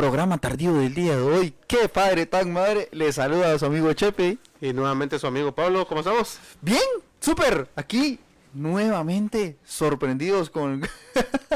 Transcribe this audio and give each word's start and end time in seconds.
Programa 0.00 0.36
tardío 0.36 0.74
del 0.74 0.94
día 0.94 1.16
de 1.16 1.22
hoy. 1.22 1.54
¡Qué 1.66 1.88
padre 1.88 2.26
tan 2.26 2.52
madre! 2.52 2.90
Le 2.92 3.10
saluda 3.14 3.54
a 3.54 3.58
su 3.58 3.64
amigo 3.64 3.90
Chepe. 3.94 4.36
Y 4.60 4.74
nuevamente 4.74 5.18
su 5.18 5.26
amigo 5.26 5.54
Pablo, 5.54 5.86
¿cómo 5.86 6.00
estamos? 6.02 6.38
Bien, 6.60 6.82
súper. 7.18 7.70
Aquí 7.76 8.18
nuevamente 8.52 9.56
sorprendidos 9.64 10.50
con, 10.50 10.82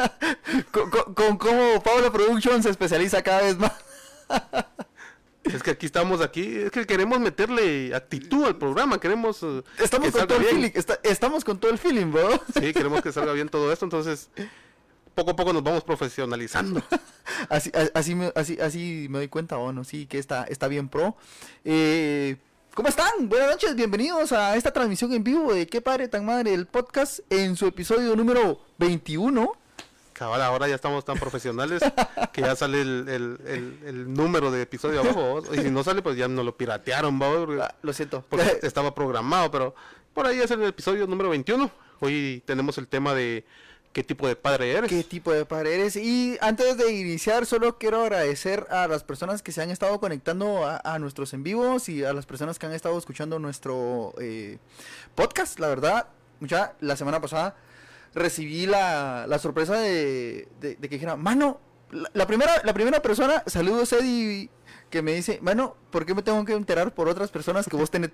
con, 0.71 0.91
con- 0.91 1.13
con 1.15 1.37
cómo 1.37 1.83
Pablo 1.83 2.11
Production 2.11 2.63
se 2.63 2.71
especializa 2.71 3.23
cada 3.23 3.43
vez 3.43 3.59
más. 3.59 3.73
Es 5.43 5.63
que 5.63 5.71
aquí 5.73 5.87
estamos 5.87 6.21
aquí, 6.21 6.55
es 6.59 6.71
que 6.71 6.87
queremos 6.87 7.19
meterle 7.19 7.95
actitud 7.95 8.45
al 8.45 8.57
programa, 8.57 9.01
queremos 9.01 9.43
eh, 9.43 9.63
Estamos 9.79 10.13
que 10.13 10.19
con 10.19 10.29
todo 10.29 10.39
el 10.39 10.45
feeling. 10.45 10.71
está- 10.75 11.01
estamos 11.03 11.45
con 11.45 11.59
todo 11.59 11.73
el 11.73 11.79
feeling, 11.79 12.13
bro. 12.13 12.41
Sí, 12.55 12.73
queremos 12.75 13.01
que 13.03 13.11
salga 13.11 13.33
bien 13.33 13.49
todo 13.49 13.73
esto, 13.73 13.85
entonces 13.87 14.29
poco 15.21 15.33
a 15.33 15.37
poco 15.37 15.53
nos 15.53 15.63
vamos 15.63 15.85
profesionalizando. 15.85 16.83
Así, 17.51 17.71
así, 17.95 18.15
me, 18.15 18.33
así, 18.35 18.59
así 18.61 19.07
me 19.09 19.19
doy 19.19 19.29
cuenta, 19.29 19.57
oh, 19.57 19.73
no, 19.73 19.85
sí, 19.85 20.07
que 20.07 20.19
está, 20.19 20.45
está 20.45 20.67
bien 20.69 20.89
pro. 20.89 21.17
Eh, 21.65 22.37
¿Cómo 22.75 22.89
están? 22.89 23.29
Buenas 23.29 23.51
noches, 23.51 23.75
bienvenidos 23.77 24.33
a 24.33 24.57
esta 24.57 24.73
transmisión 24.73 25.13
en 25.13 25.23
vivo 25.25 25.53
de 25.55 25.67
Qué 25.67 25.81
Padre 25.81 26.09
Tan 26.09 26.25
Madre, 26.27 26.53
el 26.55 26.67
podcast 26.67 27.21
en 27.31 27.57
su 27.57 27.67
episodio 27.67 28.15
número 28.17 28.61
21. 28.79 29.53
Cabal, 30.13 30.43
ahora 30.43 30.69
ya 30.69 30.75
estamos 30.75 31.05
tan 31.05 31.19
profesionales 31.19 31.83
que 32.33 32.41
ya 32.43 32.55
sale 32.57 32.81
el, 32.83 33.09
el- 33.09 33.39
el- 33.47 33.79
el 33.87 34.13
número 34.15 34.51
de 34.51 34.63
episodio 34.63 35.01
abajo, 35.01 35.21
¿vos? 35.41 35.45
y 35.57 35.61
si 35.63 35.71
no 35.71 35.83
sale 35.85 36.03
pues 36.03 36.17
ya 36.17 36.29
nos 36.29 36.45
lo 36.45 36.57
piratearon. 36.57 37.19
Porque- 37.19 37.63
Ah, 37.63 37.75
lo 37.83 37.93
siento. 37.93 38.25
porque 38.29 38.59
estaba 38.63 38.95
programado, 38.95 39.51
pero 39.51 39.75
por 40.15 40.27
ahí 40.27 40.41
es 40.41 40.51
el 40.51 40.63
episodio 40.65 41.07
número 41.07 41.31
21. 41.31 41.71
Hoy 42.01 42.43
tenemos 42.47 42.77
el 42.79 42.87
tema 42.89 43.15
de 43.15 43.45
qué 43.93 44.05
tipo 44.05 44.29
de 44.29 44.37
padre 44.37 44.73
eres. 44.73 44.91
¿Qué 44.91 45.03
tipo 45.03 45.33
de 45.33 45.45
padre 45.45 45.75
eres? 45.75 45.97
Y 45.97 46.39
antes 46.41 46.77
de 46.77 46.93
iniciar, 46.93 47.47
solo 47.47 47.79
quiero 47.79 48.03
agradecer 48.03 48.67
a 48.71 48.87
las 48.89 49.05
personas 49.05 49.43
que 49.43 49.53
se 49.53 49.63
han 49.63 49.71
estado 49.71 49.99
conectando 50.01 50.65
a, 50.67 50.99
nuestros 50.99 51.33
en 51.35 51.43
vivos 51.43 51.89
y 51.89 52.05
a 52.05 52.13
las 52.13 52.27
personas 52.27 52.59
que 52.59 52.67
han 52.67 52.73
estado 52.73 52.99
escuchando 52.99 53.39
nuestro 53.39 54.15
eh, 54.21 54.59
podcast. 55.15 55.59
La 55.59 55.69
verdad, 55.69 56.09
mucha, 56.41 56.75
la 56.81 56.97
semana 56.97 57.21
pasada 57.21 57.57
recibí 58.15 58.67
la, 58.67 59.27
la 59.29 59.39
sorpresa 59.39 59.79
de 59.79 60.49
que 60.61 60.89
dijera, 60.89 61.17
mano, 61.17 61.61
la, 61.93 62.11
la 62.13 62.27
primera, 62.27 62.61
la 62.65 62.73
primera 62.73 63.01
persona, 63.03 63.43
saludos 63.47 63.93
Eddie, 63.93 64.49
que 64.91 65.03
me 65.03 65.15
dice, 65.15 65.39
mano, 65.41 65.77
¿por 65.91 66.05
qué 66.05 66.15
me 66.15 66.23
tengo 66.23 66.45
que 66.45 66.53
enterar 66.53 66.93
por 66.93 67.09
otras 67.09 67.31
personas 67.31 67.67
que 67.69 67.77
vos 67.77 67.91
tenés, 67.91 68.11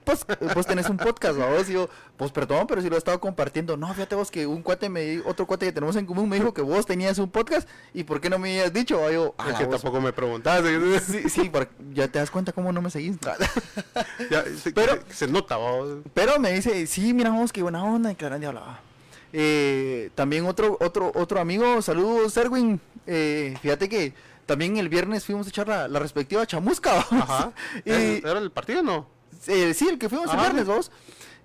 vos 0.55 0.67
tenés 0.67 0.91
un 0.91 0.99
podcast, 0.99 1.39
vos? 1.39 1.69
Y 1.71 1.73
yo, 1.73 1.89
pues 2.19 2.31
perdón, 2.33 2.67
pero 2.67 2.83
si 2.83 2.91
lo 2.91 2.97
he 2.97 2.99
estado 2.99 3.19
compartiendo. 3.19 3.77
No, 3.79 3.93
fíjate 3.95 4.15
vos 4.15 4.31
que 4.31 4.47
un 4.47 4.63
cuate 4.63 4.89
me 4.91 5.21
otro 5.23 5.47
cuate 5.47 5.65
que 5.67 5.73
tenemos 5.73 5.97
en 5.97 6.05
común 6.05 6.29
me 6.29 6.37
dijo 6.37 6.53
que 6.53 6.61
vos 6.61 6.85
tenías 6.85 7.19
un 7.19 7.31
podcast 7.31 7.67
y 7.95 8.05
¿por 8.05 8.21
qué 8.21 8.29
no 8.29 8.39
me 8.39 8.51
habías 8.59 8.73
dicho? 8.75 9.01
Y 9.11 9.15
yo, 9.15 9.29
Es 9.29 9.33
"Ah, 9.55 9.59
que 9.59 9.65
vos". 9.65 9.81
tampoco 9.81 10.01
me 10.03 10.13
preguntaste. 10.13 11.01
Sí, 11.01 11.29
sí, 11.31 11.49
por- 11.49 11.69
ya 11.95 12.09
te 12.09 12.19
das 12.19 12.31
cuenta 12.31 12.53
cómo 12.53 12.71
no 12.73 12.83
me 12.83 12.91
seguís. 12.91 13.17
Ya, 14.31 14.45
se, 14.63 14.73
Pero- 14.73 14.99
se- 15.11 15.27
nota, 15.29 15.57
¿vos? 15.57 15.99
Pero 16.15 16.39
me 16.39 16.53
dice, 16.53 16.87
sí, 16.87 17.15
mira 17.15 17.31
vos, 17.31 17.53
qué 17.53 17.63
buena 17.63 17.83
onda, 17.85 18.13
y 18.13 18.15
que 18.17 18.25
grande 18.27 18.47
hablaba. 18.47 18.81
Eh, 19.33 20.11
también 20.15 20.47
otro, 20.47 20.77
otro, 20.81 21.13
otro 21.15 21.41
amigo, 21.41 21.81
saludos, 21.83 22.37
Erwin. 22.37 22.81
Eh, 23.07 23.57
fíjate 23.61 23.89
que 23.89 24.13
también 24.47 24.77
el 24.77 24.89
viernes 24.89 25.25
fuimos 25.25 25.47
a 25.47 25.51
echar 25.51 25.69
la, 25.69 25.89
la 25.89 25.99
respectiva 25.99 26.47
chamusca. 26.47 27.05
vamos. 27.11 27.29
Ajá. 27.31 27.53
Y, 27.85 27.91
¿Era 27.91 28.39
el 28.39 28.51
partido 28.51 28.81
o 28.81 28.83
no? 28.83 29.09
eh, 29.49 29.75
sí, 29.75 29.89
el 29.89 29.99
que 29.99 30.09
fuimos 30.09 30.33
el 30.33 30.39
viernes, 30.41 30.67
vos. 30.67 30.91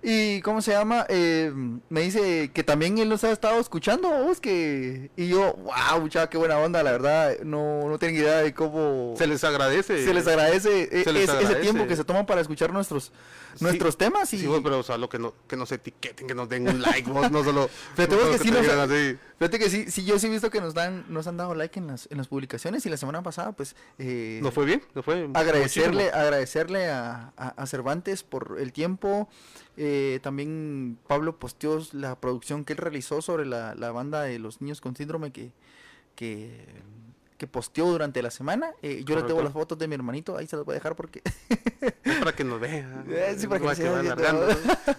Y 0.04 0.40
cómo 0.40 0.60
se 0.62 0.72
llama, 0.72 1.06
Eh, 1.08 1.52
me 1.88 2.00
dice 2.00 2.50
que 2.52 2.64
también 2.64 2.98
él 2.98 3.08
nos 3.08 3.22
ha 3.22 3.30
estado 3.30 3.60
escuchando, 3.60 4.08
vos, 4.10 4.40
que... 4.40 5.12
Y 5.16 5.28
yo, 5.28 5.54
wow, 5.62 6.00
muchacha, 6.00 6.28
qué 6.28 6.36
buena 6.38 6.58
onda, 6.58 6.82
la 6.82 6.90
verdad, 6.90 7.36
no, 7.44 7.88
no 7.88 7.98
tengo 8.00 8.18
idea 8.18 8.38
de 8.38 8.52
cómo... 8.52 9.14
Se 9.16 9.28
les 9.28 9.44
agradece. 9.44 10.04
se 10.04 10.12
les 10.12 10.26
agradece, 10.26 10.88
eh, 10.90 11.04
se 11.04 11.12
les 11.12 11.22
es- 11.22 11.28
ese 11.28 11.38
agradece. 11.38 11.60
tiempo 11.60 11.86
que 11.86 11.94
se 11.94 12.02
toman 12.02 12.26
para 12.26 12.40
escuchar 12.40 12.72
nuestros, 12.72 13.12
Sí, 13.56 13.64
nuestros 13.64 13.96
temas 13.98 14.32
y... 14.34 14.38
Sí, 14.38 14.46
vos, 14.46 14.60
pero 14.62 14.78
o 14.78 14.82
sea, 14.82 14.96
lo 14.98 15.08
que, 15.08 15.18
no, 15.18 15.34
que 15.46 15.56
nos 15.56 15.70
etiqueten, 15.72 16.26
que 16.26 16.34
nos 16.34 16.48
den 16.48 16.68
un 16.68 16.80
like, 16.82 17.10
vos, 17.10 17.30
no 17.30 17.42
solo... 17.44 17.68
Fíjate 17.96 18.16
no 18.16 18.30
que 18.30 18.38
sí 18.38 18.50
nos- 18.50 18.66
así. 18.68 19.18
Fíjate 19.38 19.58
que 19.58 19.70
sí, 19.70 19.90
sí, 19.90 20.04
yo 20.04 20.18
sí 20.18 20.26
he 20.28 20.30
visto 20.30 20.50
que 20.50 20.60
nos 20.60 20.72
dan, 20.74 21.04
nos 21.08 21.26
han 21.26 21.36
dado 21.36 21.54
like 21.54 21.78
en 21.78 21.86
las, 21.88 22.08
en 22.10 22.18
las 22.18 22.28
publicaciones 22.28 22.86
y 22.86 22.88
la 22.90 22.96
semana 22.96 23.22
pasada, 23.22 23.52
pues, 23.52 23.74
eh, 23.98 24.38
¿No 24.42 24.50
fue 24.52 24.64
bien? 24.64 24.82
¿No 24.94 25.02
fue 25.02 25.28
agradecerle, 25.34 26.04
muchísimo? 26.04 26.20
agradecerle 26.22 26.90
a, 26.90 27.32
a- 27.36 27.48
a 27.48 27.66
Cervantes 27.66 28.22
por 28.22 28.56
el 28.60 28.72
tiempo. 28.72 29.28
eh, 29.76 30.20
también 30.22 30.98
Pablo 31.08 31.38
posteó 31.38 31.82
la 31.92 32.18
producción 32.20 32.64
que 32.64 32.72
él 32.74 32.78
realizó 32.78 33.20
sobre 33.22 33.46
la, 33.46 33.74
la 33.74 33.90
banda 33.90 34.22
de 34.22 34.38
los 34.38 34.60
niños 34.60 34.80
con 34.80 34.94
síndrome 34.96 35.32
que, 35.32 35.50
que, 36.14 36.66
que 37.42 37.48
posteó 37.48 37.86
durante 37.86 38.22
la 38.22 38.30
semana. 38.30 38.70
Eh, 38.82 39.02
yo 39.04 39.16
debo 39.16 39.22
Correcto. 39.26 39.42
las 39.42 39.52
fotos 39.52 39.76
de 39.76 39.88
mi 39.88 39.96
hermanito, 39.96 40.38
ahí 40.38 40.46
se 40.46 40.54
las 40.54 40.64
voy 40.64 40.74
a 40.74 40.76
dejar 40.76 40.94
porque 40.94 41.22
Es 42.04 42.16
para 42.20 42.32
que 42.36 42.44
nos 42.44 42.60
vean. 42.60 43.04
Eh, 43.10 43.34
sí, 43.36 43.48
para 43.48 43.58
que 43.74 43.88
van 43.88 44.06
largando, 44.06 44.46
¿no? 44.46 44.54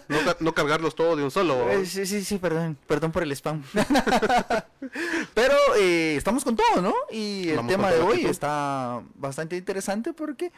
No 0.08 0.24
ca- 0.26 0.36
no 0.40 0.52
cargarlos 0.54 0.94
todos 0.94 1.16
de 1.16 1.24
un 1.24 1.30
solo. 1.30 1.70
Eh, 1.70 1.86
sí, 1.86 2.04
sí, 2.04 2.22
sí, 2.22 2.36
perdón, 2.36 2.76
perdón 2.86 3.12
por 3.12 3.22
el 3.22 3.32
spam. 3.32 3.62
Pero 5.34 5.54
eh, 5.78 6.16
estamos 6.16 6.44
con 6.44 6.54
todo, 6.54 6.82
¿no? 6.82 6.92
Y 7.10 7.48
el 7.48 7.56
Vamos 7.56 7.72
tema 7.72 7.90
de 7.90 8.00
hoy 8.00 8.26
está 8.26 9.02
bastante 9.14 9.56
interesante 9.56 10.12
porque, 10.12 10.52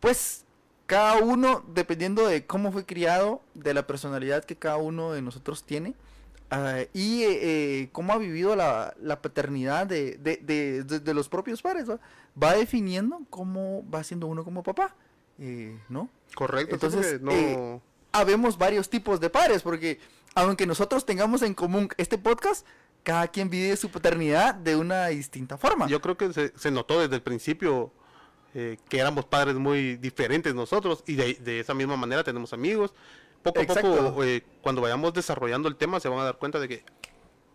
pues, 0.00 0.44
cada 0.86 1.16
uno, 1.18 1.62
dependiendo 1.74 2.26
de 2.26 2.46
cómo 2.46 2.72
fue 2.72 2.86
criado, 2.86 3.42
de 3.52 3.74
la 3.74 3.86
personalidad 3.86 4.42
que 4.44 4.56
cada 4.56 4.78
uno 4.78 5.12
de 5.12 5.20
nosotros 5.20 5.64
tiene, 5.64 5.92
ah, 6.50 6.80
y 6.92 7.22
eh, 7.22 7.38
eh, 7.82 7.88
cómo 7.92 8.12
ha 8.12 8.18
vivido 8.18 8.56
la, 8.56 8.94
la 9.00 9.20
paternidad 9.22 9.86
de, 9.86 10.16
de, 10.18 10.82
de- 10.84 11.14
los 11.14 11.28
propios 11.28 11.62
padres, 11.62 11.88
¿va? 11.88 11.98
va 12.40 12.54
definiendo 12.54 13.20
cómo 13.30 13.88
va 13.90 14.02
siendo 14.04 14.26
uno 14.26 14.44
como 14.44 14.62
papá, 14.62 14.94
eh, 15.38 15.78
¿no? 15.88 16.08
Correcto, 16.34 16.74
Entonces, 16.74 17.20
no... 17.20 17.80
habemos 18.12 18.56
varios 18.58 18.88
tipos 18.88 19.20
de 19.20 19.30
padres, 19.30 19.62
porque 19.62 19.98
aunque 20.34 20.66
nosotros 20.66 21.04
tengamos 21.04 21.42
en 21.42 21.54
común 21.54 21.88
este 21.96 22.18
podcast, 22.18 22.66
cada 23.02 23.28
quien 23.28 23.48
vive 23.48 23.76
su 23.76 23.90
paternidad 23.90 24.54
de 24.54 24.76
una 24.76 25.06
distinta 25.08 25.56
forma. 25.56 25.86
Yo 25.88 26.00
creo 26.00 26.16
que 26.16 26.32
se, 26.32 26.52
se 26.56 26.70
notó 26.70 27.00
desde 27.00 27.16
el 27.16 27.22
principio 27.22 27.92
eh, 28.54 28.76
que 28.88 28.98
éramos 28.98 29.24
padres 29.24 29.54
muy 29.56 29.96
diferentes 29.96 30.54
nosotros 30.54 31.02
y 31.06 31.14
de, 31.14 31.34
de 31.34 31.60
esa 31.60 31.72
misma 31.72 31.96
manera 31.96 32.22
tenemos 32.22 32.52
amigos. 32.52 32.92
Poco 33.42 33.60
a 33.60 33.62
Exacto. 33.62 33.96
poco, 34.10 34.24
eh, 34.24 34.42
cuando 34.60 34.80
vayamos 34.82 35.12
desarrollando 35.14 35.68
el 35.68 35.76
tema, 35.76 35.98
se 36.00 36.08
van 36.08 36.18
a 36.18 36.24
dar 36.24 36.36
cuenta 36.38 36.58
de 36.60 36.68
que 36.68 36.84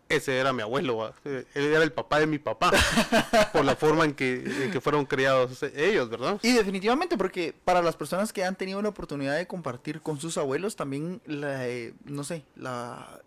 ese 0.09 0.37
era 0.37 0.53
mi 0.53 0.61
abuelo. 0.61 1.13
Eh, 1.25 1.45
él 1.55 1.63
era 1.65 1.83
el 1.83 1.91
papá 1.91 2.19
de 2.19 2.27
mi 2.27 2.37
papá, 2.39 2.71
por 3.53 3.65
la 3.65 3.75
forma 3.75 4.05
en 4.05 4.13
que, 4.13 4.43
en 4.63 4.71
que 4.71 4.81
fueron 4.81 5.05
criados 5.05 5.61
ellos, 5.75 6.09
¿verdad? 6.09 6.39
Y 6.43 6.53
definitivamente, 6.53 7.17
porque 7.17 7.53
para 7.65 7.81
las 7.81 7.95
personas 7.95 8.31
que 8.33 8.43
han 8.43 8.55
tenido 8.55 8.81
la 8.81 8.89
oportunidad 8.89 9.35
de 9.37 9.47
compartir 9.47 10.01
con 10.01 10.19
sus 10.19 10.37
abuelos, 10.37 10.75
también, 10.75 11.21
la, 11.25 11.67
eh, 11.67 11.93
no 12.05 12.23
sé, 12.23 12.43
la... 12.55 13.21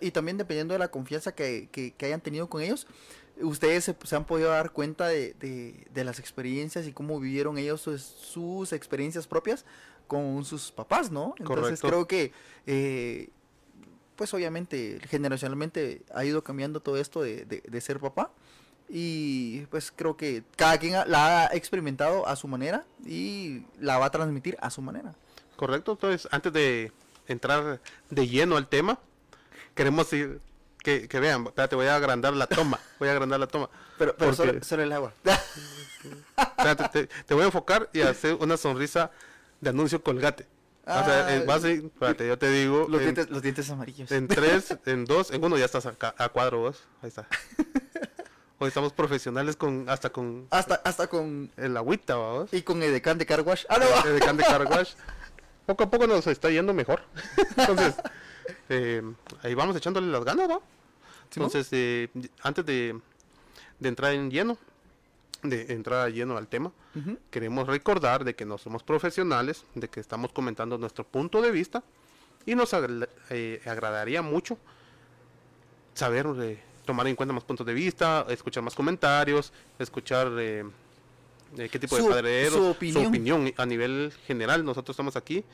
y 0.00 0.10
también 0.10 0.36
dependiendo 0.36 0.74
de 0.74 0.78
la 0.78 0.88
confianza 0.88 1.34
que, 1.34 1.68
que- 1.72 1.92
que 1.92 2.06
hayan 2.06 2.20
tenido 2.20 2.48
con 2.48 2.60
ellos, 2.62 2.86
ustedes 3.40 3.84
se, 3.84 3.96
se 4.04 4.16
han 4.16 4.24
podido 4.24 4.50
dar 4.50 4.70
cuenta 4.72 5.06
de, 5.08 5.34
de- 5.34 5.86
de 5.92 6.04
las 6.04 6.18
experiencias 6.18 6.86
y 6.86 6.92
cómo 6.92 7.20
vivieron 7.20 7.58
ellos 7.58 7.80
sus, 7.82 8.02
sus 8.02 8.72
experiencias 8.72 9.26
propias 9.26 9.64
con 10.06 10.44
sus 10.44 10.70
papás, 10.72 11.10
¿no? 11.10 11.34
Entonces 11.38 11.80
Correcto. 11.80 11.88
creo 11.88 12.06
que, 12.08 12.32
eh, 12.66 13.28
pues 14.16 14.32
obviamente, 14.34 14.98
generacionalmente 15.08 16.02
ha 16.14 16.24
ido 16.24 16.42
cambiando 16.42 16.80
todo 16.80 16.96
esto 16.98 17.22
de, 17.22 17.44
de- 17.44 17.62
de 17.66 17.80
ser 17.80 17.98
papá. 18.00 18.30
Y 18.88 19.62
pues 19.66 19.92
creo 19.94 20.16
que 20.16 20.44
cada 20.56 20.78
quien 20.78 20.92
la 21.10 21.42
ha 21.42 21.54
experimentado 21.56 22.26
a 22.28 22.36
su 22.36 22.46
manera 22.46 22.84
y 23.04 23.64
la 23.80 23.98
va 23.98 24.06
a 24.06 24.10
transmitir 24.10 24.56
a 24.60 24.70
su 24.70 24.80
manera. 24.80 25.12
Correcto, 25.56 25.92
entonces 25.92 26.28
antes 26.30 26.52
de 26.52 26.92
entrar 27.26 27.80
de 28.10 28.28
lleno 28.28 28.56
al 28.56 28.68
tema, 28.68 29.00
queremos 29.74 30.12
ir, 30.12 30.38
que, 30.84 31.08
que 31.08 31.18
vean, 31.18 31.46
espérate, 31.46 31.74
voy 31.74 31.86
a 31.86 31.96
agrandar 31.96 32.34
la 32.34 32.46
toma, 32.46 32.78
voy 33.00 33.08
a 33.08 33.12
agrandar 33.12 33.40
la 33.40 33.48
toma. 33.48 33.68
Pero, 33.98 34.14
pero 34.16 34.30
Porque- 34.30 34.50
solo, 34.52 34.64
solo 34.64 34.82
el 34.84 34.92
agua. 34.92 35.12
Espérate, 36.36 36.88
te, 36.88 37.06
te 37.24 37.34
voy 37.34 37.42
a 37.42 37.46
enfocar 37.46 37.88
y 37.92 38.00
hacer 38.02 38.34
una 38.34 38.56
sonrisa 38.56 39.10
de 39.60 39.70
anuncio 39.70 40.02
colgate. 40.02 40.46
o 40.84 40.90
sea, 40.90 41.26
Ah, 41.26 41.34
en 41.34 41.46
base, 41.46 41.72
espérate, 41.74 42.26
yo 42.28 42.38
te 42.38 42.50
digo, 42.50 42.86
los, 42.88 43.00
en, 43.00 43.06
dientes, 43.14 43.30
los 43.30 43.42
dientes 43.42 43.68
amarillos. 43.70 44.10
en 44.10 44.28
tres, 44.28 44.76
en 44.86 45.04
dos, 45.04 45.30
en 45.30 45.44
uno 45.44 45.56
ya 45.58 45.64
estás 45.64 45.86
acá, 45.86 46.14
a 46.18 46.28
cuadro 46.28 46.60
vos, 46.60 46.84
ahí 47.02 47.08
está. 47.08 47.26
Hoy 48.58 48.68
estamos 48.68 48.94
profesionales 48.94 49.54
con, 49.54 49.86
hasta 49.90 50.08
con 50.10 50.46
Hasta, 50.50 50.76
hasta 50.76 51.08
con... 51.08 51.50
el 51.58 51.76
agüita, 51.76 52.16
vamos. 52.16 52.54
Y 52.54 52.62
con 52.62 52.82
Edecán 52.82 53.18
de 53.18 53.26
Car 53.26 53.42
Wash. 53.42 53.64
Ah, 53.68 53.78
no. 53.78 54.10
de 54.10 54.18
Can 54.18 54.38
de 54.38 54.44
Car 54.44 54.64
Wash. 54.64 54.94
Poco 55.66 55.84
a 55.84 55.90
poco 55.90 56.06
nos 56.06 56.26
está 56.26 56.48
yendo 56.48 56.72
mejor. 56.72 57.02
Entonces, 57.56 57.96
eh, 58.70 59.02
ahí 59.42 59.54
vamos 59.54 59.76
echándole 59.76 60.06
las 60.10 60.24
ganas, 60.24 60.48
¿no? 60.48 60.62
Simón. 61.28 61.48
Entonces, 61.48 61.68
eh, 61.72 62.08
antes 62.42 62.64
de, 62.64 62.98
de 63.78 63.88
entrar 63.90 64.14
en 64.14 64.30
lleno, 64.30 64.56
de 65.48 65.72
entrar 65.72 66.06
a 66.06 66.08
lleno 66.10 66.36
al 66.36 66.48
tema, 66.48 66.72
queremos 67.30 67.66
recordar 67.66 68.24
de 68.24 68.34
que 68.34 68.44
no 68.44 68.58
somos 68.58 68.82
profesionales, 68.82 69.64
de 69.74 69.88
que 69.88 70.00
estamos 70.00 70.32
comentando 70.32 70.78
nuestro 70.78 71.04
punto 71.04 71.42
de 71.42 71.50
vista 71.50 71.82
y 72.46 72.54
nos 72.54 72.72
agra- 72.74 73.08
eh, 73.30 73.60
agradaría 73.66 74.22
mucho 74.22 74.58
saber 75.94 76.26
eh, 76.40 76.58
tomar 76.84 77.06
en 77.06 77.16
cuenta 77.16 77.32
más 77.32 77.44
puntos 77.44 77.66
de 77.66 77.74
vista, 77.74 78.26
escuchar 78.28 78.62
más 78.62 78.74
comentarios, 78.74 79.52
escuchar 79.78 80.28
eh, 80.38 80.64
eh, 81.56 81.68
qué 81.70 81.78
tipo 81.78 81.96
Su- 81.96 82.04
de 82.04 82.10
padre 82.10 82.40
eres, 82.42 82.52
su 82.52 82.64
opinión. 82.66 83.52
a 83.56 83.66
nivel 83.66 84.12
general. 84.26 84.64
Nosotros 84.64 84.94
estamos 84.94 85.16
aquí 85.16 85.44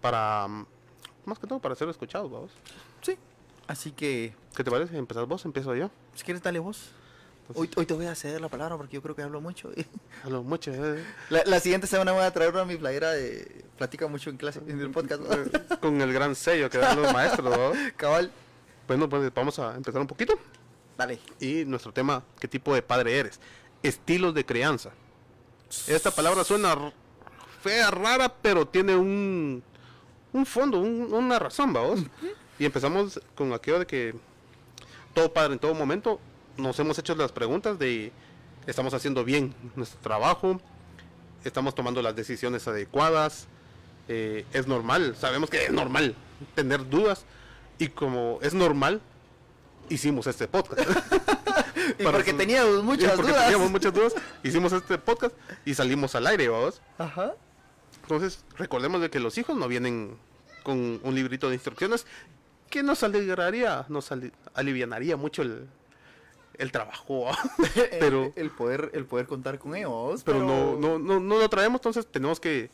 para, 0.00 0.46
más 1.24 1.38
que 1.38 1.46
todo, 1.46 1.58
para 1.60 1.74
ser 1.74 1.88
escuchados, 1.88 2.30
vamos. 2.30 2.50
Sí. 3.02 3.16
Así 3.66 3.92
que, 3.92 4.34
¿Qué 4.56 4.64
te 4.64 4.70
parece? 4.70 4.96
¿Empezás 4.98 5.26
vos? 5.28 5.44
¿Empiezo 5.44 5.74
yo? 5.76 5.90
si 6.14 6.24
quieres, 6.24 6.42
dale 6.42 6.58
vos. 6.58 6.90
Hoy, 7.54 7.66
Entonces, 7.66 7.76
hoy 7.78 7.86
te 7.86 7.94
voy 7.94 8.06
a 8.06 8.14
ceder 8.14 8.40
la 8.40 8.48
palabra 8.48 8.76
porque 8.76 8.94
yo 8.94 9.02
creo 9.02 9.14
que 9.16 9.22
hablo 9.22 9.40
mucho. 9.40 9.70
hablo 10.24 10.42
mucho. 10.42 10.72
eh, 10.72 11.04
La, 11.30 11.42
la 11.44 11.60
siguiente 11.60 11.86
semana 11.86 12.12
voy 12.12 12.22
a 12.24 12.32
traer 12.32 12.52
una 12.52 12.64
mi 12.64 12.76
playera 12.76 13.10
de 13.12 13.64
platica 13.76 14.06
mucho 14.06 14.30
en 14.30 14.36
clase, 14.36 14.60
en 14.66 14.80
el 14.80 14.90
podcast. 14.90 15.22
¿no? 15.22 15.32
eh, 15.32 15.50
con 15.80 16.00
el 16.00 16.12
gran 16.12 16.34
sello 16.34 16.68
que 16.70 16.78
dan 16.78 17.00
los 17.00 17.12
maestros, 17.12 17.56
¿no? 17.56 17.72
Cabal. 17.96 18.30
Bueno, 18.86 19.08
pues 19.08 19.32
vamos 19.34 19.58
a 19.58 19.74
empezar 19.76 20.00
un 20.00 20.06
poquito. 20.06 20.34
Dale. 20.98 21.18
Y 21.40 21.64
nuestro 21.64 21.92
tema, 21.92 22.22
¿qué 22.38 22.46
tipo 22.48 22.74
de 22.74 22.82
padre 22.82 23.18
eres? 23.18 23.40
Estilos 23.82 24.34
de 24.34 24.44
crianza. 24.44 24.90
Esta 25.86 26.10
palabra 26.10 26.44
suena 26.44 26.76
fea, 27.62 27.90
rara, 27.90 28.32
pero 28.42 28.66
tiene 28.66 28.96
un, 28.96 29.62
un 30.32 30.46
fondo, 30.46 30.78
un- 30.78 31.12
una 31.12 31.38
razón, 31.38 31.72
vamos. 31.72 32.00
Y 32.58 32.64
empezamos 32.66 33.20
con 33.34 33.52
aquello 33.52 33.78
de 33.78 33.86
que 33.86 34.14
todo 35.14 35.32
padre 35.32 35.54
en 35.54 35.58
todo 35.58 35.72
momento 35.74 36.20
nos 36.56 36.78
hemos 36.78 36.98
hecho 36.98 37.14
las 37.14 37.32
preguntas 37.32 37.78
de 37.78 38.12
estamos 38.66 38.94
haciendo 38.94 39.24
bien 39.24 39.54
nuestro 39.76 40.00
trabajo, 40.00 40.60
estamos 41.44 41.74
tomando 41.74 42.02
las 42.02 42.14
decisiones 42.16 42.66
adecuadas, 42.68 43.46
eh, 44.08 44.44
es 44.52 44.66
normal, 44.66 45.16
sabemos 45.16 45.50
que 45.50 45.64
es 45.66 45.72
normal 45.72 46.14
tener 46.54 46.88
dudas 46.88 47.24
y 47.78 47.88
como 47.88 48.38
es 48.42 48.54
normal, 48.54 49.00
hicimos 49.88 50.26
este 50.26 50.48
podcast. 50.48 50.80
Y 51.98 52.04
Para 52.04 52.18
porque 52.18 52.30
su- 52.32 52.36
teníamos 52.36 52.82
muchas 52.84 53.12
y 53.12 53.16
porque 53.16 53.30
dudas. 53.32 53.44
teníamos 53.44 53.70
muchas 53.70 53.92
dudas, 53.92 54.14
hicimos 54.42 54.72
este 54.72 54.96
podcast 54.98 55.34
y 55.64 55.74
salimos 55.74 56.14
al 56.14 56.26
aire, 56.26 56.48
vamos. 56.48 56.80
Ajá. 56.98 57.34
Entonces, 58.02 58.44
recordemos 58.56 59.00
de 59.00 59.10
que 59.10 59.18
los 59.18 59.36
hijos 59.38 59.56
no 59.56 59.66
vienen 59.66 60.16
con 60.62 61.00
un 61.02 61.14
librito 61.14 61.48
de 61.48 61.54
instrucciones 61.54 62.06
que 62.68 62.82
nos 62.82 63.02
alegraría, 63.02 63.86
nos 63.88 64.12
ali- 64.12 64.32
alivianaría 64.54 65.16
mucho 65.16 65.42
el, 65.42 65.68
el 66.60 66.72
trabajo, 66.72 67.26
pero, 67.98 68.32
el, 68.36 68.50
poder, 68.50 68.90
el 68.94 69.06
poder 69.06 69.26
contar 69.26 69.58
con 69.58 69.74
ellos. 69.74 70.22
pero 70.24 70.40
no, 70.40 70.76
no, 70.76 70.98
no, 70.98 71.18
no 71.18 71.38
lo 71.38 71.48
traemos, 71.48 71.80
entonces 71.80 72.06
tenemos 72.06 72.38
que 72.38 72.70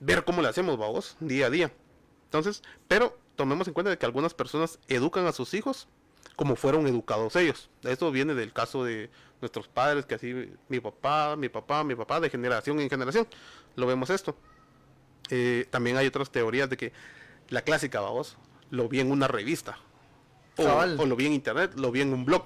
ver 0.00 0.24
cómo 0.24 0.42
le 0.42 0.48
hacemos, 0.48 0.76
vamos, 0.76 1.16
día 1.20 1.46
a 1.46 1.50
día. 1.50 1.72
Entonces, 2.24 2.62
pero 2.88 3.16
tomemos 3.36 3.68
en 3.68 3.74
cuenta 3.74 3.90
de 3.90 3.98
que 3.98 4.06
algunas 4.06 4.34
personas 4.34 4.78
educan 4.88 5.26
a 5.26 5.32
sus 5.32 5.54
hijos 5.54 5.88
como 6.34 6.56
fueron 6.56 6.86
educados 6.86 7.34
ellos. 7.36 7.70
Esto 7.82 8.10
viene 8.10 8.34
del 8.34 8.52
caso 8.52 8.84
de 8.84 9.10
nuestros 9.40 9.68
padres, 9.68 10.04
que 10.04 10.16
así 10.16 10.52
mi 10.68 10.80
papá, 10.80 11.34
mi 11.36 11.48
papá, 11.48 11.82
mi 11.82 11.94
papá, 11.94 12.20
de 12.20 12.28
generación 12.28 12.78
en 12.80 12.90
generación, 12.90 13.26
lo 13.74 13.86
vemos 13.86 14.10
esto. 14.10 14.36
Eh, 15.30 15.66
también 15.70 15.96
hay 15.96 16.06
otras 16.06 16.30
teorías 16.30 16.68
de 16.68 16.76
que 16.76 16.92
la 17.48 17.62
clásica, 17.62 18.00
vamos, 18.00 18.36
lo 18.70 18.88
vi 18.88 19.00
en 19.00 19.10
una 19.10 19.28
revista. 19.28 19.78
O 20.58 21.06
lo 21.06 21.16
vi 21.16 21.26
en 21.26 21.34
internet, 21.34 21.72
lo 21.76 21.90
vi 21.90 22.00
en 22.00 22.12
un 22.12 22.24
blog. 22.24 22.44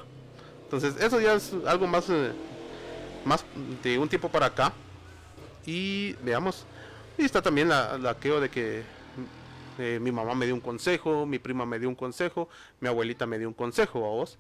Entonces, 0.72 0.94
eso 1.02 1.20
ya 1.20 1.34
es 1.34 1.52
algo 1.66 1.88
más, 1.88 2.08
eh, 2.10 2.30
más 3.24 3.44
de 3.82 3.98
un 3.98 4.08
tiempo 4.08 4.28
para 4.28 4.46
acá. 4.46 4.72
Y 5.66 6.12
veamos. 6.22 6.64
Y 7.18 7.24
está 7.24 7.42
también 7.42 7.68
la, 7.68 7.98
la 7.98 8.16
queo 8.16 8.40
de 8.40 8.48
que 8.50 8.84
eh, 9.80 9.98
mi 10.00 10.12
mamá 10.12 10.32
me 10.36 10.46
dio 10.46 10.54
un 10.54 10.60
consejo, 10.60 11.26
mi 11.26 11.40
prima 11.40 11.66
me 11.66 11.80
dio 11.80 11.88
un 11.88 11.96
consejo, 11.96 12.48
mi 12.78 12.86
abuelita 12.86 13.26
me 13.26 13.36
dio 13.36 13.48
un 13.48 13.54
consejo, 13.54 13.98
a 13.98 14.10
vos. 14.10 14.38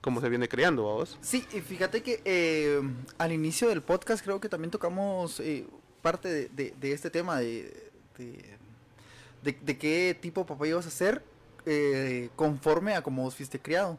Cómo 0.00 0.20
se 0.20 0.28
viene 0.28 0.48
creando, 0.48 0.90
a 0.90 0.94
vos. 0.94 1.16
Sí, 1.20 1.46
y 1.52 1.60
fíjate 1.60 2.02
que 2.02 2.22
eh, 2.24 2.80
al 3.16 3.30
inicio 3.30 3.68
del 3.68 3.80
podcast 3.82 4.24
creo 4.24 4.40
que 4.40 4.48
también 4.48 4.72
tocamos 4.72 5.40
parte 6.02 6.48
de, 6.48 6.92
este 6.92 7.08
tema 7.10 7.38
de, 7.38 7.90
de, 8.18 9.56
de- 9.62 9.78
qué 9.78 10.18
tipo 10.20 10.40
de 10.40 10.46
papá 10.48 10.66
ibas 10.66 10.86
a 10.88 10.90
ser 10.90 11.22
conforme 12.34 12.94
a 12.94 13.02
cómo 13.02 13.22
vos 13.22 13.36
fuiste 13.36 13.60
criado. 13.60 13.96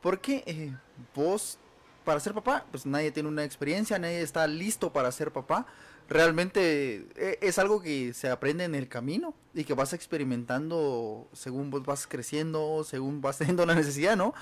Porque 0.00 0.44
eh, 0.46 0.74
vos, 1.14 1.58
para 2.04 2.20
ser 2.20 2.34
papá, 2.34 2.64
pues 2.70 2.86
nadie 2.86 3.10
tiene 3.10 3.28
una 3.28 3.44
experiencia, 3.44 3.98
nadie 3.98 4.22
está 4.22 4.46
listo 4.46 4.92
para 4.92 5.10
ser 5.12 5.32
papá. 5.32 5.66
Realmente 6.08 7.06
eh, 7.16 7.38
es 7.42 7.58
algo 7.58 7.82
que 7.82 8.14
se 8.14 8.30
aprende 8.30 8.64
en 8.64 8.74
el 8.74 8.88
camino 8.88 9.34
y 9.52 9.64
que 9.64 9.74
vas 9.74 9.92
experimentando 9.92 11.28
según 11.34 11.70
vos 11.70 11.84
vas 11.84 12.06
creciendo, 12.06 12.84
según 12.84 13.20
vas 13.20 13.38
teniendo 13.38 13.66
la 13.66 13.74
necesidad, 13.74 14.16
¿no? 14.16 14.34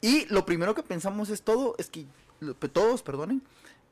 Y 0.00 0.26
lo 0.26 0.46
primero 0.46 0.74
que 0.74 0.82
pensamos 0.82 1.28
es 1.30 1.42
todo, 1.42 1.74
es 1.78 1.90
que 1.90 2.06
todos, 2.72 3.02
perdonen, 3.02 3.42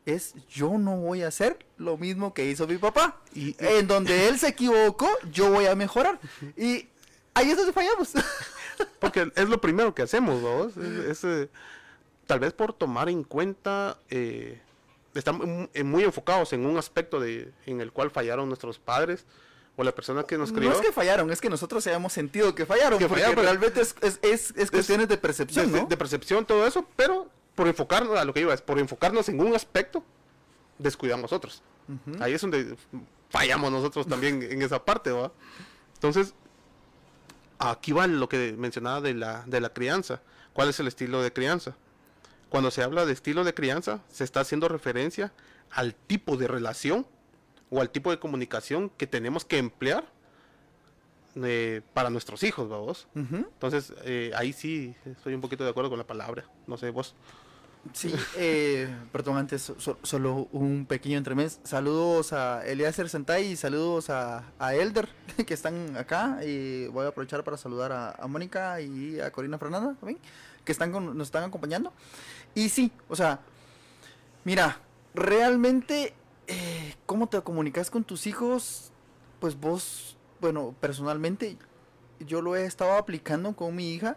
es 0.05 0.35
yo 0.49 0.79
no 0.79 0.97
voy 0.99 1.23
a 1.23 1.29
hacer 1.29 1.59
lo 1.79 1.97
mismo 1.97 2.33
que 2.33 2.49
hizo 2.49 2.67
mi 2.69 2.79
papá. 2.79 3.21
Y- 3.35 3.57
en 3.59 3.89
donde 3.89 4.29
él 4.29 4.39
se 4.39 4.49
equivocó, 4.49 5.09
yo 5.33 5.51
voy 5.51 5.67
a 5.67 5.75
mejorar. 5.75 6.21
Y 6.57 6.87
ahí 7.35 7.51
es 7.51 7.57
donde 7.57 7.73
fallamos. 7.73 8.13
Porque 9.00 9.31
es 9.34 9.49
lo 9.49 9.61
primero 9.61 9.94
que 9.94 10.02
hacemos, 10.02 10.43
vamos. 10.43 10.76
Es, 10.76 11.23
es, 11.23 11.25
eh, 11.25 11.49
tal 12.26 12.40
vez 12.40 12.52
por 12.52 12.73
tomar 12.73 13.08
en 13.08 13.23
cuenta, 13.25 13.99
eh, 14.11 14.61
eh, 15.75 15.82
muy 15.84 16.05
enfocados 16.05 16.52
en 16.52 16.67
un 16.67 16.76
aspecto 16.76 17.20
de, 17.20 17.52
en 17.67 17.81
el 17.81 17.93
cual 17.93 18.11
fallaron 18.11 18.49
nuestros 18.49 18.78
padres 18.78 19.25
o 19.76 19.84
la 19.84 19.93
persona 19.93 20.23
que 20.25 20.38
nos 20.38 20.52
crió. 20.52 20.70
No 20.70 20.76
es 20.76 20.81
que 20.81 20.93
fallaron, 20.93 21.31
es 21.31 21.40
que 21.40 21.50
nosotros 21.50 21.87
hayamos 21.87 22.12
sentido 22.12 22.55
que 22.55 22.64
fallaron. 22.67 22.99
Que 22.99 23.08
fallaron, 23.08 23.34
pero- 23.34 23.46
realmente 23.49 23.81
es, 23.82 23.94
es, 24.02 24.19
es- 24.23 24.55
es 24.56 24.70
cuestiones 24.70 25.08
de 25.08 25.17
percepción, 25.19 25.70
de, 25.72 25.82
¿no? 25.82 25.87
de 25.87 25.96
percepción, 25.96 26.44
todo 26.46 26.67
eso, 26.67 26.87
pero 26.96 27.29
por 27.55 27.67
enfocarnos, 27.69 28.19
a 28.19 28.25
lo 28.25 28.32
que 28.34 28.40
iba 28.40 28.52
es, 28.55 28.61
por 28.62 28.79
enfocarnos 28.79 29.29
en 29.29 29.40
un 29.40 29.55
aspecto, 29.55 30.02
descuidamos 30.79 31.32
otros. 31.32 31.62
Ujú. 31.88 32.22
Ahí 32.22 32.32
es 32.34 32.40
donde 32.40 32.75
fallamos 33.31 33.70
nosotros 33.70 34.06
también 34.06 34.43
en 34.43 34.62
esa 34.62 34.84
parte, 34.84 35.11
¿va? 35.11 35.31
Entonces, 35.94 36.34
aquí 37.58 37.93
va 37.93 38.06
lo 38.06 38.29
que 38.29 38.55
mencionaba 38.56 39.00
de 39.00 39.14
la, 39.14 39.43
de 39.47 39.61
la 39.61 39.70
crianza. 39.70 40.20
¿Cuál 40.53 40.69
es 40.69 40.81
el 40.81 40.87
estilo 40.87 41.23
de 41.23 41.32
crianza? 41.32 41.76
Cuando 42.49 42.70
se 42.70 42.82
habla 42.82 43.05
de 43.05 43.12
estilo 43.12 43.44
de 43.44 43.55
crianza, 43.55 44.00
se 44.11 44.25
está 44.25 44.41
haciendo 44.41 44.69
referencia 44.69 45.32
al 45.70 45.94
tipo 45.94 46.37
de 46.37 46.49
relación 46.49 47.06
o 47.70 47.81
al 47.81 47.91
tipo 47.91 48.10
de 48.10 48.19
comunicación 48.19 48.91
que 48.91 49.06
tenemos 49.06 49.44
que 49.44 49.58
emplear 49.58 50.05
eh, 51.43 51.82
para 51.93 52.08
nuestros 52.08 52.43
hijos, 52.44 52.69
vamos. 52.69 53.08
Entonces, 53.15 53.93
eh, 54.05 54.32
ahí 54.36 54.53
sí 54.53 54.94
estoy 55.05 55.34
un 55.34 55.41
poquito 55.41 55.65
de 55.65 55.70
acuerdo 55.70 55.91
con 55.91 55.98
la 55.98 56.06
palabra. 56.06 56.44
No 56.67 56.79
sé, 56.79 56.91
vos. 56.91 57.15
Sí, 57.93 58.14
eh, 58.36 58.88
perdón, 59.12 59.36
antes 59.38 59.62
so- 59.62 59.78
so- 59.81 59.98
solo 60.02 60.48
un 60.52 60.86
pequeño 60.86 61.19
entremés. 61.19 61.60
Saludos 61.64 62.32
a 62.32 62.66
Eliezer 62.66 63.08
Sentay 63.08 63.52
y 63.52 63.56
saludos 63.56 64.10
a, 64.10 64.44
Elder 64.74 65.08
que 65.46 65.55
están 65.55 65.96
acá. 65.96 66.40
Y 66.44 66.86
voy 66.88 67.05
a 67.05 67.08
aprovechar 67.08 67.44
para 67.44 67.56
saludar 67.56 67.93
a, 67.93 68.10
a 68.12 68.26
Mónica 68.26 68.81
y 68.81 69.20
a 69.20 69.31
Corina 69.31 69.58
Fernanda 69.58 69.94
también, 69.98 70.19
que 70.64 70.72
están 70.72 70.93
con- 70.93 71.16
nos 71.16 71.28
están 71.28 71.44
acompañando. 71.44 71.93
Y 72.55 72.69
sí, 72.69 72.93
o 73.08 73.16
sea, 73.16 73.40
mira, 74.44 74.81
realmente, 75.14 76.14
eh, 76.46 76.94
¿cómo 77.06 77.28
te 77.28 77.40
comunicas 77.43 77.90
con 77.90 78.05
tus 78.05 78.26
hijos? 78.26 78.90
Pues 79.40 79.58
vos, 79.58 80.16
bueno, 80.40 80.74
personalmente, 80.81 81.56
yo 82.20 82.41
lo 82.43 82.56
he 82.56 82.65
estado 82.65 82.93
aplicando 82.93 83.55
con 83.55 83.75
mi 83.75 83.93
hija 83.94 84.17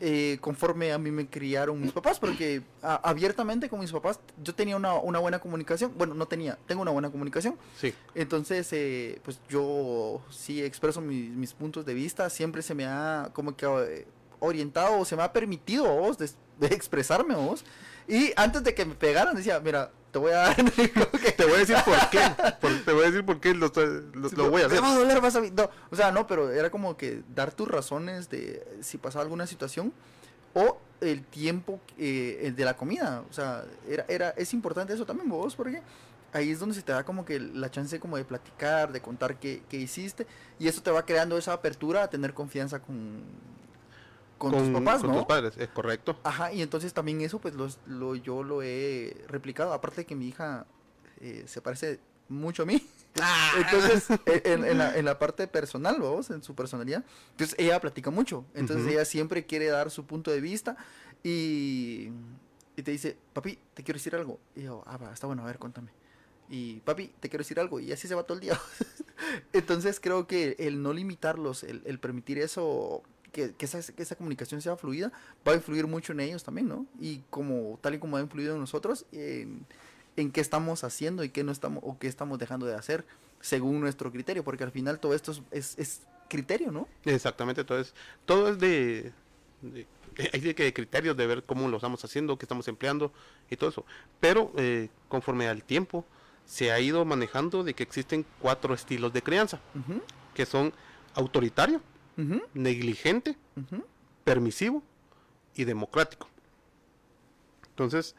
eh, 0.00 0.38
conforme 0.40 0.92
a 0.92 0.98
mí 0.98 1.10
me 1.10 1.26
criaron 1.28 1.80
mis 1.80 1.92
papás, 1.92 2.18
porque 2.18 2.62
a- 2.82 2.96
abiertamente 3.08 3.68
con 3.68 3.80
mis 3.80 3.92
papás 3.92 4.20
yo 4.42 4.54
tenía 4.54 4.76
una, 4.76 4.94
una 4.94 5.18
buena 5.18 5.38
comunicación, 5.38 5.92
bueno, 5.96 6.14
no 6.14 6.26
tenía, 6.26 6.58
tengo 6.66 6.82
una 6.82 6.90
buena 6.90 7.10
comunicación, 7.10 7.56
Sí. 7.80 7.94
entonces 8.14 8.68
eh, 8.72 9.20
pues 9.24 9.40
yo 9.48 10.20
sí 10.30 10.62
expreso 10.62 11.00
mis, 11.00 11.30
mis 11.30 11.52
puntos 11.54 11.84
de 11.86 11.94
vista, 11.94 12.28
siempre 12.30 12.62
se 12.62 12.74
me 12.74 12.86
ha 12.86 13.30
como 13.32 13.56
que 13.56 13.66
eh, 13.66 14.06
orientado, 14.40 15.04
se 15.04 15.16
me 15.16 15.22
ha 15.22 15.32
permitido 15.32 15.84
vos 15.94 16.18
de, 16.18 16.30
de 16.58 16.66
expresarme 16.68 17.34
vos, 17.34 17.64
y 18.08 18.32
antes 18.36 18.62
de 18.64 18.74
que 18.74 18.84
me 18.84 18.94
pegaran 18.94 19.34
decía, 19.34 19.58
mira, 19.60 19.90
te 20.16 20.20
voy 20.20 20.32
a 20.32 20.36
dar... 20.36 20.56
que- 20.72 21.32
Te 21.32 21.44
voy 21.44 21.54
a 21.54 21.58
decir 21.58 21.76
por 21.84 22.10
qué. 22.10 22.20
por- 22.60 22.84
te 22.84 22.92
voy 22.92 23.02
a 23.02 23.06
decir 23.10 23.24
por 23.24 23.38
qué 23.38 23.52
lo, 23.52 23.66
estoy- 23.66 24.02
lo- 24.14 24.30
lo 24.30 24.50
voy 24.50 24.62
a 24.62 24.66
hacer. 24.66 24.78
Te 24.78 24.82
va 24.82 24.92
a 24.92 24.94
doler, 24.96 25.20
vas 25.20 25.36
a 25.36 25.40
no, 25.42 25.70
o 25.90 25.96
sea, 25.96 26.10
no, 26.10 26.26
pero 26.26 26.50
era 26.50 26.70
como 26.70 26.96
que 26.96 27.22
dar 27.34 27.52
tus 27.52 27.68
razones 27.68 28.30
de 28.30 28.66
si 28.80 28.96
pasaba 28.96 29.22
alguna 29.24 29.46
situación 29.46 29.92
o 30.54 30.78
el 31.02 31.22
tiempo 31.24 31.80
eh, 31.98 32.40
el 32.44 32.56
de 32.56 32.64
la 32.64 32.76
comida. 32.78 33.22
O 33.28 33.32
sea, 33.34 33.64
era, 33.86 34.06
era, 34.08 34.30
es 34.30 34.54
importante 34.54 34.94
eso 34.94 35.04
también, 35.04 35.28
vos, 35.28 35.54
porque 35.54 35.82
ahí 36.32 36.50
es 36.50 36.58
donde 36.60 36.74
se 36.74 36.80
te 36.82 36.92
da 36.92 37.04
como 37.04 37.26
que 37.26 37.38
la 37.38 37.70
chance 37.70 38.00
como 38.00 38.16
de 38.16 38.24
platicar, 38.24 38.92
de 38.92 39.02
contar 39.02 39.38
qué, 39.38 39.62
qué 39.68 39.76
hiciste, 39.76 40.26
y 40.58 40.66
eso 40.68 40.82
te 40.82 40.90
va 40.90 41.04
creando 41.04 41.36
esa 41.36 41.52
apertura 41.52 42.04
a 42.04 42.08
tener 42.08 42.32
confianza 42.32 42.78
con, 42.80 43.20
con, 44.38 44.52
tus 44.52 44.68
papás, 44.68 45.00
con 45.00 45.10
¿no? 45.10 45.16
tus 45.18 45.26
padres, 45.26 45.54
es 45.56 45.68
correcto. 45.68 46.18
Ajá, 46.24 46.52
y 46.52 46.62
entonces 46.62 46.92
también 46.92 47.20
eso, 47.22 47.38
pues 47.38 47.54
los- 47.54 47.78
lo, 47.86 48.14
yo 48.14 48.42
lo 48.42 48.62
he 48.62 49.24
replicado. 49.28 49.72
Aparte 49.72 50.02
de 50.02 50.06
que 50.06 50.14
mi 50.14 50.28
hija 50.28 50.66
eh, 51.20 51.44
se 51.46 51.60
parece 51.60 51.98
mucho 52.28 52.62
a 52.64 52.66
mí. 52.66 52.86
Entonces, 53.56 54.10
e- 54.26 54.42
en, 54.44 54.64
en 54.64 54.76
la, 54.78 54.94
en 54.98 55.04
la 55.06 55.18
parte 55.18 55.46
personal, 55.48 55.96
vamos, 56.00 56.28
en 56.30 56.42
su 56.42 56.54
personalidad, 56.54 57.02
entonces 57.30 57.56
ella 57.58 57.80
platica 57.80 58.10
mucho. 58.10 58.44
Entonces 58.54 58.84
Ujú. 58.84 58.92
ella 58.94 59.04
siempre 59.06 59.46
quiere 59.46 59.66
dar 59.68 59.90
su 59.90 60.04
punto 60.04 60.30
de 60.30 60.40
vista. 60.42 60.76
Y, 61.22 62.10
y 62.76 62.82
te 62.82 62.90
dice, 62.90 63.16
papi, 63.32 63.58
te 63.74 63.82
quiero 63.82 63.96
decir 63.96 64.14
algo. 64.14 64.38
Y 64.54 64.64
yo, 64.64 64.82
ah, 64.86 64.98
va, 64.98 65.12
está 65.14 65.26
bueno, 65.26 65.42
a 65.42 65.46
ver, 65.46 65.58
cuéntame. 65.58 65.90
Y 66.50 66.80
papi, 66.80 67.10
te 67.20 67.28
quiero 67.30 67.42
decir 67.42 67.58
algo. 67.58 67.80
Y 67.80 67.90
así 67.90 68.06
se 68.06 68.14
va 68.14 68.24
todo 68.24 68.34
el 68.34 68.40
día. 68.40 68.60
Entonces 69.52 69.98
creo 70.00 70.26
que 70.26 70.56
el 70.58 70.82
no 70.82 70.92
limitarlos, 70.92 71.62
el, 71.64 71.82
el 71.86 71.98
permitir 71.98 72.38
eso, 72.38 73.02
que, 73.36 73.52
que, 73.54 73.66
esa, 73.66 73.80
que 73.92 74.02
esa 74.02 74.16
comunicación 74.16 74.62
sea 74.62 74.76
fluida, 74.76 75.12
va 75.46 75.52
a 75.52 75.56
influir 75.56 75.86
mucho 75.86 76.12
en 76.12 76.20
ellos 76.20 76.42
también, 76.42 76.68
¿no? 76.68 76.86
Y 76.98 77.20
como 77.28 77.78
tal 77.82 77.94
y 77.94 77.98
como 77.98 78.16
ha 78.16 78.20
influido 78.22 78.54
en 78.54 78.60
nosotros, 78.60 79.04
en, 79.12 79.66
en 80.16 80.32
qué 80.32 80.40
estamos 80.40 80.82
haciendo 80.84 81.22
y 81.22 81.28
qué 81.28 81.44
no 81.44 81.52
estamos, 81.52 81.82
o 81.86 81.98
qué 81.98 82.06
estamos 82.08 82.38
dejando 82.38 82.64
de 82.64 82.74
hacer 82.74 83.04
según 83.42 83.80
nuestro 83.80 84.10
criterio, 84.10 84.42
porque 84.42 84.64
al 84.64 84.70
final 84.72 84.98
todo 84.98 85.12
esto 85.14 85.32
es, 85.32 85.42
es, 85.50 85.78
es 85.78 86.00
criterio, 86.28 86.72
¿no? 86.72 86.88
Exactamente, 87.04 87.60
entonces 87.60 87.94
todo 88.24 88.48
es 88.48 88.58
de, 88.58 89.12
de- 89.60 89.86
hay 90.32 90.40
de 90.40 90.54
que 90.54 90.72
criterios 90.72 91.14
de 91.14 91.26
ver 91.26 91.42
cómo 91.44 91.68
lo 91.68 91.76
estamos 91.76 92.02
haciendo, 92.02 92.38
qué 92.38 92.46
estamos 92.46 92.66
empleando 92.68 93.12
y 93.50 93.56
todo 93.56 93.68
eso. 93.68 93.84
Pero 94.18 94.50
eh, 94.56 94.88
conforme 95.10 95.46
al 95.46 95.62
tiempo 95.62 96.06
se 96.46 96.72
ha 96.72 96.80
ido 96.80 97.04
manejando 97.04 97.62
de 97.62 97.74
que 97.74 97.82
existen 97.82 98.24
cuatro 98.40 98.72
estilos 98.72 99.12
de 99.12 99.20
crianza, 99.20 99.60
que 100.34 100.46
son 100.46 100.72
autoritario, 101.14 101.82
negligente, 102.54 103.36
permisivo 104.24 104.82
y 105.54 105.64
democrático. 105.64 106.28
Entonces, 107.70 108.14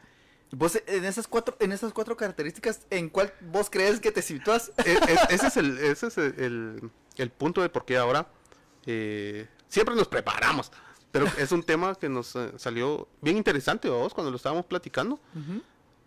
Vos 0.50 0.80
en 0.86 1.04
esas 1.04 1.28
cuatro, 1.28 1.54
en 1.60 1.72
esas 1.72 1.92
cuatro 1.92 2.16
características, 2.16 2.80
¿en 2.88 3.10
cuál 3.10 3.34
vos 3.52 3.68
crees 3.68 4.00
que 4.00 4.10
te 4.10 4.22
sitúas? 4.22 4.72
e- 4.86 4.92
e- 4.92 5.18
ese 5.34 5.46
es 5.48 5.56
el, 5.58 5.76
ese 5.76 6.06
es 6.06 6.16
el, 6.16 6.90
el- 7.18 7.30
punto 7.30 7.60
de 7.60 7.68
por 7.68 7.84
qué 7.84 7.98
ahora 7.98 8.28
eh, 8.86 9.46
siempre 9.68 9.94
nos 9.94 10.08
preparamos. 10.08 10.72
Pero 11.12 11.26
es 11.38 11.52
un 11.52 11.62
tema 11.62 11.94
que 11.96 12.08
nos 12.08 12.34
eh, 12.34 12.50
salió 12.56 13.08
bien 13.20 13.36
interesante 13.36 13.90
vos 13.90 14.14
cuando 14.14 14.30
lo 14.30 14.38
estábamos 14.38 14.64
platicando. 14.64 15.20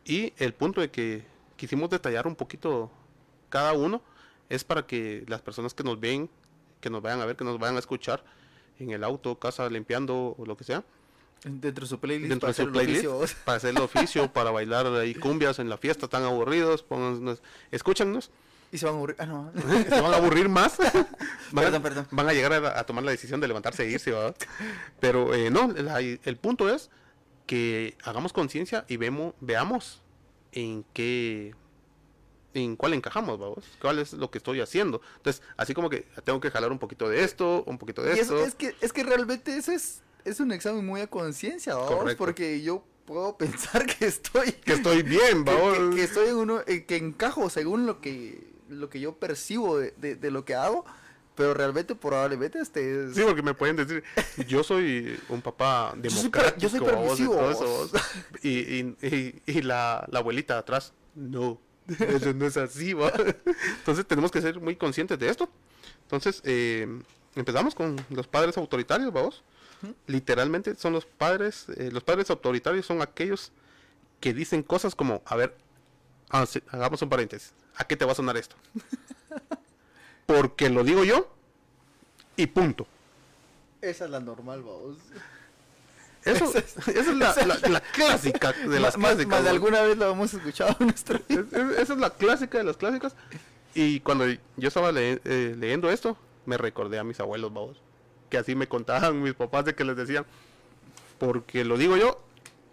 Y 0.05 0.33
el 0.37 0.55
punto 0.55 0.81
de 0.81 0.89
que 0.89 1.23
quisimos 1.55 1.91
detallar 1.91 2.25
un 2.25 2.35
poquito 2.35 2.89
cada 3.49 3.73
uno 3.73 4.01
es 4.49 4.63
para 4.63 4.87
que 4.87 5.23
las 5.27 5.43
personas 5.43 5.75
que 5.75 5.83
nos 5.83 5.99
ven, 5.99 6.31
que 6.81 6.89
nos 6.89 7.01
vayan 7.01 7.21
a 7.21 7.25
ver, 7.25 7.35
que 7.37 7.43
nos 7.45 7.57
vayan 7.59 7.75
a 7.77 7.79
escuchar 7.79 8.23
en 8.79 8.89
el 8.91 9.03
auto, 9.03 9.39
casa, 9.39 9.69
limpiando 9.69 10.35
o 10.37 10.45
lo 10.45 10.57
que 10.57 10.63
sea, 10.63 10.83
Dentro 11.43 11.85
de 11.85 11.89
su 11.89 11.99
playlist. 11.99 12.29
dentro 12.29 12.47
para 12.47 12.53
de 12.57 12.63
su 12.65 12.71
playlist, 12.71 13.05
oficio, 13.07 13.37
para 13.45 13.57
hacer 13.57 13.69
el 13.71 13.77
oficio, 13.79 14.31
para 14.31 14.51
bailar 14.51 14.85
ahí 14.87 15.15
cumbias 15.15 15.57
en 15.59 15.69
la 15.69 15.77
fiesta, 15.77 16.05
están 16.05 16.23
aburridos, 16.23 16.83
pónganos- 16.83 17.41
escúchanos. 17.71 18.29
Y 18.73 18.77
se 18.77 18.85
van 18.85 18.93
a 18.95 18.97
aburrir. 18.99 19.15
Ah, 19.19 19.25
no. 19.25 19.51
se 19.89 20.01
van 20.01 20.13
a 20.13 20.17
aburrir 20.17 20.47
más. 20.49 20.77
van, 21.51 21.65
Perdón, 21.65 21.81
perdón. 21.81 22.07
van 22.11 22.29
a 22.29 22.33
llegar 22.33 22.53
a, 22.53 22.79
a 22.79 22.83
tomar 22.85 23.03
la 23.03 23.11
decisión 23.11 23.41
de 23.41 23.47
levantarse 23.47 23.83
e 23.83 23.89
irse, 23.91 24.11
¿verdad? 24.11 24.35
Pero 24.99 25.33
eh, 25.33 25.49
no, 25.49 25.67
la- 25.73 25.99
el 25.99 26.37
punto 26.37 26.69
es 26.73 26.89
que 27.47 27.97
hagamos 28.03 28.31
conciencia 28.33 28.85
y 28.87 28.97
vemos, 28.97 29.33
veamos 29.41 29.99
en 30.53 30.85
qué, 30.93 31.53
en 32.53 32.75
cuál 32.75 32.93
encajamos, 32.93 33.39
vamos, 33.39 33.63
cuál 33.81 33.99
es 33.99 34.13
lo 34.13 34.29
que 34.31 34.37
estoy 34.37 34.59
haciendo. 34.61 35.01
Entonces, 35.17 35.41
así 35.57 35.73
como 35.73 35.89
que 35.89 36.07
tengo 36.23 36.39
que 36.41 36.51
jalar 36.51 36.71
un 36.71 36.79
poquito 36.79 37.07
de 37.09 37.23
esto, 37.23 37.63
un 37.65 37.77
poquito 37.77 38.01
de 38.01 38.15
Y 38.15 38.19
esto. 38.19 38.43
es, 38.43 38.55
que, 38.55 38.75
es 38.81 38.91
que 38.93 39.03
realmente 39.03 39.55
eso 39.55 39.71
es, 39.71 40.01
es 40.25 40.39
un 40.39 40.51
examen 40.51 40.85
muy 40.85 41.01
a 41.01 41.07
conciencia, 41.07 41.75
¿vamos? 41.75 42.15
Porque 42.15 42.61
yo 42.61 42.83
puedo 43.05 43.37
pensar 43.37 43.85
que 43.85 44.05
estoy. 44.05 44.51
Que 44.51 44.73
estoy 44.73 45.03
bien, 45.03 45.43
que, 45.45 45.51
vamos. 45.53 45.77
que- 45.91 45.95
que 45.95 46.03
estoy 46.03 46.29
en 46.29 46.35
uno. 46.35 46.61
eh, 46.67 46.85
que 46.85 46.97
encajo 46.97 47.49
según 47.49 47.85
lo 47.85 48.01
que, 48.01 48.51
lo 48.69 48.89
que 48.89 48.99
yo 48.99 49.15
percibo 49.15 49.77
de, 49.77 49.93
de- 49.97 50.15
de 50.15 50.31
lo 50.31 50.45
que 50.45 50.55
hago. 50.55 50.85
Pero 51.33 51.53
realmente, 51.53 51.95
probablemente, 51.95 52.59
este 52.59 53.05
es. 53.05 53.15
Sí, 53.15 53.21
porque 53.25 53.41
me 53.41 53.53
pueden 53.53 53.77
decir, 53.77 54.03
yo 54.47 54.63
soy 54.63 55.17
un 55.29 55.41
papá 55.41 55.93
Yo 56.03 56.09
soy 56.09 56.19
democrático. 56.23 56.59
yo 56.59 56.69
soy 56.69 56.79
vos, 56.81 56.89
y 56.89 56.93
permisivo, 56.93 57.35
todo 57.35 57.51
eso, 57.51 57.89
y, 58.43 58.49
y- 59.01 59.41
y 59.47 59.61
la, 59.61 60.05
la 60.11 60.19
abuelita 60.19 60.57
atrás, 60.57 60.93
no, 61.15 61.57
eso 61.99 62.33
no 62.33 62.45
es 62.45 62.57
así, 62.57 62.93
va. 62.93 63.11
Entonces 63.77 64.05
tenemos 64.05 64.31
que 64.31 64.41
ser 64.41 64.59
muy 64.59 64.75
conscientes 64.75 65.17
de 65.19 65.29
esto. 65.29 65.49
Entonces, 66.03 66.41
eh, 66.45 66.87
empezamos 67.35 67.75
con 67.75 67.97
los 68.09 68.27
padres 68.27 68.57
autoritarios, 68.57 69.11
vamos. 69.11 69.43
Literalmente 70.07 70.75
son 70.75 70.93
los 70.93 71.05
padres, 71.05 71.67
eh, 71.77 71.89
los 71.91 72.03
padres 72.03 72.29
autoritarios 72.29 72.85
son 72.85 73.01
aquellos 73.01 73.51
que 74.19 74.33
dicen 74.33 74.61
cosas 74.61 74.93
como, 74.93 75.23
a 75.25 75.35
ver, 75.35 75.57
ah, 76.29 76.45
sí, 76.45 76.61
hagamos 76.69 77.01
un 77.01 77.09
paréntesis, 77.09 77.53
¿a 77.75 77.85
qué 77.85 77.97
te 77.97 78.05
va 78.05 78.11
a 78.11 78.15
sonar 78.15 78.37
esto? 78.37 78.55
Porque 80.27 80.69
lo 80.69 80.83
digo 80.83 81.03
yo 81.03 81.33
y 82.35 82.45
punto. 82.47 82.85
Esa 83.81 84.05
es 84.05 84.11
la 84.11 84.19
normal, 84.19 84.61
vamos. 84.61 84.97
Eso, 86.23 86.45
esa 86.57 86.91
es 86.91 87.07
la, 87.15 87.35
la- 87.45 87.69
la 87.69 87.79
clásica 87.81 88.51
de 88.51 88.79
las 88.79 88.97
más, 88.97 89.11
clásicas. 89.13 89.27
más 89.27 89.43
de 89.43 89.49
alguna 89.49 89.81
vez 89.81 89.97
lo 89.97 90.11
hemos 90.11 90.33
escuchado 90.33 90.75
en 90.79 90.87
nuestra 90.87 91.19
vida. 91.27 91.41
Es- 91.41 91.53
es- 91.53 91.79
esa 91.79 91.93
es 91.93 91.99
la 91.99 92.09
clásica 92.11 92.57
de 92.59 92.63
las 92.63 92.77
clásicas. 92.77 93.15
Y 93.73 93.99
cuando 94.01 94.25
yo 94.27 94.67
estaba 94.67 94.91
le- 94.91 95.21
eh, 95.25 95.55
leyendo 95.57 95.89
esto, 95.89 96.17
me 96.45 96.57
recordé 96.57 96.99
a 96.99 97.03
mis 97.03 97.19
abuelos, 97.19 97.53
vamos. 97.53 97.81
Que 98.29 98.37
así 98.37 98.55
me 98.55 98.67
contaban 98.67 99.21
mis 99.21 99.33
papás 99.33 99.65
de 99.65 99.73
que 99.75 99.83
les 99.83 99.95
decían, 99.97 100.25
porque 101.17 101.63
lo 101.65 101.77
digo 101.77 101.97
yo 101.97 102.23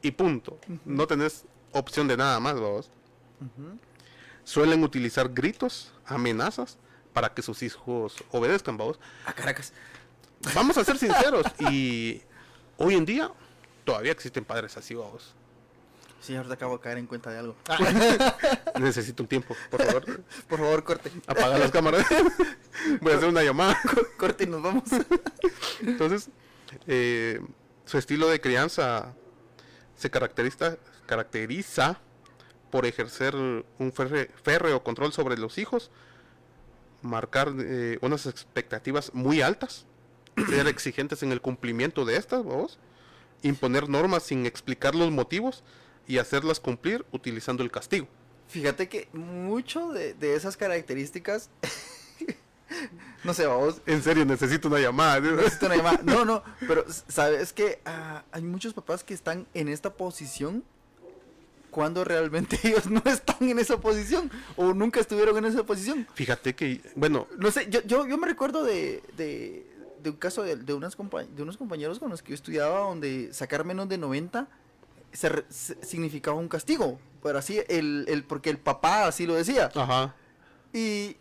y 0.02 0.10
punto. 0.12 0.58
No 0.84 1.06
tenés 1.06 1.44
opción 1.72 2.06
de 2.08 2.16
nada 2.16 2.38
más, 2.40 2.54
vamos. 2.54 2.90
Suelen 4.44 4.82
utilizar 4.82 5.28
gritos, 5.32 5.92
amenazas, 6.06 6.78
para 7.12 7.34
que 7.34 7.42
sus 7.42 7.62
hijos 7.62 8.16
obedezcan, 8.30 8.76
vamos. 8.76 8.98
A 9.26 9.32
Caracas. 9.32 9.72
Vamos 10.54 10.78
a 10.78 10.84
ser 10.84 10.96
sinceros. 10.98 11.44
y 11.70 12.22
hoy 12.78 12.94
en 12.94 13.04
día 13.04 13.30
todavía 13.84 14.12
existen 14.12 14.44
padres 14.44 14.76
así, 14.76 14.94
vamos. 14.94 15.34
Sí, 16.20 16.34
ahorita 16.34 16.54
acabo 16.54 16.78
de 16.78 16.82
caer 16.82 16.98
en 16.98 17.06
cuenta 17.06 17.30
de 17.30 17.38
algo. 17.38 17.54
Necesito 18.80 19.22
un 19.22 19.28
tiempo, 19.28 19.54
por 19.70 19.84
favor. 19.84 20.04
Por 20.48 20.58
favor, 20.58 20.84
corte. 20.84 21.12
Apaga 21.26 21.58
las 21.58 21.70
cámaras. 21.70 22.04
Voy 23.00 23.12
a 23.12 23.16
hacer 23.16 23.28
una 23.28 23.42
llamada. 23.42 23.78
Corte 24.16 24.44
y 24.44 24.46
nos 24.46 24.62
vamos. 24.62 24.84
Entonces, 25.80 26.28
eh, 26.86 27.40
su 27.84 27.98
estilo 27.98 28.28
de 28.28 28.40
crianza 28.40 29.14
se 29.96 30.10
caracteriza, 30.10 30.76
caracteriza 31.06 32.00
por 32.70 32.84
ejercer 32.84 33.34
un 33.34 33.92
férreo 33.92 34.82
control 34.82 35.12
sobre 35.12 35.38
los 35.38 35.58
hijos, 35.58 35.90
marcar 37.02 37.52
eh, 37.58 37.98
unas 38.02 38.26
expectativas 38.26 39.14
muy 39.14 39.40
altas, 39.40 39.86
ser 40.46 40.66
exigentes 40.66 41.22
en 41.22 41.32
el 41.32 41.40
cumplimiento 41.40 42.04
de 42.04 42.16
estas, 42.16 42.44
vamos, 42.44 42.78
imponer 43.42 43.88
normas 43.88 44.22
sin 44.22 44.46
explicar 44.46 44.94
los 44.94 45.10
motivos 45.10 45.62
y 46.06 46.18
hacerlas 46.18 46.60
cumplir 46.60 47.04
utilizando 47.12 47.62
el 47.62 47.70
castigo. 47.70 48.08
Fíjate 48.48 48.88
que 48.88 49.08
mucho 49.12 49.92
de, 49.92 50.14
de 50.14 50.34
esas 50.34 50.56
características. 50.56 51.50
no 53.24 53.34
sé, 53.34 53.46
vamos. 53.46 53.80
En 53.86 54.02
serio, 54.02 54.24
necesito 54.24 54.68
una 54.68 54.78
llamada. 54.78 55.20
necesito 55.20 55.66
una 55.66 55.76
llamada. 55.76 56.00
No, 56.02 56.24
no, 56.24 56.42
pero 56.60 56.84
sabes 57.08 57.52
que 57.52 57.80
ah, 57.84 58.24
hay 58.32 58.42
muchos 58.42 58.72
papás 58.72 59.04
que 59.04 59.14
están 59.14 59.46
en 59.54 59.68
esta 59.68 59.92
posición 59.94 60.64
cuando 61.70 62.04
realmente 62.04 62.58
ellos 62.64 62.86
no 62.86 63.02
están 63.04 63.48
en 63.48 63.58
esa 63.58 63.78
posición 63.78 64.30
o 64.56 64.72
nunca 64.72 65.00
estuvieron 65.00 65.36
en 65.38 65.44
esa 65.44 65.64
posición. 65.64 66.06
Fíjate 66.14 66.54
que, 66.54 66.80
bueno, 66.94 67.26
No 67.38 67.50
sé, 67.50 67.68
yo, 67.70 67.82
yo, 67.82 68.06
yo 68.06 68.16
me 68.18 68.26
recuerdo 68.26 68.64
de, 68.64 69.02
de, 69.16 69.66
de 70.02 70.10
un 70.10 70.16
caso 70.16 70.42
de, 70.42 70.56
de, 70.56 70.72
unas 70.74 70.96
de 70.96 71.42
unos 71.42 71.56
compañeros 71.56 71.98
con 71.98 72.10
los 72.10 72.22
que 72.22 72.30
yo 72.30 72.34
estudiaba 72.34 72.80
donde 72.80 73.32
sacar 73.32 73.64
menos 73.64 73.88
de 73.88 73.98
90 73.98 74.48
se 75.12 75.28
re- 75.28 75.44
se- 75.48 75.82
significaba 75.84 76.36
un 76.36 76.48
castigo. 76.48 76.98
Pero 77.22 77.38
así, 77.38 77.60
el, 77.68 78.04
el, 78.08 78.24
porque 78.24 78.50
el 78.50 78.58
papá 78.58 79.06
así 79.06 79.26
lo 79.26 79.34
decía. 79.34 79.70
ajá. 79.74 80.14
Y 80.72 81.16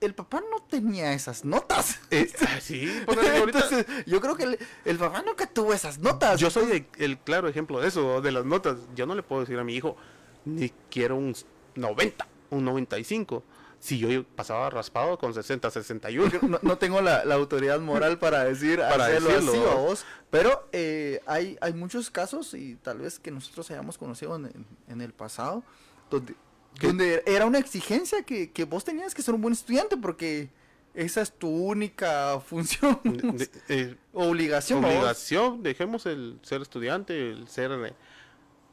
el 0.00 0.14
papá 0.14 0.40
no 0.50 0.62
tenía 0.62 1.12
esas 1.12 1.44
notas. 1.44 1.98
Eh, 2.10 2.30
ah, 2.48 2.58
sí, 2.60 2.88
Entonces, 3.08 3.86
yo 4.06 4.20
creo 4.20 4.36
que 4.36 4.44
el, 4.44 4.58
el 4.84 4.96
papá 4.98 5.22
nunca 5.22 5.46
tuvo 5.46 5.72
esas 5.72 5.98
notas. 5.98 6.38
Yo 6.40 6.50
soy 6.50 6.70
el, 6.70 6.86
el 7.04 7.18
claro 7.18 7.48
ejemplo 7.48 7.80
de 7.80 7.88
eso, 7.88 8.20
de 8.20 8.30
las 8.32 8.44
notas. 8.44 8.76
Yo 8.94 9.06
no 9.06 9.14
le 9.14 9.22
puedo 9.22 9.40
decir 9.42 9.58
a 9.58 9.64
mi 9.64 9.74
hijo, 9.74 9.96
ni 10.44 10.70
quiero 10.90 11.16
un 11.16 11.34
90, 11.74 12.26
un 12.50 12.64
95. 12.64 13.42
Si 13.86 13.98
yo 13.98 14.24
pasaba 14.24 14.68
raspado 14.68 15.16
con 15.16 15.32
60, 15.32 15.70
61. 15.70 16.30
Porque 16.30 16.46
no, 16.48 16.58
no 16.60 16.76
tengo 16.76 17.00
la, 17.00 17.24
la 17.24 17.36
autoridad 17.36 17.78
moral 17.78 18.18
para 18.18 18.42
decir 18.42 18.78
Para 18.80 19.04
hacerlo 19.06 19.28
decirlo, 19.28 19.52
así 19.52 19.60
a 19.70 19.74
vos. 19.74 20.04
Pero 20.28 20.68
eh, 20.72 21.20
hay, 21.26 21.56
hay 21.60 21.72
muchos 21.72 22.10
casos, 22.10 22.52
y 22.54 22.74
tal 22.76 22.98
vez 22.98 23.20
que 23.20 23.30
nosotros 23.30 23.70
hayamos 23.70 23.96
conocido 23.96 24.34
en, 24.34 24.66
en- 24.88 25.00
el 25.00 25.12
pasado, 25.12 25.62
donde, 26.10 26.34
¿Qué? 26.80 26.88
donde 26.88 27.22
era 27.26 27.46
una 27.46 27.58
exigencia 27.60 28.24
que, 28.24 28.50
que 28.50 28.64
vos 28.64 28.82
tenías 28.82 29.14
que 29.14 29.22
ser 29.22 29.34
un 29.34 29.40
buen 29.42 29.52
estudiante 29.52 29.96
porque 29.96 30.48
esa 30.92 31.20
es 31.22 31.30
tu 31.30 31.48
única 31.48 32.40
función, 32.44 32.98
De- 33.04 33.48
eh, 33.68 33.96
obligación. 34.12 34.84
obligación, 34.84 35.62
dejemos 35.62 36.06
el 36.06 36.40
ser 36.42 36.60
estudiante, 36.62 37.30
el 37.30 37.46
ser 37.46 37.70
eh, 37.70 37.92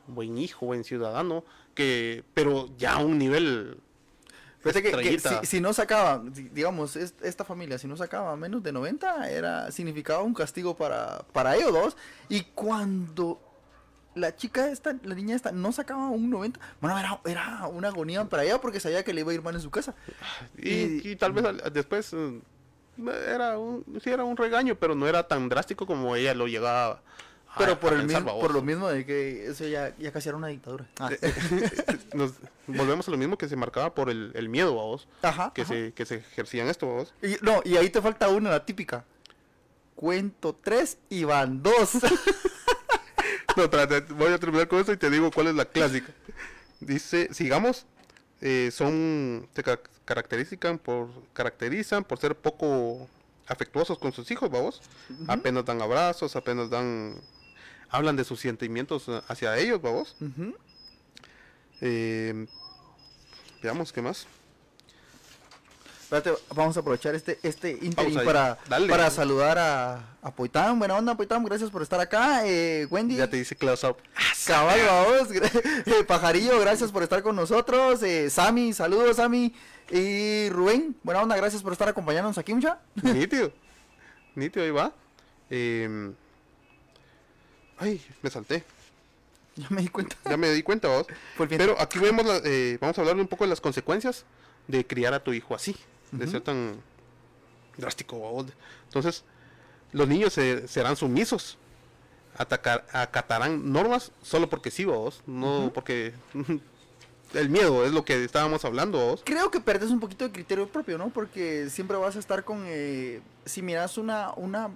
buen 0.08 0.40
hijo, 0.40 0.66
buen 0.66 0.84
ciudadano, 0.84 1.44
que 1.76 2.24
pero 2.34 2.68
ya 2.78 2.94
a 2.94 2.98
un 3.06 3.20
nivel 3.20 3.78
Fíjate 4.64 4.82
que, 4.82 4.92
que 5.04 5.10
si, 5.42 5.46
si 5.48 5.62
no 5.62 5.74
sacaba, 5.74 6.22
di- 6.24 6.50
digamos, 6.50 6.96
es- 6.96 7.14
esta 7.22 7.44
familia, 7.44 7.78
si 7.78 7.88
no 7.88 7.98
sacaba 7.98 8.36
menos 8.38 8.64
de 8.64 8.72
90, 8.72 9.30
era, 9.30 9.72
significaba 9.72 10.24
un 10.24 10.34
castigo 10.34 10.76
para, 10.76 11.20
para 11.34 11.56
ellos 11.56 11.72
dos. 11.74 11.98
Y 12.30 12.42
cuando 12.56 13.40
la 14.16 14.36
chica 14.36 14.70
esta, 14.70 14.96
la 15.04 15.16
niña 15.16 15.36
esta, 15.36 15.52
no 15.52 15.72
sacaba 15.72 16.08
un 16.10 16.30
90. 16.30 16.60
Bueno, 16.80 16.98
era, 16.98 17.20
era 17.26 17.68
una 17.68 17.90
agonía 17.90 18.24
para 18.26 18.44
ella 18.44 18.62
porque 18.62 18.80
sabía 18.80 19.04
que 19.04 19.14
le 19.14 19.22
iba 19.22 19.32
a 19.32 19.36
ir 19.36 19.42
mal 19.42 19.56
en 19.56 19.62
su 19.62 19.70
casa. 19.72 19.96
Y, 20.58 20.70
Y- 20.70 21.02
y 21.12 21.16
tal 21.16 21.34
vez 21.34 21.46
después 21.74 22.14
eh, 22.14 22.40
era 23.28 23.58
un, 23.58 23.84
sí 24.04 24.12
era 24.12 24.24
un 24.24 24.38
regaño, 24.38 24.76
pero 24.76 24.96
no 24.96 25.08
era 25.08 25.28
tan 25.28 25.50
drástico 25.50 25.86
como 25.88 26.16
ella 26.16 26.34
lo 26.34 26.48
llegaba 26.48 27.02
Pero 27.58 27.80
por, 27.80 27.94
el 27.94 28.06
mismo, 28.08 28.40
por 28.40 28.54
lo 28.54 28.62
mismo 28.62 28.88
de 28.90 29.06
que 29.06 29.48
eso 29.48 29.68
ya, 29.68 29.96
ya 29.98 30.12
casi 30.12 30.30
era 30.30 30.38
una 30.38 30.48
dictadura. 30.48 30.88
Ah. 31.00 31.10
Nos 32.14 32.34
volvemos 32.68 33.08
a 33.08 33.12
lo 33.12 33.18
mismo 33.18 33.38
que 33.38 33.48
se 33.48 33.56
marcaba 33.56 33.94
por 33.94 34.10
el, 34.10 34.32
el 34.36 34.50
miedo, 34.50 34.74
vos, 34.74 35.08
Ajá. 35.22 35.52
que 35.54 35.62
ajá. 35.64 35.74
se, 35.74 35.94
que 35.94 36.06
se 36.06 36.16
ejercía 36.16 36.64
en 36.64 36.70
esto, 36.70 36.86
vos. 36.88 37.14
Y, 37.22 37.36
no, 37.42 37.62
y 37.64 37.78
ahí 37.78 37.90
te 37.90 38.02
falta 38.02 38.30
una, 38.30 38.50
la 38.50 38.66
típica. 38.66 39.06
Cuento 39.96 40.58
tres 40.62 40.98
y 41.10 41.24
van 41.24 41.62
dos. 41.64 41.92
No, 43.56 43.64
espérate, 43.64 44.02
voy 44.14 44.34
a 44.34 44.40
terminar 44.40 44.68
con 44.68 44.80
esto 44.80 44.92
y 44.94 44.98
te 44.98 45.12
digo 45.12 45.30
cuál 45.30 45.46
es 45.48 45.54
la 45.54 45.66
clásica. 45.66 46.12
Dice, 46.80 47.30
sigamos, 47.32 47.86
eh, 48.42 48.72
son, 48.74 49.48
se 49.56 49.62
ca- 49.62 49.80
caracterizan 50.06 50.80
por, 50.80 51.10
caracterizan 51.34 52.04
por 52.04 52.18
ser 52.18 52.36
poco 52.36 53.08
afectuosos 53.46 54.00
con 54.00 54.12
sus 54.12 54.32
hijos, 54.32 54.50
vamos. 54.50 54.82
Apenas 55.28 55.66
dan 55.66 55.82
abrazos, 55.84 56.36
apenas 56.36 56.72
dan, 56.72 57.22
hablan 57.94 58.16
de 58.18 58.24
sus 58.26 58.40
sentimientos 58.42 59.06
eh, 59.08 59.22
hacia 59.28 59.58
ellos, 59.58 59.82
vamos. 59.82 60.16
Ujú. 60.20 60.56
Eh, 61.80 62.46
veamos 63.62 63.94
qué 63.94 64.02
más. 64.02 64.28
Espérate, 66.02 66.34
vamos 66.54 66.76
a 66.78 66.82
aprovechar 66.82 67.16
este, 67.16 67.40
este 67.42 67.72
interim 67.82 68.24
para, 68.24 68.58
dale. 68.68 68.88
para 68.88 69.10
saludar 69.10 69.58
a, 69.58 70.16
a 70.22 70.32
Poitán. 70.36 70.78
Buena 70.78 70.96
onda, 70.96 71.16
Poitán, 71.16 71.44
gracias 71.44 71.72
por 71.72 71.82
estar 71.82 72.00
acá. 72.00 72.46
Eh, 72.46 72.88
Wendy, 72.90 73.16
Ya 73.16 73.30
te 73.30 73.38
dice 73.38 73.56
close 73.56 73.88
up. 73.88 73.98
cabal, 74.46 74.80
vamos. 74.86 75.30
Eh, 75.86 76.04
Pajarillo, 76.06 76.60
gracias 76.60 76.92
por 76.92 77.02
estar 77.04 77.24
con 77.24 77.36
nosotros. 77.36 78.04
Eh, 78.04 78.30
Sammy, 78.30 78.74
saludos, 78.74 79.18
Sammy. 79.18 79.54
Y 79.92 80.50
Rubén, 80.50 80.96
buena 81.04 81.22
onda, 81.22 81.36
gracias 81.36 81.62
por 81.62 81.74
estar 81.74 81.88
acompañándonos 81.88 82.38
aquí, 82.38 82.54
mucha. 82.54 82.80
Nítido. 83.02 83.52
Nítido, 84.36 84.66
ahí 84.66 84.72
va. 84.72 84.94
Eh, 85.50 86.12
ay, 87.84 88.02
me 88.22 88.30
salté. 88.30 88.64
Ya 89.56 89.68
me 89.70 89.82
di 89.82 89.88
cuenta. 89.90 90.16
Ya 90.30 90.38
me 90.38 90.50
di 90.50 90.64
cuenta, 90.64 90.88
vos. 90.88 91.06
Pero 91.50 91.80
aquí 91.80 92.00
vemos, 92.00 92.26
la- 92.26 92.42
eh, 92.44 92.78
vamos 92.82 92.98
a 92.98 93.02
hablar 93.02 93.16
un 93.18 93.28
poco 93.28 93.44
de 93.44 93.50
las 93.50 93.62
consecuencias 93.62 94.26
de 94.68 94.86
criar 94.88 95.14
a 95.14 95.24
tu 95.24 95.34
hijo 95.34 95.54
así, 95.56 95.76
de 96.12 96.26
ser 96.28 96.42
tan 96.42 96.76
drástico. 97.78 98.18
vos. 98.18 98.48
Entonces, 98.86 99.24
los 99.92 100.08
niños 100.08 100.34
se- 100.34 100.68
serán 100.68 100.96
sumisos, 100.96 101.58
atacar, 102.38 102.86
acatarán 102.92 103.72
normas 103.72 104.12
solo 104.24 104.50
porque 104.50 104.72
sí, 104.72 104.86
vos, 104.86 105.22
no 105.28 105.70
porque 105.74 106.14
el 107.36 107.50
miedo 107.50 107.86
es 107.86 107.92
lo 107.92 108.04
que 108.06 108.24
estábamos 108.24 108.66
hablando, 108.66 108.98
vos. 109.00 109.22
Creo 109.24 109.52
que 109.52 109.60
perdes 109.60 109.92
un 109.92 110.00
poquito 110.00 110.26
de 110.26 110.32
criterio 110.32 110.68
propio, 110.68 110.98
¿no? 110.98 111.10
Porque 111.10 111.70
siempre 111.70 111.98
vas 111.98 112.16
a 112.16 112.20
estar 112.20 112.44
con... 112.44 112.64
eh, 112.66 113.22
si 113.46 113.62
miras 113.62 113.98
una, 114.00 114.32
una 114.34 114.70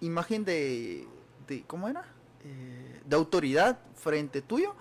imagen 0.00 0.44
de, 0.44 1.06
de... 1.46 1.62
¿Cómo 1.68 1.88
era? 1.88 2.04
Eh, 2.44 3.00
de 3.04 3.16
autoridad 3.16 3.78
frente 3.94 4.42
tuyo, 4.42 4.74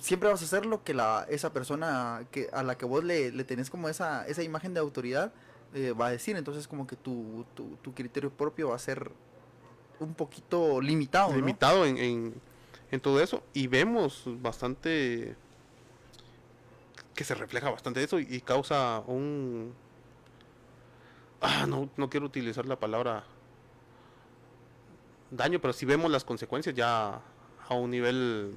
siempre 0.00 0.28
vas 0.28 0.42
a 0.42 0.44
hacer 0.44 0.66
lo 0.66 0.84
que 0.84 0.94
la, 0.94 1.26
esa 1.28 1.52
persona 1.52 2.26
que, 2.30 2.48
a 2.52 2.62
la 2.62 2.76
que 2.76 2.84
vos 2.84 3.02
le, 3.02 3.32
tenés 3.44 3.70
como 3.70 3.88
esa, 3.88 4.26
esa 4.26 4.42
imagen 4.42 4.74
de 4.74 4.80
autoridad 4.80 5.32
eh, 5.74 5.92
va 5.92 6.06
a 6.06 6.10
decir. 6.10 6.36
Entonces 6.36 6.68
como 6.68 6.86
que 6.86 6.96
tu, 6.96 7.44
tu, 7.54 7.94
criterio 7.94 8.30
propio 8.30 8.70
va 8.70 8.76
a 8.76 8.78
ser 8.78 9.10
un 9.98 10.14
poquito 10.14 10.80
limitado, 10.80 11.34
limitado 11.34 11.84
en, 11.86 11.98
en, 11.98 12.34
en 12.90 13.00
todo 13.00 13.20
eso 13.20 13.42
y 13.52 13.66
vemos 13.66 14.24
bastante 14.40 15.36
que 17.14 17.24
se 17.24 17.34
refleja 17.34 17.70
bastante 17.70 18.02
eso 18.02 18.18
y, 18.18 18.26
y 18.28 18.40
causa 18.40 19.02
un 19.06 19.72
ah 21.40 21.64
no, 21.66 21.88
no 21.96 22.10
quiero 22.10 22.26
utilizar 22.26 22.66
la 22.66 22.78
palabra 22.78 23.24
daño 25.36 25.60
pero 25.60 25.72
si 25.72 25.84
vemos 25.86 26.10
las 26.10 26.24
consecuencias 26.24 26.74
ya 26.74 27.20
a 27.68 27.74
un 27.74 27.90
nivel 27.90 28.54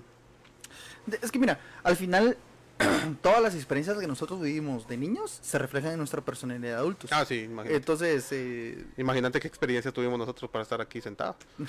Es 1.21 1.31
que 1.31 1.39
mira, 1.39 1.59
al 1.83 1.95
final 1.95 2.37
todas 3.21 3.41
las 3.41 3.55
experiencias 3.55 3.97
que 3.97 4.07
nosotros 4.07 4.39
vivimos 4.41 4.87
de 4.87 4.97
niños 4.97 5.39
se 5.41 5.57
reflejan 5.57 5.93
en 5.93 5.97
nuestra 5.97 6.21
personalidad 6.21 6.73
de 6.73 6.75
adultos. 6.75 7.11
ah 7.11 7.25
sí 7.25 7.41
imagínate, 7.41 7.75
Entonces, 7.77 8.27
eh, 8.31 8.85
imagínate 8.97 9.39
qué 9.39 9.47
experiencia 9.47 9.91
tuvimos 9.91 10.19
nosotros 10.19 10.49
para 10.51 10.63
estar 10.63 10.79
aquí 10.81 11.01
sentados 11.01 11.37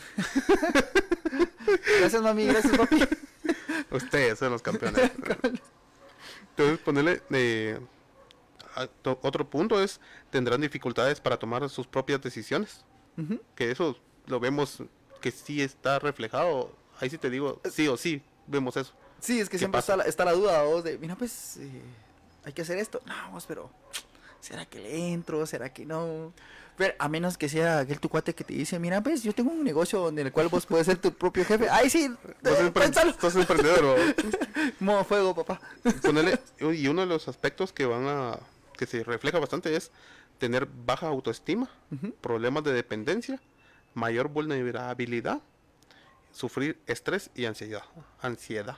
gracias 2.01 2.23
mami, 2.23 2.47
gracias 2.47 2.77
papi. 2.77 3.01
Ustedes 3.91 4.39
son 4.39 4.53
los 4.53 4.63
campeones. 4.63 5.11
Entonces, 6.51 6.79
ponerle. 6.85 7.23
eh, 7.31 7.79
otro 9.05 9.49
punto 9.49 9.83
es: 9.83 10.01
tendrán 10.31 10.61
dificultades 10.61 11.21
para 11.21 11.39
tomar 11.39 11.69
sus 11.71 11.87
propias 11.87 12.21
decisiones. 12.21 12.85
Que 13.57 13.71
eso 13.73 13.99
lo 14.27 14.39
vemos 14.39 14.83
que 15.21 15.31
sí 15.31 15.63
está 15.63 15.99
reflejado. 15.99 16.71
Ahí 17.01 17.11
sí 17.11 17.19
te 17.19 17.31
digo, 17.31 17.61
sí 17.71 17.87
o 17.89 17.97
sí, 17.97 18.23
vemos 18.47 18.77
eso. 18.77 18.93
Sí, 19.21 19.41
es 19.41 19.49
que 19.49 19.53
¿Qué 19.53 19.59
siempre 19.59 19.81
está 19.81 19.97
la, 19.97 20.05
está 20.05 20.25
la 20.25 20.33
duda 20.33 20.63
vos 20.63 20.85
de, 20.85 20.99
mira 20.99 21.17
pues, 21.17 21.57
eh, 21.59 21.83
hay 22.45 22.53
que 22.53 22.63
hacer 22.63 22.79
esto. 22.79 23.01
No, 23.07 23.15
vos, 23.33 23.45
pero, 23.47 23.71
¿será 24.41 24.65
que 24.67 24.79
le 24.81 25.13
entro? 25.13 25.45
¿Será 25.47 25.73
que 25.73 25.85
no? 25.85 26.33
Pero 26.77 26.95
a 27.01 27.09
menos 27.09 27.37
que 27.37 27.49
sea 27.49 27.81
aquel 27.81 27.99
tu 27.99 28.09
cuate 28.09 28.35
que 28.35 28.45
te 28.45 28.55
dice, 28.55 28.79
mira 28.79 29.01
pues, 29.03 29.25
yo 29.25 29.33
tengo 29.33 29.51
un 29.51 29.65
negocio 29.65 29.99
donde 29.99 30.23
el 30.23 30.31
cual 30.33 30.49
vos 30.49 30.65
puedes 30.67 30.87
ser 30.87 30.99
tu 30.99 31.13
propio 31.13 31.45
jefe. 31.45 31.69
Ay, 31.71 31.91
sí, 31.91 32.09
eh, 32.45 32.71
pénsalo. 32.73 33.13
sos 33.21 33.35
emprendedor. 33.35 33.99
Modo 34.81 35.05
fuego, 35.05 35.35
papá. 35.35 35.61
Ponerle- 36.03 36.39
y 36.77 36.87
uno 36.87 37.01
de 37.03 37.07
los 37.09 37.27
aspectos 37.27 37.73
que 37.73 37.85
van 37.87 38.07
a. 38.07 38.39
que 38.77 38.87
se 38.87 39.03
refleja 39.03 39.41
bastante 39.41 39.75
es 39.75 39.91
tener 40.39 40.67
baja 40.67 41.09
autoestima, 41.09 41.69
Ujú. 41.91 42.13
problemas 42.21 42.63
de 42.63 42.73
dependencia, 42.73 43.41
mayor 43.95 44.29
vulnerabilidad, 44.29 45.41
sufrir 46.33 46.79
estrés 46.87 47.31
y 47.35 47.47
ansiedad. 47.47 47.83
Ansiedad. 48.21 48.77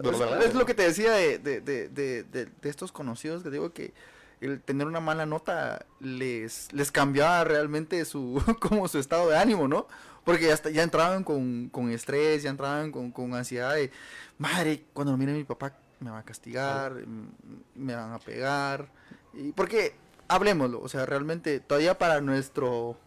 Ah. 0.00 0.40
Es, 0.40 0.46
es 0.46 0.54
lo 0.54 0.66
que 0.66 0.74
te 0.74 0.82
decía 0.82 1.12
de, 1.12 1.38
de, 1.38 1.60
de, 1.60 1.88
de, 1.88 2.48
estos 2.62 2.90
conocidos 2.90 3.42
que 3.44 3.50
digo 3.50 3.72
que 3.72 3.94
el 4.40 4.60
tener 4.60 4.86
una 4.86 5.00
mala 5.00 5.24
nota 5.24 5.86
les, 6.00 6.72
les 6.72 6.90
cambiaba 6.90 7.44
realmente 7.44 8.04
su 8.04 8.42
como 8.60 8.88
su 8.88 8.98
estado 8.98 9.28
de 9.28 9.38
ánimo, 9.38 9.68
¿no? 9.68 9.86
Porque 10.24 10.48
ya, 10.48 10.60
ya 10.70 10.82
entraban 10.82 11.22
con, 11.22 11.68
con 11.68 11.90
estrés, 11.90 12.42
ya 12.42 12.50
entraban 12.50 12.90
con, 12.90 13.12
con 13.12 13.34
ansiedad 13.34 13.74
de, 13.74 13.92
madre, 14.38 14.84
cuando 14.92 15.12
lo 15.12 15.18
mire 15.18 15.32
mi 15.32 15.44
papá 15.44 15.72
me 16.00 16.10
va 16.10 16.18
a 16.18 16.24
castigar, 16.24 16.98
m- 16.98 17.28
me 17.76 17.94
van 17.94 18.12
a 18.12 18.18
pegar. 18.18 18.88
Y 19.32 19.52
porque, 19.52 19.94
hablemoslo, 20.26 20.80
o 20.82 20.88
sea, 20.88 21.06
realmente 21.06 21.60
todavía 21.60 21.96
para 21.96 22.20
nuestro... 22.20 22.98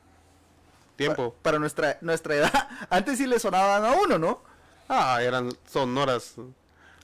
Tiempo. 0.99 1.33
pa- 1.33 1.41
para 1.43 1.59
nuestra, 1.59 1.97
nuestra 2.01 2.35
edad, 2.35 2.69
antes 2.91 3.17
sí 3.17 3.25
le 3.25 3.39
sonaban 3.39 3.83
a 3.83 3.93
uno, 3.93 4.17
¿no? 4.19 4.41
Ah, 4.87 5.19
eran 5.23 5.51
sonoras. 5.67 6.35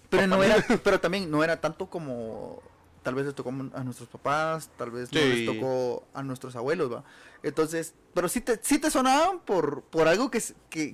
Pero 0.10 0.28
no 0.28 0.44
era, 0.44 0.56
pero 0.84 1.00
también 1.00 1.30
no 1.32 1.44
era 1.44 1.60
tanto 1.60 1.88
como 1.90 2.62
tal 3.04 3.14
vez 3.14 3.26
les 3.26 3.36
tocó 3.36 3.50
a 3.50 3.84
nuestros 3.84 4.10
papás, 4.10 4.70
tal 4.78 4.90
vez 4.90 5.12
no 5.14 5.20
les 5.20 5.46
tocó 5.46 6.08
a 6.14 6.24
nuestros 6.24 6.56
abuelos, 6.56 6.92
va. 6.92 7.04
Entonces, 7.44 7.94
pero 8.16 8.28
sí 8.28 8.42
te, 8.42 8.60
sí 8.64 8.80
te 8.80 8.90
sonaban 8.90 9.40
por, 9.42 9.84
por 9.84 10.08
algo 10.08 10.32
que, 10.32 10.42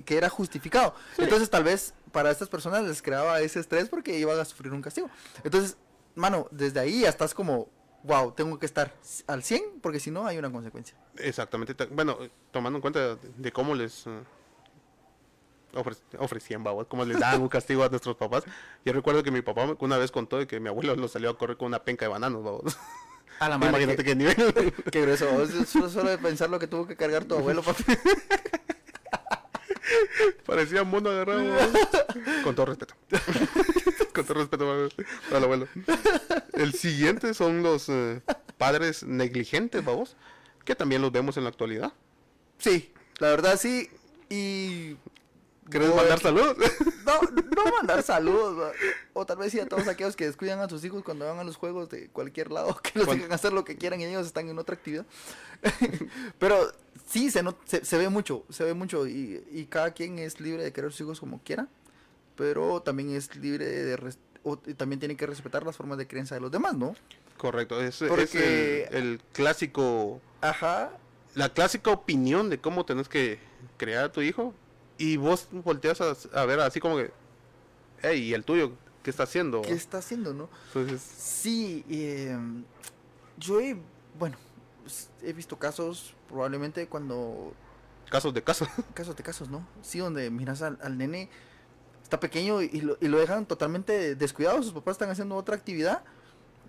que 0.04 0.16
era 0.16 0.28
justificado. 0.28 0.94
Entonces, 1.16 1.48
tal 1.48 1.64
vez 1.64 1.94
para 2.10 2.30
estas 2.30 2.50
personas 2.50 2.82
les 2.84 3.00
creaba 3.00 3.40
ese 3.40 3.60
estrés 3.60 3.88
porque 3.88 4.18
iban 4.18 4.38
a 4.38 4.44
sufrir 4.44 4.72
un 4.74 4.82
castigo. 4.82 5.08
Entonces, 5.44 5.78
mano, 6.14 6.48
desde 6.50 6.80
ahí 6.80 7.00
ya 7.00 7.08
estás 7.08 7.32
como, 7.32 7.68
wow, 8.02 8.32
tengo 8.32 8.58
que 8.58 8.66
estar 8.66 8.92
al 9.26 9.42
100 9.42 9.62
porque 9.80 9.98
si 9.98 10.10
no 10.10 10.26
hay 10.26 10.36
una 10.36 10.52
consecuencia. 10.52 10.94
Exactamente. 11.18 11.74
ta- 11.74 11.86
Bueno, 11.90 12.18
tomando 12.50 12.78
en 12.78 12.80
cuenta 12.80 13.16
de, 13.36 13.52
cómo 13.52 13.74
les 13.74 14.06
eh, 14.06 14.20
ofre- 15.74 15.96
ofrecían, 16.18 16.64
babos, 16.64 16.86
cómo 16.86 17.04
les 17.04 17.18
daban 17.20 17.42
un 17.42 17.48
castigo 17.48 17.84
a 17.84 17.88
nuestros 17.88 18.16
papás. 18.16 18.44
Yo 18.84 18.92
recuerdo 18.92 19.22
que 19.22 19.30
mi 19.30 19.42
papá 19.42 19.76
una 19.80 19.98
vez 19.98 20.10
contó 20.10 20.38
de 20.38 20.46
que 20.46 20.58
mi 20.60 20.68
abuelo 20.68 20.96
lo 20.96 21.08
salió 21.08 21.30
a 21.30 21.38
correr 21.38 21.56
con 21.56 21.66
una 21.68 21.82
penca 21.84 22.04
de 22.06 22.10
bananos, 22.10 22.42
babos. 22.42 22.76
A 23.40 23.48
la 23.48 23.56
Imagínate 23.68 24.04
qué 24.04 24.14
nivel. 24.14 24.36
Qué 24.92 25.02
grueso. 25.02 25.26
Solo, 25.66 25.88
solo 25.90 26.10
de 26.10 26.18
pensar 26.18 26.48
lo 26.50 26.58
que 26.58 26.66
tuvo 26.66 26.86
que 26.86 26.96
cargar 26.96 27.24
tu 27.24 27.34
abuelo, 27.34 27.62
papi. 27.62 27.84
Parecía 30.46 30.84
mono 30.84 31.10
agarrado. 31.10 31.44
Con 32.44 32.54
todo 32.54 32.66
respeto. 32.66 32.94
Con 34.14 34.24
todo 34.24 34.34
respeto 34.38 34.88
el 35.30 35.44
abuelo. 35.44 35.68
El 36.52 36.72
siguiente 36.74 37.34
son 37.34 37.62
los 37.62 37.88
eh, 37.88 38.20
padres 38.58 39.02
negligentes, 39.02 39.84
babos, 39.84 40.16
que 40.64 40.74
también 40.74 41.02
los 41.02 41.12
vemos 41.12 41.36
en 41.36 41.44
la 41.44 41.50
actualidad. 41.50 41.92
Sí, 42.58 42.92
la 43.18 43.28
verdad 43.28 43.58
sí. 43.58 43.88
Y. 44.28 44.96
¿Querés 45.70 45.88
Voy 45.88 45.96
mandar 45.98 46.14
aquí- 46.18 46.22
saludos? 46.24 46.56
No, 47.06 47.20
no 47.20 47.72
mandar 47.78 48.02
saludos. 48.04 48.72
O 49.12 49.26
tal 49.26 49.38
vez 49.38 49.52
sí 49.52 49.60
a 49.60 49.66
todos 49.68 49.86
aquellos 49.88 50.14
que 50.16 50.26
descuidan 50.26 50.60
a 50.60 50.68
sus 50.68 50.84
hijos 50.84 51.02
cuando 51.02 51.26
van 51.26 51.38
a 51.38 51.44
los 51.44 51.56
juegos 51.56 51.88
de 51.88 52.08
cualquier 52.08 52.50
lado, 52.52 52.76
que 52.82 52.98
los 52.98 53.08
dejan 53.08 53.32
hacer 53.32 53.52
lo 53.52 53.64
que 53.64 53.76
quieran 53.76 54.00
y 54.00 54.04
ellos 54.04 54.26
están 54.26 54.48
en 54.48 54.58
otra 54.58 54.74
actividad. 54.74 55.04
Pero 56.38 56.72
sí, 57.06 57.30
se, 57.30 57.42
not- 57.42 57.58
se, 57.64 57.84
se 57.84 57.98
ve 57.98 58.08
mucho, 58.08 58.44
se 58.50 58.64
ve 58.64 58.74
mucho. 58.74 59.06
Y, 59.06 59.44
y 59.52 59.66
cada 59.66 59.92
quien 59.92 60.18
es 60.18 60.40
libre 60.40 60.62
de 60.62 60.72
querer 60.72 60.90
sus 60.92 61.02
hijos 61.02 61.20
como 61.20 61.40
quiera. 61.42 61.68
pero 62.36 62.80
también 62.82 63.14
es 63.14 63.34
libre 63.36 63.66
de... 63.66 63.96
res- 63.96 64.18
o- 64.44 64.58
y 64.66 64.74
también 64.74 64.98
tiene 65.00 65.16
que 65.16 65.26
respetar 65.26 65.64
las 65.64 65.76
formas 65.76 65.98
de 65.98 66.06
creencia 66.06 66.34
de 66.36 66.40
los 66.40 66.50
demás, 66.50 66.74
¿no? 66.74 66.94
Correcto, 67.36 67.80
es, 67.80 68.00
es 68.02 68.08
Porque- 68.08 68.84
el, 68.90 68.96
el 68.96 69.20
clásico, 69.32 70.20
Ajá. 70.40 70.90
la 71.34 71.48
clásica 71.52 71.90
opinión 71.90 72.50
de 72.50 72.58
cómo 72.60 72.84
tenés 72.84 73.08
que 73.08 73.38
crear 73.76 74.04
a 74.04 74.12
tu 74.12 74.20
hijo 74.20 74.54
y 74.98 75.16
vos 75.16 75.48
volteas 75.50 76.00
a, 76.00 76.14
a 76.34 76.44
ver 76.46 76.60
así 76.60 76.78
como 76.80 76.96
que, 76.96 77.10
hey, 78.02 78.20
¿y 78.22 78.34
el 78.34 78.44
tuyo 78.44 78.72
qué 79.02 79.10
está 79.10 79.24
haciendo? 79.24 79.62
¿Qué 79.62 79.72
está 79.72 79.98
haciendo, 79.98 80.32
no? 80.34 80.48
Entonces, 80.68 81.00
Sí, 81.02 81.84
eh, 81.88 82.36
yo 83.38 83.60
he, 83.60 83.76
bueno, 84.18 84.36
he 85.22 85.32
visto 85.32 85.58
casos, 85.58 86.14
probablemente 86.28 86.86
cuando, 86.86 87.52
casos 88.10 88.32
de 88.34 88.42
casos. 88.42 88.68
casos 88.94 89.16
de 89.16 89.22
casos, 89.22 89.48
¿no? 89.48 89.66
Sí, 89.82 89.98
donde 89.98 90.30
miras 90.30 90.62
al, 90.62 90.78
al 90.82 90.96
nene, 90.98 91.28
está 92.12 92.20
pequeño 92.20 92.60
y 92.60 92.82
lo, 92.82 92.98
y 93.00 93.08
lo 93.08 93.18
dejan 93.18 93.46
totalmente 93.46 94.14
descuidado, 94.16 94.62
sus 94.62 94.74
papás 94.74 94.92
están 94.96 95.08
haciendo 95.08 95.34
otra 95.34 95.56
actividad 95.56 96.02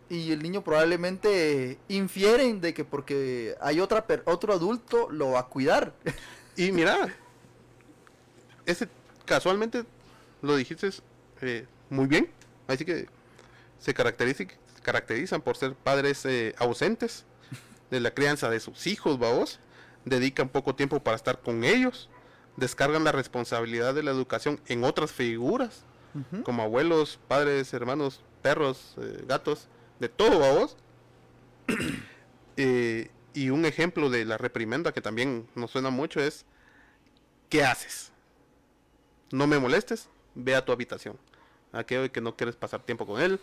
y 0.09 0.31
el 0.31 0.41
niño 0.41 0.63
probablemente 0.63 1.77
infieren 1.89 2.61
de 2.61 2.73
que 2.73 2.85
porque 2.85 3.53
hay 3.59 3.81
otra 3.81 4.07
per- 4.07 4.23
otro 4.25 4.53
adulto 4.53 5.09
lo 5.11 5.31
va 5.31 5.41
a 5.41 5.47
cuidar. 5.47 5.93
Y 6.55 6.71
mira, 6.71 7.07
ese 8.67 8.87
casualmente 9.25 9.85
lo 10.43 10.55
dijiste 10.55 10.87
eh, 11.41 11.65
muy 11.89 12.05
bien, 12.05 12.29
así 12.67 12.85
que 12.85 13.07
se 13.79 13.93
caracteriza- 13.95 14.47
caracterizan 14.83 15.41
por 15.41 15.57
ser 15.57 15.73
padres 15.73 16.23
eh, 16.25 16.53
ausentes 16.59 17.25
de 17.89 17.99
la 17.99 18.11
crianza 18.13 18.51
de 18.51 18.59
sus 18.59 18.85
hijos, 18.85 19.17
vamos, 19.17 19.59
dedican 20.05 20.47
poco 20.47 20.75
tiempo 20.75 20.99
para 21.01 21.15
estar 21.17 21.39
con 21.41 21.63
ellos, 21.63 22.07
descargan 22.57 23.03
la 23.03 23.11
responsabilidad 23.11 23.93
de 23.93 24.03
la 24.03 24.11
educación 24.11 24.59
en 24.67 24.83
otras 24.83 25.11
figuras, 25.11 25.83
como 26.43 26.61
abuelos, 26.63 27.19
padres, 27.27 27.73
hermanos, 27.73 28.21
perros, 28.43 28.93
eh, 29.01 29.23
gatos, 29.27 29.67
de 29.99 30.09
todo, 30.09 30.39
vamos. 30.39 30.77
Eh, 32.55 33.09
y 33.33 33.49
un 33.49 33.65
ejemplo 33.65 34.11
de 34.11 34.25
la 34.25 34.37
reprimenda 34.37 34.91
que 34.91 35.01
también 35.01 35.47
nos 35.55 35.71
suena 35.71 35.89
mucho 35.89 36.19
es, 36.21 36.45
¿qué 37.49 37.63
haces? 37.63 38.11
No 39.31 39.47
me 39.47 39.57
molestes, 39.57 40.07
ve 40.35 40.53
a 40.55 40.63
tu 40.63 40.71
habitación. 40.71 41.17
Aquello 41.71 42.03
de 42.03 42.11
que 42.11 42.21
no 42.21 42.35
quieres 42.35 42.55
pasar 42.55 42.83
tiempo 42.83 43.07
con 43.07 43.19
él. 43.19 43.39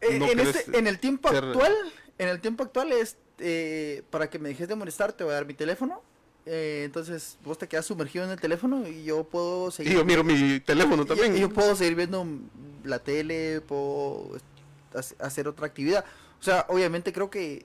Eh, 0.00 0.18
no 0.18 0.24
en, 0.24 0.38
querés 0.38 0.56
este- 0.56 0.78
en 0.78 0.86
el 0.86 0.98
tiempo 0.98 1.28
ser- 1.28 1.44
actual, 1.44 1.74
en 2.16 2.28
el 2.30 2.40
tiempo 2.40 2.62
actual 2.62 2.92
es 2.92 3.18
eh, 3.40 4.02
para 4.08 4.30
que 4.30 4.38
me 4.38 4.48
dejes 4.48 4.68
de 4.68 4.74
molestar, 4.74 5.12
te 5.12 5.22
voy 5.24 5.32
a 5.32 5.34
dar 5.34 5.44
mi 5.44 5.52
teléfono. 5.52 6.02
Eh, 6.46 6.82
entonces 6.84 7.38
vos 7.44 7.56
te 7.56 7.66
quedas 7.68 7.86
sumergido 7.86 8.24
en 8.24 8.30
el 8.30 8.38
teléfono 8.40 8.86
y 8.86 9.04
yo 9.04 9.24
puedo 9.24 9.70
seguir. 9.70 9.92
Y 9.92 9.96
yo 9.96 10.04
miro 10.04 10.22
mi 10.24 10.60
teléfono 10.60 11.04
también. 11.06 11.36
y 11.36 11.40
yo 11.40 11.48
puedo 11.48 11.74
seguir 11.74 11.94
viendo 11.94 12.26
la 12.84 12.98
tele, 12.98 13.60
puedo 13.62 14.30
hac- 14.92 15.14
hacer 15.20 15.48
otra 15.48 15.66
actividad. 15.66 16.04
O 16.40 16.42
sea, 16.42 16.66
obviamente 16.68 17.12
creo 17.14 17.30
que 17.30 17.64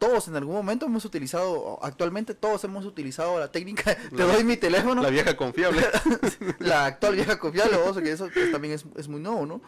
todos 0.00 0.26
en 0.28 0.36
algún 0.36 0.54
momento 0.54 0.86
hemos 0.86 1.04
utilizado, 1.04 1.78
actualmente 1.82 2.34
todos 2.34 2.62
hemos 2.64 2.84
utilizado 2.84 3.38
la 3.38 3.50
técnica, 3.52 3.96
te 3.96 4.16
La- 4.16 4.24
doy 4.32 4.42
mi 4.44 4.56
teléfono, 4.56 5.02
La 5.02 5.10
vieja 5.10 5.36
confiable. 5.36 5.84
la 6.58 6.86
actual 6.86 7.14
vieja 7.14 7.38
confiable, 7.38 7.76
que 8.02 8.10
eso 8.12 8.28
pues, 8.32 8.50
también 8.50 8.74
es, 8.74 8.84
es 8.96 9.06
muy 9.08 9.20
nuevo, 9.20 9.46
¿no? 9.46 9.60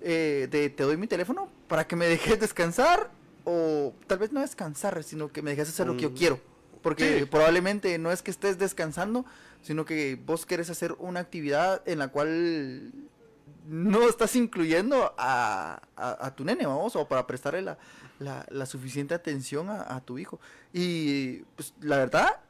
Eh, 0.00 0.48
de, 0.50 0.68
te 0.70 0.82
doy 0.84 0.96
mi 0.96 1.06
teléfono 1.06 1.48
para 1.68 1.86
que 1.86 1.94
me 1.96 2.06
dejes 2.06 2.38
descansar 2.40 3.10
o 3.44 3.92
tal 4.08 4.18
vez 4.18 4.32
no 4.32 4.40
descansar, 4.40 5.02
sino 5.04 5.30
que 5.32 5.42
me 5.42 5.50
dejes 5.50 5.68
hacer 5.68 5.86
lo 5.86 5.96
que 5.96 6.02
yo 6.02 6.10
Mm, 6.10 6.14
quiero. 6.14 6.40
Porque 6.82 7.20
sí. 7.20 7.24
probablemente 7.26 7.96
no 7.98 8.10
es 8.10 8.22
que 8.22 8.30
estés 8.30 8.58
descansando, 8.58 9.24
sino 9.62 9.84
que 9.84 10.18
vos 10.26 10.44
querés 10.46 10.68
hacer 10.70 10.94
una 10.98 11.20
actividad 11.20 11.82
en 11.86 11.98
la 12.00 12.08
cual 12.08 12.92
no 13.68 14.08
estás 14.08 14.34
incluyendo 14.34 15.14
a, 15.16 15.80
a- 15.96 16.26
a 16.26 16.34
tu 16.34 16.44
nene, 16.44 16.66
vamos, 16.66 16.96
o 16.96 17.06
para 17.06 17.26
prestarle 17.26 17.62
la, 17.62 17.78
la- 18.18 18.44
la 18.50 18.66
suficiente 18.66 19.14
atención 19.14 19.68
a, 19.70 19.94
a 19.94 20.00
tu 20.00 20.18
hijo. 20.18 20.40
Y 20.72 21.38
pues 21.56 21.72
la 21.80 21.98
verdad, 21.98 22.40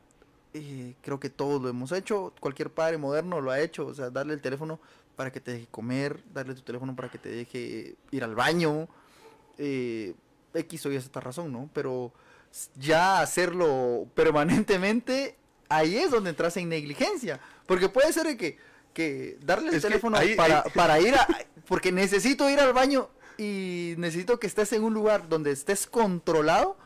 eh, 0.55 0.95
creo 1.03 1.21
que 1.21 1.29
todos 1.29 1.61
lo 1.61 1.69
hemos 1.69 1.93
hecho, 1.93 2.33
cualquier 2.41 2.71
padre 2.71 2.97
moderno 2.97 3.41
lo 3.43 3.51
ha 3.51 3.61
hecho, 3.61 3.87
o 3.87 3.95
sea, 3.95 4.09
darle 4.11 4.33
el 4.35 4.41
teléfono 4.41 4.81
para 5.17 5.31
que 5.31 5.41
te 5.41 5.53
deje 5.53 5.67
comer, 5.71 6.23
darle 6.33 6.55
tu 6.55 6.63
teléfono 6.63 6.97
para 6.97 7.11
que 7.11 7.19
te 7.19 7.29
deje 7.29 7.97
ir 8.11 8.25
al 8.25 8.35
baño, 8.35 8.89
eh, 9.59 10.15
X 10.55 10.87
o 10.87 10.93
Y 10.93 10.97
es 10.97 11.05
esta 11.05 11.21
razón, 11.21 11.53
¿no? 11.53 11.69
Pero 11.75 12.13
ya 12.77 13.21
hacerlo 13.21 14.07
permanentemente, 14.15 15.37
ahí 15.69 15.97
es 15.97 16.11
donde 16.11 16.31
entras 16.31 16.57
en 16.57 16.69
negligencia, 16.69 17.41
porque 17.67 17.89
puede 17.89 18.13
ser 18.13 18.37
que, 18.37 18.59
que 18.93 19.39
darle 19.43 19.71
el 19.71 19.77
Es 19.77 19.83
teléfono 19.83 20.17
ahí- 20.17 20.35
para, 20.35 20.61
ahí- 20.63 20.71
para 20.75 21.01
ir 21.01 21.15
a, 21.15 21.27
porque 21.67 21.93
necesito 21.93 22.49
ir 22.51 22.61
al 22.61 22.73
baño 22.73 23.09
y 23.39 23.95
necesito 23.97 24.39
que 24.39 24.47
estés 24.47 24.73
en 24.73 24.85
un 24.85 24.93
lugar 24.95 25.29
donde 25.29 25.51
estés 25.53 25.87
controlado 25.87 26.77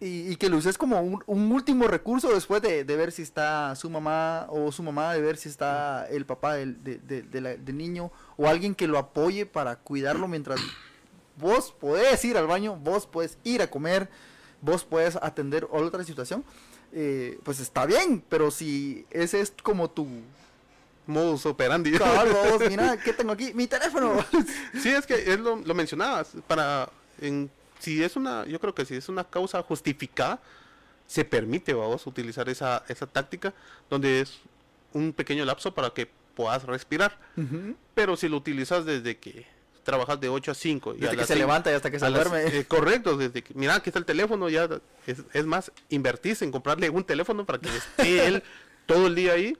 y, 0.00 0.30
y 0.32 0.36
que 0.36 0.48
lo 0.48 0.56
uses 0.56 0.78
como 0.78 1.00
un, 1.02 1.22
un 1.26 1.52
último 1.52 1.86
recurso 1.88 2.32
después 2.32 2.62
de, 2.62 2.84
de 2.84 2.96
ver 2.96 3.10
si 3.12 3.22
está 3.22 3.74
su 3.76 3.90
mamá 3.90 4.46
o 4.48 4.70
su 4.72 4.82
mamá, 4.82 5.12
de 5.12 5.20
ver 5.20 5.36
si 5.36 5.48
está 5.48 6.06
el 6.08 6.24
papá 6.24 6.54
del, 6.54 6.82
de- 6.82 6.98
de- 6.98 7.22
de 7.22 7.40
la- 7.40 7.56
del 7.56 7.76
niño 7.76 8.10
o 8.36 8.48
alguien 8.48 8.74
que 8.74 8.86
lo 8.86 8.96
apoye 8.96 9.44
para 9.44 9.76
cuidarlo 9.76 10.28
mientras 10.28 10.60
vos 11.36 11.72
podés 11.78 12.24
ir 12.24 12.36
al 12.38 12.46
baño, 12.46 12.76
vos 12.76 13.06
puedes 13.06 13.38
ir 13.44 13.60
a 13.60 13.68
comer, 13.70 14.08
vos 14.60 14.84
puedes 14.84 15.16
atender 15.16 15.66
otra 15.70 16.04
situación, 16.04 16.44
eh, 16.92 17.38
pues 17.44 17.60
está 17.60 17.86
bien, 17.86 18.22
pero 18.28 18.50
si 18.50 19.06
ese 19.10 19.40
es 19.40 19.52
como 19.62 19.90
tu... 19.90 20.06
Modus 21.06 21.46
operandi. 21.46 21.92
Vos, 21.92 22.60
mira, 22.68 22.98
¿qué 22.98 23.14
tengo 23.14 23.32
aquí? 23.32 23.54
Mi 23.54 23.66
teléfono. 23.66 24.22
Sí, 24.82 24.90
es 24.90 25.06
que 25.06 25.14
es 25.14 25.40
lo, 25.40 25.56
lo 25.56 25.74
mencionabas. 25.74 26.32
Para, 26.46 26.90
en, 27.18 27.50
si 27.78 28.04
es 28.04 28.14
una, 28.14 28.44
yo 28.44 28.60
creo 28.60 28.74
que 28.74 28.84
si 28.84 28.94
es 28.96 29.08
una 29.08 29.24
causa 29.24 29.62
justificada, 29.62 30.38
se 31.06 31.24
permite, 31.24 31.72
vamos, 31.72 32.06
utilizar 32.06 32.48
esa, 32.50 32.84
esa 32.88 33.06
táctica 33.06 33.54
donde 33.88 34.20
es 34.20 34.38
un 34.92 35.14
pequeño 35.14 35.44
lapso 35.44 35.72
para 35.74 35.90
que 35.90 36.10
puedas 36.34 36.64
respirar. 36.64 37.18
Pero 37.94 38.16
si 38.16 38.28
lo 38.28 38.36
utilizas 38.36 38.84
desde 38.84 39.16
que 39.16 39.46
trabajas 39.88 40.20
de 40.20 40.28
8 40.28 40.50
a 40.50 40.54
5 40.54 40.94
y 40.94 40.98
Desde 40.98 41.14
a 41.14 41.16
que 41.18 41.24
se 41.24 41.34
levanta 41.34 41.70
y 41.72 41.74
hasta 41.74 41.90
que 41.90 41.98
se 41.98 42.10
las- 42.10 42.28
duerme. 42.30 42.58
eh, 42.58 42.64
correcto, 42.66 43.16
desde 43.16 43.42
que, 43.42 43.54
mira, 43.54 43.74
aquí 43.76 43.88
está 43.88 43.98
el 43.98 44.04
teléfono, 44.04 44.50
ya 44.50 44.68
es, 45.06 45.22
es 45.32 45.46
más, 45.46 45.72
invertís 45.88 46.42
en 46.42 46.50
comprarle 46.52 46.90
un 46.90 47.04
teléfono 47.04 47.46
para 47.46 47.58
que 47.58 47.70
esté 47.74 48.26
él 48.26 48.42
todo 48.86 49.06
el 49.06 49.14
día 49.14 49.32
ahí. 49.32 49.56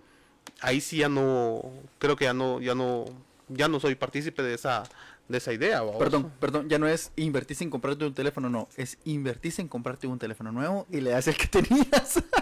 Ahí 0.61 0.83
sí 0.83 0.99
ya 0.99 1.09
no, 1.09 1.63
creo 1.99 2.15
que 2.17 2.27
ya 2.27 2.35
no, 2.35 2.61
ya 2.61 2.75
no, 2.75 3.07
ya 3.49 3.69
no 3.69 3.81
soy 3.81 3.95
partícipe 3.95 4.43
de 4.43 4.53
esa, 4.53 4.83
de 5.29 5.39
esa 5.39 5.53
idea. 5.55 5.81
¿vamos? 5.81 5.97
Perdón, 5.99 6.31
perdón, 6.39 6.69
ya 6.69 6.79
no 6.79 6.87
es 6.87 7.11
invertirse 7.17 7.65
en 7.65 7.71
comprarte 7.71 8.05
un 8.05 8.13
teléfono, 8.13 8.51
no, 8.51 8.69
es 8.77 8.99
invertirse 9.05 9.63
en 9.63 9.69
comprarte 9.69 10.07
un 10.07 10.19
teléfono 10.19 10.53
nuevo 10.53 10.87
y 10.91 11.01
le 11.01 11.11
das 11.11 11.27
el 11.29 11.37
que 11.37 11.47
tenías. 11.47 12.23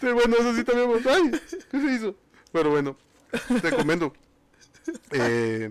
Bueno, 0.00 0.36
eso 0.38 0.54
sí 0.54 0.64
también. 0.64 0.90
Ay, 1.06 1.30
¿qué 1.70 1.80
se 1.80 1.92
hizo? 1.94 2.14
Pero 2.52 2.70
bueno, 2.70 2.96
te 3.62 3.70
comento. 3.70 4.14
Eh, 5.12 5.70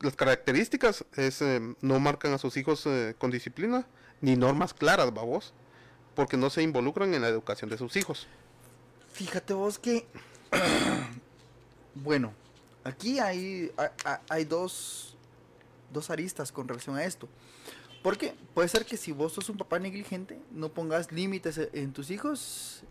las 0.00 0.14
características 0.14 1.04
es 1.16 1.42
eh, 1.42 1.60
no 1.80 1.98
marcan 1.98 2.32
a 2.32 2.38
sus 2.38 2.56
hijos 2.56 2.86
eh, 2.86 3.14
con 3.18 3.30
disciplina 3.30 3.86
ni 4.20 4.36
normas 4.36 4.74
claras, 4.74 5.12
babos, 5.12 5.52
porque 6.14 6.36
no 6.36 6.50
se 6.50 6.62
involucran 6.62 7.14
en 7.14 7.22
la 7.22 7.28
educación 7.28 7.70
de 7.70 7.78
sus 7.78 7.96
hijos. 7.96 8.26
Fíjate 9.12 9.54
vos 9.54 9.78
que, 9.78 10.06
bueno, 11.94 12.32
aquí 12.84 13.18
hay, 13.18 13.72
hay, 14.28 14.44
dos, 14.44 15.16
dos 15.92 16.10
aristas 16.10 16.52
con 16.52 16.68
relación 16.68 16.96
a 16.96 17.04
esto. 17.04 17.28
Porque 18.02 18.34
puede 18.54 18.68
ser 18.68 18.84
que 18.84 18.96
si 18.96 19.12
vos 19.12 19.32
sos 19.32 19.48
un 19.48 19.56
papá 19.56 19.78
negligente, 19.78 20.40
no 20.52 20.68
pongas 20.68 21.10
límites 21.10 21.58
e- 21.58 21.70
en 21.72 21.92
tus 21.92 22.10
hijos. 22.10 22.82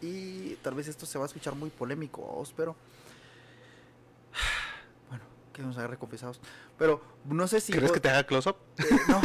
Y 0.00 0.54
tal 0.62 0.74
vez 0.74 0.88
esto 0.88 1.04
se 1.06 1.18
va 1.18 1.24
a 1.24 1.26
escuchar 1.26 1.54
muy 1.54 1.70
polémico, 1.70 2.22
vos, 2.22 2.52
pero... 2.56 2.76
Que 5.60 5.66
nos 5.66 5.76
agarre 5.76 5.98
confesados. 5.98 6.40
Pero 6.78 7.02
no 7.26 7.46
sé 7.46 7.60
si... 7.60 7.70
¿Crees 7.72 7.88
vos- 7.88 7.92
que 7.92 8.00
te 8.00 8.08
haga 8.08 8.24
close-up? 8.24 8.56
eh, 8.78 8.84
no. 9.08 9.20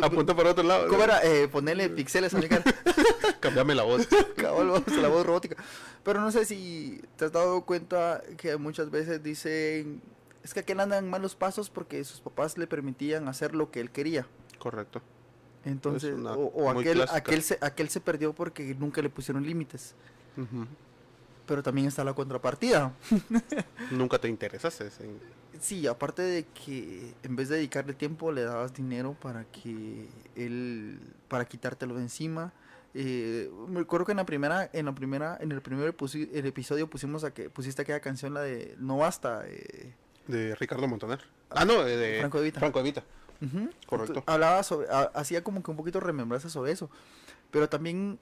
Apunta 0.06 0.34
para 0.36 0.50
otro 0.52 0.62
lado. 0.62 0.86
¿Cómo 0.86 1.02
era? 1.02 1.24
Eh, 1.24 1.48
ponerle 1.48 1.88
pixeles 1.88 2.32
a 2.34 2.38
mi 2.38 2.46
cara. 2.48 2.62
Cambiame 3.40 3.74
la 3.74 3.82
voz. 3.82 4.06
Cabal, 4.36 4.84
la 5.02 5.08
voz 5.08 5.26
robótica. 5.26 5.56
Pero 6.04 6.20
no 6.20 6.30
sé 6.30 6.44
si 6.44 7.02
te 7.16 7.24
has 7.24 7.32
dado 7.32 7.62
cuenta 7.62 8.22
que 8.36 8.56
muchas 8.58 8.90
veces 8.92 9.24
dicen, 9.24 10.00
es 10.44 10.54
que 10.54 10.60
aquel 10.60 10.78
anda 10.78 10.98
en 10.98 11.10
malos 11.10 11.34
pasos 11.34 11.68
porque 11.68 12.04
sus 12.04 12.20
papás 12.20 12.56
le 12.56 12.68
permitían 12.68 13.26
hacer 13.26 13.56
lo 13.56 13.72
que 13.72 13.80
él 13.80 13.90
quería. 13.90 14.24
Correcto. 14.60 15.02
Entonces, 15.64 16.14
o, 16.24 16.52
o 16.54 16.70
aquel, 16.70 17.02
aquel, 17.10 17.42
se, 17.42 17.58
aquel 17.60 17.88
se 17.88 18.00
perdió 18.00 18.32
porque 18.32 18.72
nunca 18.78 19.02
le 19.02 19.10
pusieron 19.10 19.44
límites. 19.44 19.96
Ujú. 20.36 20.66
Pero 21.46 21.62
también 21.62 21.86
está 21.86 22.02
la 22.04 22.12
contrapartida. 22.14 22.92
Nunca 23.90 24.18
te 24.18 24.28
interesas 24.28 24.80
en... 25.00 25.18
Sí, 25.60 25.86
aparte 25.86 26.20
de 26.22 26.44
que 26.44 27.14
en 27.22 27.34
vez 27.34 27.48
de 27.48 27.56
dedicarle 27.56 27.94
tiempo 27.94 28.30
le 28.30 28.42
dabas 28.42 28.74
dinero 28.74 29.16
para 29.22 29.44
que 29.44 30.06
él, 30.34 31.00
para 31.28 31.46
quitártelo 31.46 31.94
de 31.94 32.02
encima 32.02 32.52
Eh, 32.98 33.50
me 33.68 33.80
acuerdo 33.80 34.06
que 34.06 34.12
en 34.12 34.16
la 34.18 34.26
primera, 34.26 34.68
en 34.72 34.86
la 34.86 34.94
primera, 34.94 35.36
en 35.40 35.52
el 35.52 35.60
primer 35.62 35.94
el 35.98 36.46
episodio 36.46 36.88
pusimos 36.88 37.24
a 37.24 37.30
que 37.32 37.48
pusiste 37.50 37.82
aquella 37.82 38.00
canción 38.00 38.32
la 38.34 38.40
de 38.40 38.74
No 38.78 38.96
basta. 38.98 39.44
eh, 39.46 39.92
De 40.26 40.54
Ricardo 40.56 40.88
Montaner. 40.88 41.20
Ah, 41.50 41.64
no, 41.64 41.86
eh, 41.86 41.96
de 41.96 42.20
Franco 42.20 42.38
de 42.38 42.44
Vita. 42.44 42.60
Franco 42.60 42.78
de 42.80 42.84
Vita. 42.84 43.04
Ujú. 43.42 43.70
Correcto. 43.86 44.24
Hablaba 44.26 44.62
sobre, 44.62 44.88
ha- 44.90 45.10
hacía 45.14 45.42
como 45.44 45.62
que 45.62 45.70
un 45.70 45.76
poquito 45.76 46.00
remembranza 46.00 46.48
sobre 46.48 46.72
eso. 46.72 46.90
Pero 47.50 47.68
también 47.68 48.18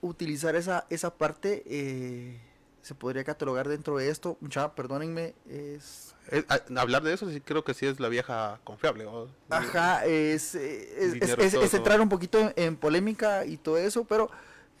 utilizar 0.00 0.54
esa, 0.56 0.84
esa 0.90 1.14
parte 1.14 1.62
eh, 1.66 2.40
se 2.82 2.94
podría 2.94 3.24
catalogar 3.24 3.68
dentro 3.68 3.96
de 3.98 4.08
esto. 4.10 4.36
Mucha, 4.40 4.74
perdónenme, 4.74 5.34
es. 5.48 6.14
Eh, 6.30 6.44
a- 6.48 6.80
hablar 6.80 7.02
de 7.02 7.14
eso 7.14 7.30
sí 7.30 7.40
creo 7.40 7.64
que 7.64 7.74
sí 7.74 7.86
es 7.86 8.00
la 8.00 8.08
vieja 8.08 8.60
confiable. 8.64 9.06
¿o? 9.06 9.28
Ajá, 9.50 10.04
es, 10.06 10.54
eh, 10.54 11.16
es, 11.18 11.74
entrar 11.74 12.00
un 12.00 12.08
poquito 12.08 12.38
en, 12.38 12.52
en 12.56 12.76
polémica 12.76 13.44
y 13.46 13.56
todo 13.56 13.78
eso, 13.78 14.04
pero 14.04 14.30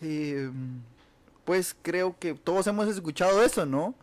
eh, 0.00 0.50
pues 1.44 1.74
creo 1.82 2.16
que 2.18 2.34
todos 2.34 2.66
hemos 2.66 2.88
escuchado 2.88 3.42
eso, 3.42 3.64
¿no? 3.66 3.94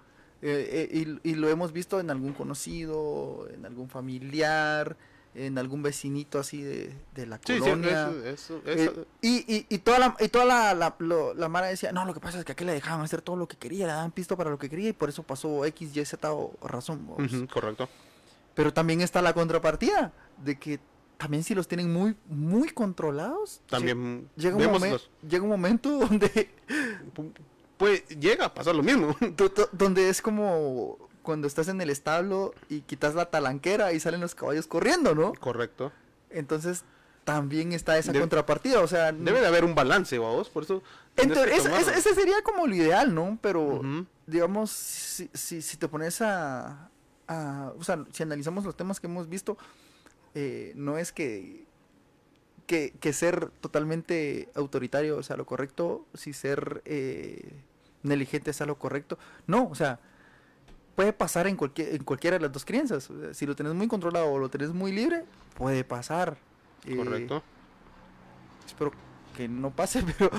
Eh, 0.42 0.90
eh, 0.92 1.18
y, 1.24 1.32
y 1.32 1.36
lo 1.36 1.50
hemos 1.50 1.72
visto 1.72 2.00
en 2.00 2.10
algún 2.10 2.34
conocido, 2.34 3.48
en 3.54 3.66
algún 3.66 3.90
familiar, 3.90 4.98
en 5.36 5.58
algún 5.58 5.84
vecinito 5.84 6.40
así 6.40 6.62
de, 6.62 6.96
de 7.14 7.26
la 7.28 7.38
Sí, 7.38 7.54
sí, 7.56 7.60
colonia. 7.60 8.10
eso, 8.10 8.26
eso, 8.26 8.62
eso- 8.66 9.02
Eh, 9.02 9.06
y, 9.22 9.54
y, 9.56 9.66
y 9.70 9.78
toda 9.80 10.00
la, 10.00 10.16
y 10.20 10.28
toda 10.30 10.46
la, 10.46 10.74
la, 10.74 10.96
lo- 11.00 11.34
la 11.34 11.50
mara 11.50 11.68
decía, 11.68 11.92
no, 11.92 12.06
lo 12.06 12.14
que 12.14 12.20
pasa 12.22 12.40
es 12.40 12.46
que 12.46 12.54
aquí 12.54 12.64
le 12.64 12.72
dejaban 12.74 13.02
hacer 13.04 13.22
todo 13.22 13.36
lo 13.36 13.48
que 13.48 13.58
quería, 13.58 13.86
le 13.86 13.92
daban 13.94 14.12
pisto 14.12 14.38
para 14.38 14.50
lo 14.50 14.58
que 14.58 14.70
quería 14.70 14.90
y 14.90 14.94
por 14.94 15.10
eso 15.10 15.24
pasó 15.24 15.66
X, 15.66 15.96
Y, 15.96 16.06
Z 16.06 16.32
o 16.34 16.54
razón. 16.64 17.06
correcto. 17.54 17.90
Pero 18.54 18.74
también 18.74 19.02
está 19.02 19.22
la 19.22 19.34
contrapartida, 19.34 20.14
de 20.44 20.58
que 20.58 20.80
también 21.18 21.44
si 21.44 21.54
los 21.56 21.68
tienen 21.68 21.92
muy, 21.92 22.16
muy 22.28 22.70
controlados, 22.70 23.62
También 23.70 24.30
llega 24.38 24.56
un, 24.56 24.64
momen- 24.64 25.02
llega 25.28 25.44
un 25.44 25.50
momento 25.50 25.90
donde, 26.00 26.50
Pues 27.78 28.08
llega 28.08 28.46
a 28.46 28.54
pasar 28.54 28.76
lo 28.76 28.84
mismo. 28.84 29.16
do- 29.36 29.50
do- 29.50 29.70
donde 29.74 30.08
es 30.10 30.22
como 30.22 30.98
cuando 31.26 31.48
estás 31.48 31.68
en 31.68 31.82
el 31.82 31.90
establo 31.90 32.54
y 32.70 32.82
quitas 32.82 33.16
la 33.16 33.26
talanquera 33.26 33.92
y 33.92 34.00
salen 34.00 34.22
los 34.22 34.36
caballos 34.36 34.68
corriendo, 34.68 35.14
¿no? 35.16 35.34
correcto. 35.34 35.92
Entonces 36.30 36.84
también 37.26 37.74
está 37.74 37.98
esa 37.98 38.14
Debe- 38.14 38.20
contrapartida, 38.22 38.80
o 38.82 38.88
sea... 38.88 39.12
Debe 39.12 39.42
de 39.42 39.48
haber 39.48 39.66
un 39.66 39.74
balance, 39.76 40.18
vos, 40.20 40.50
por 40.50 40.64
eso. 40.64 40.84
En 41.18 41.30
tienes 41.30 41.30
que 41.30 41.34
teoría, 41.34 41.56
ese, 41.56 41.64
tomarlo. 41.70 41.90
ese- 41.90 42.00
ese 42.00 42.14
sería 42.16 42.42
como 42.44 42.68
lo 42.68 42.76
ideal, 42.76 43.14
¿no? 43.16 43.40
Pero, 43.42 43.82
digamos, 44.28 44.70
si, 44.72 45.30
si, 45.34 45.62
si 45.64 45.76
te 45.78 45.88
pones 45.88 46.22
a, 46.22 46.90
a- 47.28 47.74
O 47.80 47.84
sea, 47.84 48.06
si 48.12 48.22
analizamos 48.24 48.64
los 48.64 48.78
temas 48.78 49.00
que 49.00 49.08
hemos 49.08 49.28
visto, 49.28 49.58
eh, 50.36 50.72
no 50.76 50.98
es 51.00 51.12
que, 51.12 51.66
que, 52.68 52.94
que 53.00 53.12
ser 53.14 53.50
totalmente 53.62 54.50
autoritario 54.54 55.24
sea 55.24 55.36
lo 55.38 55.46
correcto, 55.46 56.06
si 56.14 56.32
ser 56.34 56.84
eh, 56.86 57.54
negligente 58.04 58.54
sea 58.54 58.68
lo 58.68 58.78
correcto. 58.78 59.18
No, 59.48 59.68
o 59.70 59.74
sea, 59.76 60.00
puede 60.96 61.14
pasar 61.14 61.48
en, 61.48 61.56
cualquier, 61.56 61.96
en 61.96 62.04
cualquiera 62.04 62.38
de 62.38 62.42
las 62.44 62.52
dos 62.52 62.66
crianzas. 62.66 63.10
Si 63.34 63.46
lo 63.46 63.56
tenés 63.56 63.74
muy 63.74 63.88
controlado 63.88 64.28
o 64.32 64.40
lo 64.40 64.50
tenés 64.50 64.70
muy 64.72 64.92
libre, 64.92 65.26
puede 65.56 65.84
pasar. 65.84 66.38
Eh, 66.86 66.96
Correcto. 66.96 67.44
espero 68.66 68.92
que 69.36 69.48
no 69.48 69.72
pase, 69.72 70.04
pero 70.18 70.32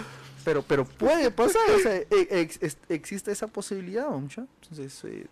pero 0.44 0.62
pero 0.62 0.84
puede 0.84 1.30
pasar, 1.30 1.60
o 1.74 1.78
sea, 1.80 1.96
e- 1.96 2.06
ex- 2.10 2.78
existe 2.88 3.32
esa 3.32 3.46
posibilidad, 3.48 4.08
mucha. 4.10 4.46
Entonces, 4.62 5.04
eh, 5.04 5.26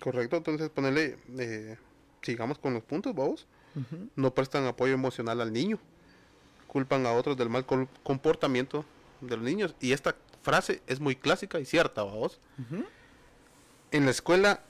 Correcto. 0.00 0.36
Entonces, 0.36 0.68
ponerle. 0.70 1.18
eh, 1.38 1.76
sigamos 2.22 2.58
con 2.58 2.74
los 2.74 2.82
puntos, 2.82 3.14
vamos. 3.14 3.46
No 4.16 4.34
prestan 4.34 4.66
apoyo 4.66 4.92
emocional 4.94 5.40
al 5.40 5.52
niño. 5.52 5.78
Culpan 6.66 7.06
a 7.06 7.12
otros 7.12 7.36
del 7.36 7.48
mal 7.48 7.64
comportamiento 8.02 8.84
de 9.20 9.36
los 9.36 9.44
niños. 9.44 9.74
Y 9.80 9.92
esta 9.92 10.14
frase 10.42 10.82
es 10.86 10.98
muy 11.00 11.14
clásica 11.16 11.58
y 11.60 11.64
cierta, 11.64 12.02
vamos. 12.02 12.40
ujú. 12.58 12.84
En 13.90 14.04
la 14.04 14.10
escuela 14.10 14.60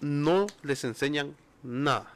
no 0.00 0.46
les 0.62 0.84
enseñan 0.84 1.34
nada. 1.62 2.12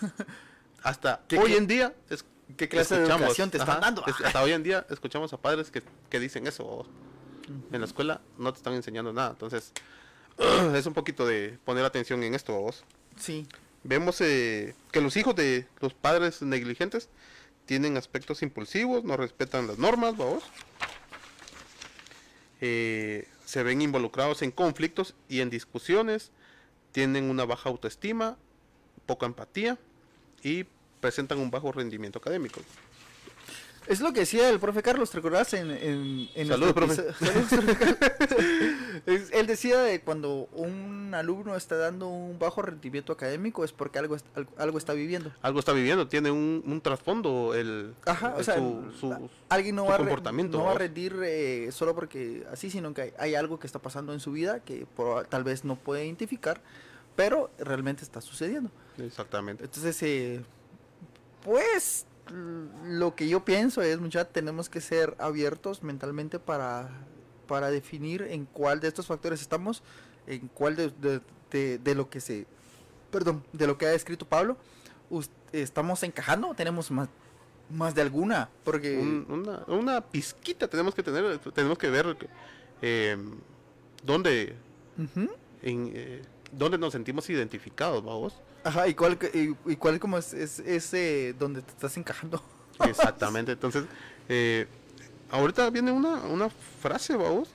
Hasta 0.82 1.22
¿Qué 1.28 1.38
hoy 1.38 1.54
en 1.54 1.66
día 1.66 1.94
es 2.10 2.24
¿Qué 2.56 2.68
clase 2.68 2.96
de 2.96 3.02
escuchamos- 3.04 3.20
educación 3.22 3.50
te 3.50 3.58
están 3.58 3.76
ajá, 3.78 3.80
dando? 3.80 4.04
es- 4.06 4.20
hasta 4.24 4.42
hoy 4.42 4.52
en 4.52 4.62
día 4.62 4.86
escuchamos 4.90 5.32
a 5.32 5.36
padres 5.38 5.70
que, 5.70 5.82
que 6.10 6.20
dicen 6.20 6.46
eso. 6.46 6.66
vamos. 6.66 6.86
En 7.72 7.80
la 7.80 7.86
escuela 7.86 8.20
no 8.38 8.52
te 8.52 8.58
están 8.58 8.74
enseñando 8.74 9.12
nada. 9.12 9.30
Entonces, 9.30 9.72
es 10.74 10.86
un 10.86 10.94
poquito 10.94 11.26
de 11.26 11.58
poner 11.64 11.84
atención 11.84 12.22
en 12.22 12.34
esto, 12.34 12.52
vos. 12.54 12.84
Sí, 13.16 13.46
Vemos 13.84 14.20
eh, 14.20 14.76
que 14.92 15.00
los 15.00 15.16
hijos 15.16 15.34
de 15.34 15.66
los 15.80 15.92
padres 15.92 16.40
negligentes 16.40 17.08
tienen 17.66 17.96
aspectos 17.96 18.42
impulsivos, 18.42 19.02
no 19.02 19.16
respetan 19.16 19.66
las 19.66 19.76
normas, 19.78 20.16
vamos. 20.16 20.44
Eh, 22.60 23.28
se 23.52 23.62
ven 23.62 23.82
involucrados 23.82 24.40
en 24.40 24.50
conflictos 24.50 25.14
y 25.28 25.40
en 25.40 25.50
discusiones, 25.50 26.30
tienen 26.90 27.28
una 27.28 27.44
baja 27.44 27.68
autoestima, 27.68 28.38
poca 29.04 29.26
empatía 29.26 29.76
y 30.42 30.64
presentan 31.00 31.38
un 31.38 31.50
bajo 31.50 31.70
rendimiento 31.70 32.18
académico. 32.18 32.62
Es 33.86 34.00
lo 34.00 34.12
que 34.12 34.20
decía 34.20 34.48
el 34.48 34.58
profe 34.60 34.82
Carlos, 34.82 35.10
¿te 35.10 35.16
recordás? 35.18 35.52
En, 35.54 35.70
en, 35.70 36.28
en 36.34 36.48
Saludos, 36.48 36.74
Saludos, 36.74 37.14
profe. 37.18 38.02
Es- 39.06 39.30
Él 39.32 39.46
decía 39.46 39.80
de 39.80 40.00
cuando 40.00 40.48
un 40.52 41.12
alumno 41.14 41.56
está 41.56 41.76
dando 41.76 42.08
un 42.08 42.38
bajo 42.38 42.62
rendimiento 42.62 43.12
académico 43.12 43.64
es 43.64 43.72
porque 43.72 43.98
algo, 43.98 44.16
algo, 44.56 44.78
está 44.78 44.92
viviendo. 44.92 45.32
Algo 45.42 45.58
está 45.58 45.72
viviendo, 45.72 46.06
tiene 46.08 46.30
un, 46.30 46.62
un 46.64 46.80
trasfondo 46.80 47.54
el, 47.54 47.94
Ajá, 48.06 48.34
o 48.38 48.42
sea, 48.44 48.56
su, 48.56 49.28
alguien 49.48 49.76
no 49.76 49.84
su 49.84 49.90
va, 49.90 49.96
comportamiento, 49.98 50.58
no 50.58 50.64
va 50.64 50.72
a 50.72 50.78
rendir 50.78 51.16
eh, 51.24 51.68
solo 51.72 51.94
porque 51.94 52.46
así, 52.52 52.70
sino 52.70 52.94
que 52.94 53.02
hay, 53.02 53.12
hay 53.18 53.34
algo 53.34 53.58
que 53.58 53.66
está 53.66 53.78
pasando 53.80 54.12
en 54.12 54.20
su 54.20 54.32
vida 54.32 54.60
que 54.60 54.86
por- 54.96 55.26
tal 55.26 55.44
vez 55.44 55.64
no 55.64 55.76
puede 55.76 56.04
identificar, 56.06 56.60
pero 57.16 57.50
realmente 57.58 58.02
está 58.04 58.20
sucediendo. 58.20 58.70
Exactamente. 58.98 59.64
Entonces, 59.64 60.00
eh, 60.02 60.40
pues 61.44 62.06
lo 62.84 63.14
que 63.14 63.28
yo 63.28 63.44
pienso 63.44 63.82
es, 63.82 63.98
muchachos, 63.98 64.32
tenemos 64.32 64.68
que 64.68 64.80
ser 64.80 65.16
abiertos 65.18 65.82
mentalmente 65.82 66.38
para, 66.38 66.88
para 67.48 67.70
definir 67.70 68.22
en 68.22 68.46
cuál 68.46 68.80
de 68.80 68.88
estos 68.88 69.06
factores 69.06 69.40
estamos, 69.40 69.82
en 70.26 70.48
cuál 70.48 70.76
de, 70.76 70.90
de- 71.00 71.20
de- 71.50 71.78
de 71.78 71.94
lo 71.94 72.08
que 72.08 72.20
se, 72.20 72.46
perdón, 73.10 73.44
de 73.52 73.66
lo 73.66 73.76
que 73.76 73.86
ha 73.86 73.92
escrito 73.94 74.26
Pablo, 74.26 74.56
estamos 75.52 76.02
encajando, 76.02 76.54
tenemos 76.54 76.90
más, 76.90 77.08
más 77.68 77.94
de 77.94 78.00
alguna, 78.02 78.48
porque 78.64 78.96
Un- 78.98 79.26
una, 79.28 79.64
una 79.66 80.00
pizquita 80.00 80.68
tenemos 80.68 80.94
que 80.94 81.02
tener, 81.02 81.38
tenemos 81.52 81.76
que 81.76 81.90
ver 81.90 82.16
eh, 82.80 83.16
dónde, 84.02 84.54
en, 85.62 85.90
eh, 85.94 86.22
dónde 86.52 86.78
nos 86.78 86.92
sentimos 86.92 87.28
identificados, 87.28 88.02
vamos. 88.04 88.40
Ajá, 88.64 88.88
y 88.88 88.94
cuál, 88.94 89.18
y, 89.34 89.72
y 89.72 89.76
cuál 89.76 89.98
como 89.98 90.18
es, 90.18 90.32
es, 90.32 90.60
es, 90.60 90.94
eh, 90.94 91.34
donde 91.38 91.62
te 91.62 91.70
estás 91.70 91.96
encajando. 91.96 92.42
Exactamente. 92.86 93.52
Entonces, 93.52 93.84
eh, 94.28 94.66
ahorita 95.30 95.68
viene 95.70 95.90
una, 95.92 96.20
una 96.22 96.48
frase, 96.80 97.16
vamos, 97.16 97.48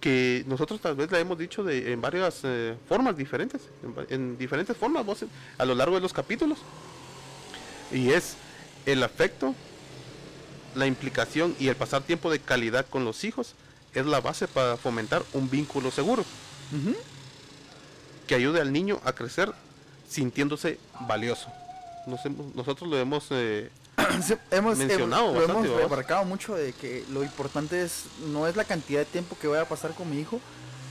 que 0.00 0.44
nosotros 0.46 0.80
tal 0.80 0.94
vez 0.94 1.10
la 1.10 1.18
hemos 1.18 1.38
dicho 1.38 1.64
de, 1.64 1.92
en 1.92 2.00
varias 2.00 2.40
eh, 2.44 2.76
formas 2.88 3.16
diferentes, 3.16 3.62
en, 3.82 4.06
en 4.08 4.38
diferentes 4.38 4.76
formas, 4.76 5.04
vos, 5.04 5.24
a 5.58 5.64
lo 5.64 5.74
largo 5.74 5.96
de 5.96 6.00
los 6.02 6.12
capítulos. 6.12 6.58
Y 7.90 8.10
es 8.10 8.36
el 8.84 9.02
afecto, 9.02 9.54
la 10.74 10.86
implicación 10.86 11.56
y 11.58 11.68
el 11.68 11.76
pasar 11.76 12.02
tiempo 12.02 12.30
de 12.30 12.38
calidad 12.38 12.86
con 12.86 13.04
los 13.04 13.24
hijos 13.24 13.54
es 13.94 14.06
la 14.06 14.20
base 14.20 14.46
para 14.46 14.76
fomentar 14.76 15.22
un 15.32 15.48
vínculo 15.48 15.90
seguro 15.90 16.22
Ujú. 16.70 16.94
que 18.26 18.34
ayude 18.34 18.60
al 18.60 18.72
niño 18.72 19.00
a 19.04 19.12
crecer 19.12 19.52
sintiéndose 20.08 20.78
valioso. 21.06 21.48
Nos 22.06 22.24
hemos- 22.24 22.54
nosotros 22.54 22.88
lo 22.88 22.96
hemos 22.98 23.26
eh, 23.30 23.70
hemos 24.50 24.76
mencionado 24.78 25.22
hemos- 25.30 25.34
lo 25.34 25.40
bastante, 25.48 25.68
hemos 25.68 25.80
remarcado 25.82 26.24
mucho 26.24 26.54
de 26.54 26.72
que 26.72 27.04
lo 27.10 27.22
importante 27.24 27.82
es 27.82 28.04
no 28.28 28.46
es 28.46 28.54
la 28.56 28.64
cantidad 28.64 29.00
de 29.00 29.06
tiempo 29.06 29.36
que 29.40 29.48
voy 29.48 29.58
a 29.58 29.64
pasar 29.64 29.92
con 29.92 30.08
mi 30.10 30.20
hijo 30.20 30.40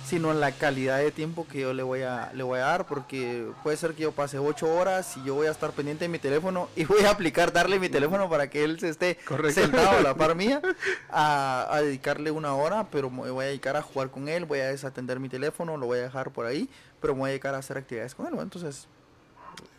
sino 0.07 0.31
la 0.35 0.51
calidad 0.51 0.99
de 0.99 1.09
tiempo 1.11 1.47
que 1.47 1.61
yo 1.61 1.73
le 1.73 1.81
voy 1.81 2.01
a 2.03 2.31
le 2.33 2.43
voy 2.43 2.59
a 2.59 2.63
dar 2.65 2.85
porque 2.85 3.47
puede 3.63 3.75
ser 3.77 3.93
que 3.95 4.03
yo 4.03 4.11
pase 4.11 4.37
ocho 4.37 4.71
horas 4.71 5.15
y 5.17 5.23
yo 5.23 5.33
voy 5.35 5.47
a 5.47 5.51
estar 5.51 5.71
pendiente 5.71 6.05
de 6.05 6.09
mi 6.09 6.19
teléfono 6.19 6.67
y 6.75 6.83
voy 6.85 7.05
a 7.05 7.11
aplicar 7.11 7.51
darle 7.53 7.79
mi 7.79 7.89
teléfono 7.89 8.29
para 8.29 8.49
que 8.49 8.63
él 8.63 8.79
se 8.79 8.89
esté 8.89 9.17
Correcto. 9.25 9.61
sentado 9.61 9.97
a 9.97 10.01
la 10.01 10.15
par 10.15 10.35
mía 10.35 10.61
a, 11.09 11.67
a 11.71 11.81
dedicarle 11.81 12.29
una 12.31 12.53
hora 12.55 12.87
pero 12.91 13.09
me 13.09 13.29
voy 13.31 13.45
a 13.45 13.47
dedicar 13.47 13.75
a 13.77 13.81
jugar 13.81 14.09
con 14.11 14.27
él 14.27 14.45
voy 14.45 14.59
a 14.59 14.65
desatender 14.67 15.19
mi 15.19 15.29
teléfono 15.29 15.77
lo 15.77 15.85
voy 15.85 15.99
a 15.99 16.03
dejar 16.03 16.31
por 16.31 16.45
ahí 16.45 16.69
pero 17.01 17.13
me 17.13 17.21
voy 17.21 17.27
a 17.29 17.31
dedicar 17.31 17.55
a 17.55 17.59
hacer 17.59 17.77
actividades 17.77 18.13
con 18.13 18.27
él 18.27 18.33
entonces 18.39 18.87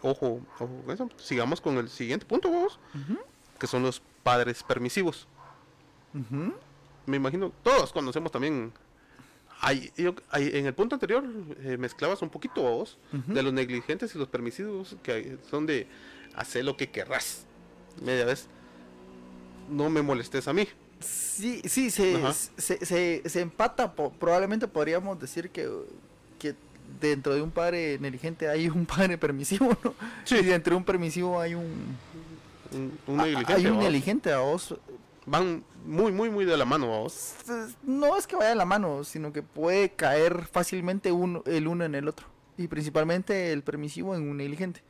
Ojo, 0.02 0.40
ojo 0.58 0.82
con 0.84 0.90
eso. 0.94 1.08
Sigamos 1.16 1.60
con 1.60 1.76
el 1.78 1.88
siguiente 1.88 2.26
punto, 2.26 2.50
vamos, 2.50 2.78
que 3.58 3.66
son 3.66 3.82
los 3.82 4.00
padres 4.22 4.62
permisivos. 4.62 5.26
Me 7.06 7.16
imagino, 7.16 7.52
todos 7.62 7.92
conocemos 7.92 8.32
también. 8.32 8.72
Hay, 9.60 9.90
yo- 9.96 10.14
hay- 10.30 10.50
en 10.54 10.66
el 10.66 10.74
punto 10.74 10.96
anterior 10.96 11.24
eh, 11.62 11.76
mezclabas 11.78 12.20
un 12.22 12.28
poquito 12.30 12.62
vos 12.62 12.98
de 13.12 13.42
los 13.42 13.52
negligentes 13.52 14.14
y 14.14 14.18
los 14.18 14.28
permisivos 14.28 14.96
que 15.02 15.38
son 15.50 15.64
de 15.66 15.86
hacer 16.34 16.64
lo 16.64 16.76
que 16.76 16.90
querrás. 16.90 17.44
Media 18.02 18.24
vez, 18.26 18.48
no 19.70 19.88
me 19.88 20.02
molestes 20.02 20.46
a 20.48 20.52
mí. 20.52 20.66
Sí, 21.00 21.60
sí, 21.66 21.90
se, 21.90 22.12
se, 22.58 22.84
se, 22.84 23.22
se 23.28 23.40
empata. 23.40 23.94
probablemente 23.94 24.66
podríamos 24.68 25.18
decir 25.18 25.50
que, 25.50 25.70
que 26.38 26.54
dentro 27.00 27.34
de 27.34 27.42
un 27.42 27.50
padre 27.50 27.98
negligente 28.00 28.48
hay 28.48 28.68
un 28.68 28.86
padre 28.86 29.18
permisivo, 29.18 29.76
¿no? 29.84 29.94
Sí. 30.24 30.36
Y 30.36 30.42
dentro 30.44 30.72
de 30.72 30.76
un 30.78 30.84
permisivo 30.84 31.40
hay 31.40 31.54
un, 31.54 31.96
Un, 32.72 32.98
un 33.06 33.16
negligente. 33.16 33.52
hay 33.52 33.66
un 33.66 33.78
negligente 33.78 34.32
a 34.32 34.38
vos. 34.38 34.74
Van 35.28 35.64
muy, 35.84 36.12
muy, 36.12 36.30
muy 36.30 36.44
de 36.44 36.56
la 36.56 36.64
mano, 36.64 36.88
vamos. 36.90 37.34
No 37.82 38.16
es 38.16 38.26
que 38.26 38.36
vaya 38.36 38.50
de 38.50 38.54
la 38.54 38.64
mano, 38.64 39.02
sino 39.04 39.32
que 39.32 39.42
puede 39.42 39.90
caer 39.90 40.46
fácilmente 40.46 41.10
uno, 41.12 41.42
el 41.46 41.66
uno 41.66 41.84
en 41.84 41.94
el 41.96 42.06
otro. 42.08 42.26
Y 42.56 42.68
principalmente 42.68 43.52
el 43.52 43.62
permisivo 43.62 44.14
en 44.14 44.28
un 44.28 44.36
negligente. 44.36 44.82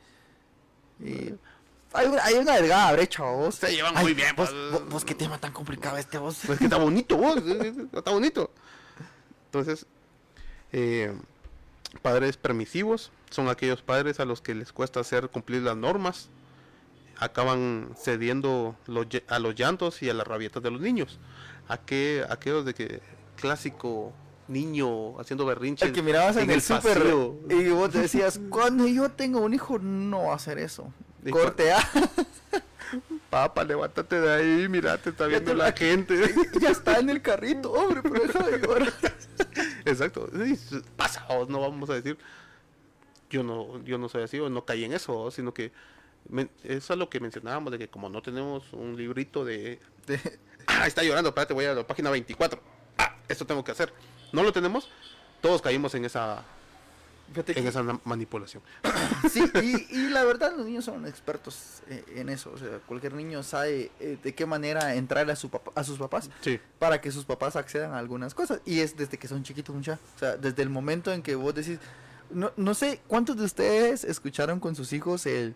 Y 1.03 1.33
hay, 1.93 2.07
una, 2.07 2.23
hay 2.23 2.35
una 2.35 2.55
delgada 2.55 2.91
brecha, 2.93 3.23
vos. 3.23 3.55
Se 3.55 3.71
llevan 3.75 3.95
muy 3.95 4.13
bien, 4.13 4.35
Vos, 4.35 4.49
pues. 4.49 4.71
vos- 4.71 4.89
vos 4.89 5.05
qué 5.05 5.15
tema 5.15 5.39
tan 5.39 5.51
complicado 5.53 5.97
este, 5.97 6.17
vos. 6.19 6.45
Es 6.45 6.57
que 6.59 6.65
está 6.65 6.77
bonito, 6.77 7.17
vos. 7.17 7.37
Está 7.93 8.11
bonito. 8.11 8.51
Entonces, 9.45 9.85
eh, 10.71 11.13
padres 12.01 12.37
permisivos 12.37 13.11
son 13.29 13.49
aquellos 13.49 13.81
padres 13.81 14.19
a 14.19 14.25
los 14.25 14.41
que 14.41 14.55
les 14.55 14.71
cuesta 14.73 14.99
hacer 14.99 15.29
cumplir 15.29 15.61
las 15.63 15.77
normas. 15.77 16.29
Acaban 17.19 17.89
cediendo 17.97 18.75
los 18.85 19.07
a 19.27 19.39
los 19.39 19.55
llantos 19.55 20.03
y 20.03 20.09
a 20.09 20.13
las 20.13 20.27
rabietas 20.27 20.61
de 20.61 20.69
los 20.71 20.79
niños. 20.81 21.19
Aquel, 21.67 22.25
aquellos 22.29 22.63
de 22.65 22.73
que 22.73 23.01
clásico 23.35 24.13
niño 24.47 25.19
haciendo 25.19 25.45
berrinches 25.45 25.89
El 25.89 25.93
que 25.95 26.01
mirabas 26.01 26.37
en, 26.37 26.49
el, 26.49 26.61
súper 26.61 26.97
pasillo. 26.99 27.35
y 27.49 27.67
vos 27.69 27.89
te 27.91 27.99
decías, 27.99 28.39
cuando 28.49 28.87
yo 28.87 29.09
tengo 29.09 29.41
un 29.41 29.53
hijo, 29.53 29.79
no 29.79 30.25
va 30.25 30.33
a 30.33 30.35
hacer 30.35 30.57
eso. 30.59 30.93
Y 31.25 31.31
Corte 31.31 31.71
A. 31.73 31.79
Papá, 33.29 33.65
levántate 33.65 34.21
de 34.21 34.33
ahí, 34.33 34.69
mira, 34.69 34.97
te 34.97 35.09
está 35.09 35.25
viendo 35.27 35.53
la 35.53 35.65
la- 35.65 35.71
gente. 35.73 36.33
ya 36.61 36.69
está 36.69 36.99
en 36.99 37.09
el 37.09 37.21
carrito, 37.21 37.71
hombre, 37.73 38.01
pero 38.03 38.25
deja 38.25 38.47
de 38.47 38.59
llorar. 38.59 38.93
Exacto. 39.89 40.29
Pasa, 40.95 41.25
o 41.29 41.45
no 41.45 41.61
vamos 41.61 41.89
a 41.89 41.93
decir. 41.95 42.17
Yo 43.29 43.43
no, 43.43 43.83
yo 43.83 43.97
no 43.97 44.07
soy 44.07 44.23
así 44.23 44.39
o 44.39 44.49
no 44.49 44.63
caí 44.65 44.85
en 44.85 44.93
eso, 44.93 45.29
sino 45.31 45.53
que 45.53 45.71
eso 46.63 46.93
es 46.93 46.99
lo 46.99 47.09
que 47.09 47.19
mencionábamos 47.19 47.71
de 47.71 47.77
que 47.77 47.87
como 47.89 48.09
no 48.09 48.21
tenemos 48.21 48.71
un 48.73 48.95
librito 48.95 49.43
de, 49.43 49.79
De- 50.05 50.39
ah, 50.67 50.87
está 50.87 51.03
llorando, 51.03 51.29
espérate, 51.29 51.53
voy 51.53 51.65
a 51.65 51.73
la 51.73 51.85
página 51.85 52.09
24. 52.09 52.61
Ah, 52.97 53.15
esto 53.27 53.45
tengo 53.45 53.63
que 53.63 53.71
hacer. 53.71 53.93
No 54.31 54.43
lo 54.43 54.51
tenemos. 54.53 54.89
Todos 55.41 55.61
caímos 55.61 55.93
en 55.95 56.05
esa 56.05 56.43
Fíjate 57.31 57.57
en 57.57 57.63
que- 57.63 57.69
esa 57.69 57.83
manipulación. 58.05 58.63
Sí, 59.31 59.43
y, 59.61 59.97
y 59.97 60.09
la 60.09 60.23
verdad 60.23 60.53
los 60.55 60.65
niños 60.65 60.85
son 60.85 61.05
expertos 61.07 61.81
eh, 61.89 62.03
en 62.15 62.29
eso. 62.29 62.51
O 62.53 62.57
sea, 62.57 62.79
cualquier 62.87 63.13
niño 63.13 63.43
sabe 63.43 63.91
eh, 63.99 64.17
de 64.23 64.33
qué 64.35 64.45
manera 64.45 64.95
entrar 64.95 65.29
a, 65.29 65.35
su 65.35 65.49
papá- 65.49 65.71
a 65.75 65.83
sus 65.83 65.97
papás 65.97 66.29
Sí. 66.41 66.59
para 66.79 67.01
que 67.01 67.11
sus 67.11 67.25
papás 67.25 67.55
accedan 67.55 67.93
a 67.93 67.97
algunas 67.97 68.33
cosas. 68.33 68.61
Y 68.65 68.79
es 68.79 68.95
desde 68.95 69.17
que 69.17 69.27
son 69.27 69.43
chiquitos, 69.43 69.75
mucha. 69.75 69.99
O 70.15 70.19
sea, 70.19 70.37
desde 70.37 70.61
el 70.63 70.69
momento 70.69 71.11
en 71.11 71.21
que 71.21 71.35
vos 71.35 71.53
decís... 71.55 71.79
No, 72.29 72.51
no 72.57 72.73
sé 72.73 72.99
cuántos 73.07 73.37
de 73.37 73.45
ustedes 73.45 74.03
escucharon 74.03 74.59
con 74.59 74.75
sus 74.75 74.91
hijos 74.93 75.25
el... 75.25 75.55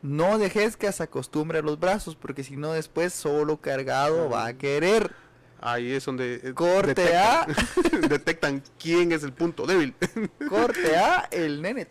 No 0.00 0.38
dejes 0.38 0.76
que 0.76 0.90
se 0.92 1.02
acostumbre 1.02 1.58
a 1.58 1.62
los 1.62 1.78
brazos, 1.80 2.14
porque 2.14 2.44
si 2.44 2.56
no 2.56 2.72
después 2.72 3.12
solo 3.12 3.56
cargado 3.56 4.30
va 4.30 4.46
a 4.46 4.52
querer. 4.54 5.12
Ahí 5.60 5.92
es 5.92 6.04
donde 6.04 6.40
eh, 6.42 6.54
Corte 6.54 7.16
A. 7.16 7.46
detectan, 8.08 8.62
quién 8.78 9.12
es 9.12 9.22
el 9.24 9.32
punto 9.32 9.66
débil. 9.66 9.94
Corte 10.48 10.96
A, 10.96 11.28
el 11.30 11.60
nene 11.62 11.88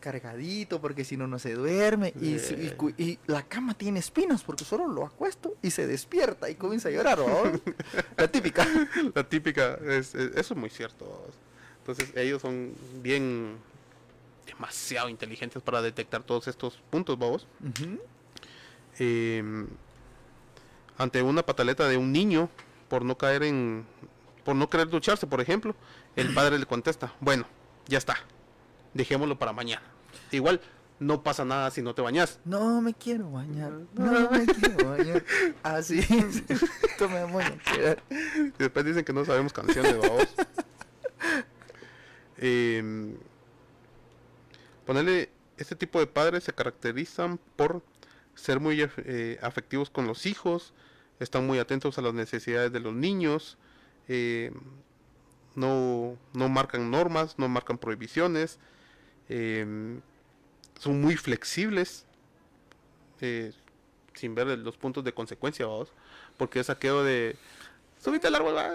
cargadito 0.00 0.80
porque 0.80 1.04
si 1.04 1.16
no 1.18 1.26
no 1.26 1.38
se 1.38 1.52
duerme 1.52 2.14
y, 2.18 3.18
la 3.26 3.42
cama 3.42 3.74
tiene 3.74 4.00
espinas 4.00 4.42
porque 4.42 4.64
solo 4.64 4.88
lo 4.88 5.04
acuesto 5.04 5.56
y 5.60 5.70
se 5.70 5.86
despierta 5.86 6.48
y 6.48 6.54
comienza 6.54 6.88
a 6.88 6.92
llorar, 6.92 7.18
¿no? 7.18 7.60
La 8.16 8.26
típica. 8.28 8.66
La 9.14 9.28
típica, 9.28 9.74
es, 9.84 10.14
es- 10.14 10.34
eso 10.36 10.54
es 10.54 10.56
muy 10.56 10.70
cierto. 10.70 11.28
Entonces 11.80 12.16
ellos 12.16 12.40
son 12.40 12.72
bien 13.02 13.56
demasiado 14.46 15.08
inteligentes 15.08 15.62
para 15.62 15.82
detectar 15.82 16.22
todos 16.22 16.48
estos 16.48 16.78
puntos. 16.90 17.18
Ujú. 17.18 17.98
Eh, 18.98 19.66
ante 20.98 21.22
una 21.22 21.42
pataleta 21.42 21.88
de 21.88 21.96
un 21.96 22.12
niño 22.12 22.48
por 22.90 23.04
no 23.04 23.16
caer 23.16 23.44
en, 23.44 23.86
por 24.44 24.56
no 24.56 24.68
querer 24.68 24.88
ducharse, 24.88 25.26
por 25.26 25.40
ejemplo, 25.40 25.74
el 26.16 26.34
padre 26.34 26.58
le 26.58 26.66
contesta, 26.66 27.14
bueno, 27.20 27.46
ya 27.86 27.96
está, 27.96 28.16
dejémoslo 28.92 29.38
para 29.38 29.54
mañana. 29.54 29.82
Igual 30.32 30.60
no 30.98 31.22
pasa 31.22 31.44
nada 31.44 31.70
si 31.70 31.80
no 31.80 31.94
te 31.94 32.02
bañas. 32.02 32.40
No 32.44 32.82
me 32.82 32.92
quiero 32.92 33.30
bañar, 33.30 33.72
no 33.94 34.30
me 34.30 34.44
quiero 34.44 34.90
bañar. 34.90 35.24
Así, 35.62 36.00
esto 36.00 37.08
me 37.08 37.24
voy 37.24 37.44
a 37.44 37.56
quedar. 37.58 38.02
Y 38.10 38.58
después 38.58 38.84
dicen 38.84 39.04
que 39.04 39.12
no 39.12 39.24
sabemos 39.24 39.52
canciones, 39.52 39.96
vamos. 40.02 40.28
Em, 42.36 43.16
ponerle, 44.84 45.30
este 45.56 45.76
tipo 45.76 46.00
de 46.00 46.08
padres 46.08 46.42
se 46.42 46.52
caracterizan 46.52 47.38
por 47.54 47.82
ser 48.34 48.58
muy 48.58 48.82
eh, 48.82 49.38
afectivos 49.42 49.90
con 49.90 50.06
los 50.06 50.26
hijos, 50.26 50.74
están 51.20 51.46
muy 51.46 51.58
atentos 51.60 51.96
a 51.98 52.02
las 52.02 52.14
necesidades 52.14 52.72
de 52.72 52.80
los 52.80 52.92
niños, 52.94 53.56
em, 54.08 54.52
no, 55.54 56.16
no 56.32 56.48
marcan 56.48 56.90
normas, 56.90 57.38
no 57.38 57.48
marcan 57.48 57.78
prohibiciones, 57.78 58.58
em, 59.28 60.00
son 60.78 61.00
muy 61.00 61.16
flexibles, 61.16 62.06
eh, 63.20 63.52
sin 64.14 64.34
ver 64.34 64.46
los 64.58 64.76
puntos 64.76 65.04
de 65.04 65.12
consecuencia, 65.14 65.66
vamos, 65.66 65.92
porque 66.36 66.60
es 66.60 66.70
aquello 66.70 67.04
de 67.04 67.36
subite 68.02 68.26
al 68.26 68.34
árbol. 68.34 68.56
va". 68.56 68.70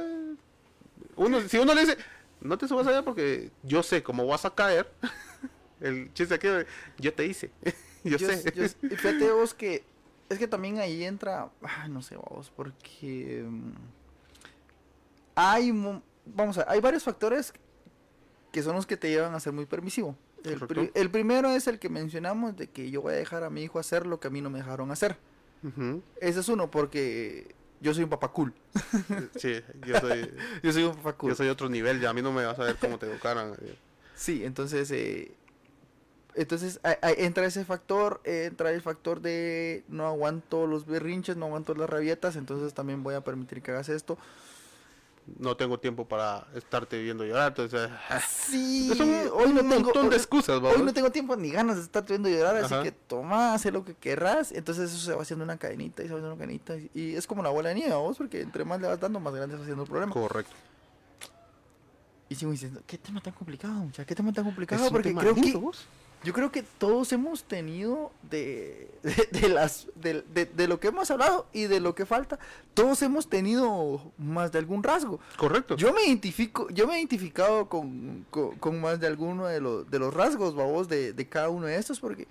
Uno, 1.16 1.42
si 1.42 1.58
uno 1.58 1.74
le 1.74 1.82
dice, 1.82 1.98
no 2.42 2.58
te 2.58 2.68
subas 2.68 2.88
allá 2.88 3.04
porque 3.04 3.52
yo 3.64 3.82
sé 3.84 4.04
cómo 4.04 4.26
vas 4.28 4.46
a 4.46 4.54
caer. 4.54 4.90
El 5.82 6.14
chiste 6.14 6.36
aquí, 6.36 6.48
de, 6.48 6.66
yo 7.00 7.14
te 7.14 7.26
hice. 7.26 7.52
yo, 8.04 8.18
Yo- 8.18 8.28
sé. 8.30 8.54
yo- 8.56 8.68
fíjate 8.90 9.32
vos 9.32 9.54
que 9.54 9.84
es 10.30 10.40
que 10.40 10.48
también 10.48 10.80
ahí 10.80 11.04
entra, 11.04 11.50
no 11.90 12.02
sé 12.02 12.16
vos, 12.18 12.52
porque 12.56 13.44
mm, 13.48 13.72
hay, 15.36 15.72
mo- 15.72 16.02
vamos 16.26 16.58
a, 16.58 16.66
hay 16.70 16.80
varios 16.82 17.04
factores 17.04 17.54
que 18.52 18.64
son 18.64 18.76
los 18.76 18.86
que 18.86 18.98
te 18.98 19.10
llevan 19.10 19.34
a 19.36 19.40
ser 19.40 19.54
muy 19.54 19.66
permisivo. 19.66 20.16
El, 20.44 20.60
Correcto. 20.60 20.68
pri- 20.68 20.92
el 20.94 21.10
primero 21.12 21.50
es 21.50 21.68
el 21.68 21.80
que 21.80 21.90
mencionamos 21.90 22.56
de 22.56 22.68
que 22.70 22.90
yo 22.92 23.02
voy 23.02 23.14
a 23.14 23.18
dejar 23.18 23.44
a 23.44 23.50
mi 23.50 23.64
hijo 23.64 23.80
hacer 23.80 24.06
lo 24.06 24.20
que 24.20 24.28
a 24.28 24.32
mí 24.32 24.42
no 24.42 24.50
me 24.50 24.60
dejaron 24.60 24.92
hacer. 24.92 25.18
Ese 26.22 26.40
es 26.42 26.48
uno 26.50 26.70
porque 26.70 27.56
yo 27.82 27.94
soy 27.94 28.04
un 28.04 28.10
papá 28.10 28.30
cool. 28.30 28.54
Sí, 29.36 29.62
yo 29.86 30.00
soy, 30.00 30.30
Yo 30.64 30.72
soy 30.72 30.84
un 30.84 30.96
papá 30.96 31.14
cool. 31.14 31.32
yo 31.32 31.36
soy 31.36 31.50
otro 31.50 31.70
nivel, 31.70 32.00
ya 32.00 32.12
a 32.12 32.14
mí 32.14 32.22
no 32.22 32.32
me 32.32 32.46
vas 32.46 32.58
a 32.60 32.64
ver 32.64 32.78
cómo 32.78 32.98
te 33.00 33.06
educaran. 33.08 33.54
eh. 33.62 33.76
Sí, 34.16 34.46
entonces, 34.46 34.90
eh, 34.92 35.32
entonces 36.36 36.80
a- 36.84 36.98
a- 37.02 37.12
entra 37.12 37.46
ese 37.46 37.66
factor, 37.66 38.22
entra 38.24 38.72
el 38.72 38.82
factor 38.82 39.22
de 39.22 39.84
no 39.88 40.06
aguanto 40.08 40.68
los 40.68 40.86
berrinches, 40.86 41.38
no 41.38 41.46
aguanto 41.46 41.74
las 41.76 41.90
rabietas, 41.90 42.36
entonces 42.36 42.74
también 42.74 43.04
voy 43.04 43.16
a 43.16 43.22
permitir 43.22 43.62
que 43.62 43.72
hagas 43.72 43.90
esto. 43.90 44.18
No 45.40 45.58
tengo 45.58 45.80
tiempo 45.80 46.06
para 46.08 46.46
estarte 46.54 47.02
viendo 47.02 47.26
llorar, 47.26 47.48
entonces... 47.48 47.90
Sí, 48.30 48.92
Es 48.92 49.00
un, 49.00 49.10
hoy 49.34 49.54
no 49.54 49.62
tengo, 49.62 49.80
montón 49.86 50.04
de 50.04 50.10
hoy- 50.10 50.16
excusas, 50.18 50.58
hoy 50.58 50.62
vamos. 50.62 50.84
no 50.84 50.94
tengo 50.94 51.12
tiempo 51.12 51.36
ni 51.36 51.50
ganas 51.50 51.78
de 51.78 51.82
estar 51.82 52.06
viendo 52.06 52.30
llorar, 52.30 52.58
así 52.58 52.76
que 52.84 52.92
toma, 52.92 53.56
haz 53.56 53.66
lo 53.66 53.84
que 53.84 53.96
querrás. 53.96 54.52
Entonces 54.52 54.92
eso 54.92 55.00
se 55.04 55.14
va 55.16 55.24
haciendo 55.24 55.44
una 55.44 55.58
cadenita 55.58 56.04
y 56.04 56.06
se 56.06 56.14
va 56.14 56.20
haciendo 56.20 56.36
una 56.36 56.38
cadenita. 56.40 56.76
Y, 56.94 57.16
es 57.16 57.26
como 57.26 57.42
la 57.42 57.50
bola 57.50 57.70
de 57.70 57.76
nieve, 57.76 57.96
vos, 57.96 58.18
porque 58.18 58.42
entre 58.42 58.66
más 58.66 58.80
le 58.80 58.88
vas 58.88 59.00
dando, 59.00 59.20
más 59.20 59.34
grande 59.34 59.54
se 59.54 59.58
va 59.58 59.64
haciendo 59.64 59.82
el 59.84 59.90
problema. 59.90 60.14
Correcto. 60.14 60.54
Y 62.30 62.36
sigo 62.36 62.52
diciendo, 62.52 62.82
¿qué 62.86 63.00
tema 63.00 63.20
tan 63.20 63.34
complicado, 63.34 63.74
muchacha? 63.74 64.06
¿Qué 64.06 64.14
tema 64.14 64.32
tan 64.32 64.44
complicado? 64.46 64.90
Porque 64.92 65.14
creo 65.16 65.34
que 65.34 65.58
vos. 65.58 65.86
Yo 66.24 66.34
creo 66.34 66.52
que 66.52 66.64
todos 66.64 67.12
hemos 67.14 67.44
tenido 67.44 68.12
de, 68.24 68.90
de, 69.04 69.40
de 69.42 69.50
las 69.50 69.88
de, 69.96 70.24
de- 70.34 70.46
de 70.46 70.68
lo 70.68 70.80
que 70.80 70.88
hemos 70.88 71.12
hablado 71.12 71.46
y 71.54 71.66
de 71.66 71.80
lo 71.80 71.94
que 71.94 72.06
falta, 72.08 72.40
todos 72.74 73.02
hemos 73.04 73.30
tenido 73.30 74.12
más 74.18 74.52
de 74.52 74.58
algún 74.60 74.82
rasgo. 74.82 75.20
Correcto. 75.38 75.76
Yo 75.76 75.94
me 75.94 76.04
identifico, 76.06 76.68
yo 76.72 76.88
me 76.88 76.96
he 76.96 76.98
identificado 76.98 77.70
con, 77.70 78.26
con, 78.32 78.56
con 78.58 78.82
más 78.82 79.00
de 79.00 79.08
alguno 79.08 79.46
de 79.46 79.62
los 79.62 79.90
de 79.92 80.00
los 80.00 80.14
rasgos, 80.14 80.56
babos, 80.56 80.88
de, 80.88 81.14
de 81.14 81.30
cada 81.30 81.50
uno 81.50 81.68
de 81.68 81.76
estos, 81.78 82.00
porque 82.00 82.28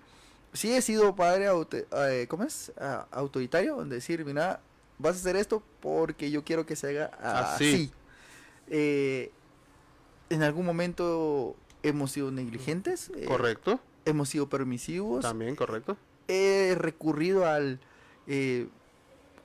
sí 0.53 0.72
he 0.72 0.82
sido 0.82 1.14
padre 1.14 1.47
auto, 1.47 1.76
eh, 1.76 2.26
¿cómo 2.28 2.43
es? 2.45 2.72
Ah, 2.78 3.07
autoritario, 3.12 3.80
en 3.80 3.89
decir, 3.91 4.24
mira, 4.24 4.61
vas 4.99 5.16
a 5.16 5.18
hacer 5.20 5.37
esto 5.37 5.62
porque 5.80 6.30
yo 6.32 6.43
quiero 6.43 6.66
que 6.66 6.74
se 6.74 6.89
haga 6.89 7.11
Así. 7.20 7.64
así. 7.74 7.91
Eh, 8.68 9.30
en 10.30 10.43
algún 10.43 10.64
momento 10.66 11.55
hemos 11.89 12.12
sido 12.12 12.30
negligentes. 12.30 13.11
eh, 13.16 13.24
Correcto. 13.26 13.80
hemos 14.05 14.28
sido 14.28 14.49
permisivos. 14.49 15.22
También, 15.22 15.55
correcto. 15.57 15.97
He 16.28 16.74
recurrido 16.76 17.47
al... 17.47 17.80
eh, 18.26 18.68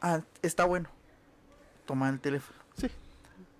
ah, 0.02 0.22
está 0.42 0.66
bueno. 0.66 0.90
Toma 1.86 2.10
el 2.10 2.20
teléfono. 2.20 2.58
Sí. 2.78 2.88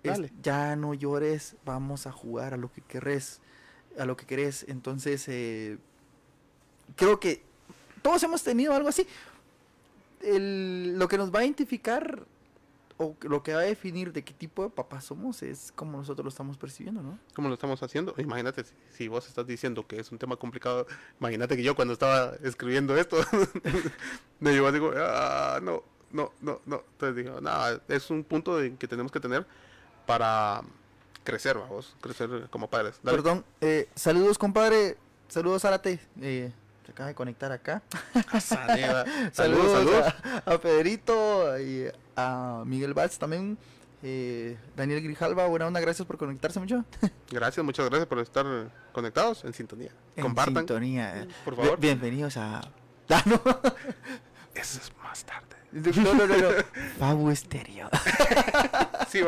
Es- 0.02 0.12
Dale. 0.12 0.32
ya 0.42 0.76
no 0.76 0.94
llores, 0.94 1.56
vamos 1.64 2.06
a 2.06 2.12
jugar 2.12 2.54
a 2.54 2.56
lo 2.56 2.72
que 2.72 2.80
querés. 2.80 3.40
A 3.98 4.04
lo 4.06 4.16
que 4.16 4.24
querés. 4.26 4.64
Entonces, 4.68 5.24
eh, 5.28 5.78
creo 6.96 7.20
que 7.20 7.42
todos 8.02 8.22
hemos 8.22 8.42
tenido 8.42 8.74
algo 8.74 8.88
así. 8.88 9.06
El- 10.22 10.98
lo 10.98 11.08
que 11.08 11.18
nos 11.18 11.34
va 11.34 11.40
a 11.40 11.44
identificar 11.44 12.24
o 13.02 13.16
lo 13.22 13.42
que 13.42 13.54
va 13.54 13.60
a 13.60 13.64
definir 13.64 14.12
de 14.12 14.22
qué 14.22 14.34
tipo 14.34 14.62
de 14.62 14.68
papás 14.68 15.04
somos 15.06 15.42
es 15.42 15.72
como 15.74 15.96
nosotros 15.96 16.22
lo 16.22 16.28
estamos 16.28 16.58
percibiendo, 16.58 17.02
¿no? 17.02 17.18
¿Cómo 17.34 17.48
lo 17.48 17.54
estamos 17.54 17.82
haciendo? 17.82 18.14
Imagínate, 18.18 18.62
si, 18.62 18.74
si 18.90 19.08
vos 19.08 19.26
estás 19.26 19.46
diciendo 19.46 19.86
que 19.86 19.98
es 19.98 20.12
un 20.12 20.18
tema 20.18 20.36
complicado, 20.36 20.86
imagínate 21.18 21.56
que 21.56 21.62
yo 21.62 21.74
cuando 21.74 21.94
estaba 21.94 22.34
escribiendo 22.42 22.94
esto, 22.98 23.16
me 24.40 24.52
llevó 24.52 24.70
digo, 24.70 24.92
ah, 24.98 25.60
no, 25.62 25.82
no, 26.12 26.30
no, 26.42 26.60
no. 26.66 26.84
Entonces 26.92 27.16
digo, 27.24 27.40
nada, 27.40 27.80
es 27.88 28.10
un 28.10 28.22
punto 28.22 28.58
de- 28.58 28.76
que 28.76 28.86
tenemos 28.86 29.10
que 29.10 29.18
tener 29.20 29.46
para 30.04 30.60
crecer, 31.24 31.56
vamos, 31.56 31.96
crecer 32.02 32.48
como 32.50 32.68
padres. 32.68 33.00
Dale. 33.02 33.16
Perdón, 33.16 33.44
eh, 33.62 33.88
saludos 33.94 34.36
compadre, 34.36 34.98
saludos 35.28 35.62
Zárate, 35.62 36.00
eh, 36.20 36.52
se 36.84 36.92
acaba 36.92 37.08
de 37.08 37.14
conectar 37.14 37.50
acá. 37.50 37.82
Saneva. 38.40 39.06
Saludos, 39.32 39.72
Saludos. 39.72 40.14
A, 40.44 40.52
a 40.52 40.60
Pedrito 40.60 41.58
y 41.58 41.86
a 42.20 42.64
Miguel 42.64 42.94
Valls 42.94 43.18
también. 43.18 43.56
eh, 44.02 44.56
Daniel 44.76 45.02
Grijalva, 45.02 45.46
buena 45.46 45.66
onda, 45.66 45.80
gracias 45.80 46.06
por 46.06 46.16
conectarse 46.18 46.58
mucho. 46.60 46.84
Gracias, 47.30 47.64
muchas 47.64 47.86
gracias 47.88 48.08
por 48.08 48.18
estar 48.18 48.44
conectados 48.92 49.44
en 49.44 49.52
sintonía. 49.54 49.92
En 50.16 50.22
Compartan, 50.22 50.62
sintonía. 50.62 51.26
por 51.44 51.54
favor. 51.56 51.78
bienvenidos 51.78 52.36
a. 52.36 52.60
Ah, 53.12 53.22
no. 53.26 53.40
Eso 54.54 54.78
es 54.80 54.92
más 55.02 55.24
tarde. 55.24 55.46
No, 55.72 56.14
no, 56.14 56.26
no, 56.26 56.36
no. 56.36 56.48
Fabu 56.98 57.30
Estéreo. 57.30 57.88
Sí. 59.08 59.20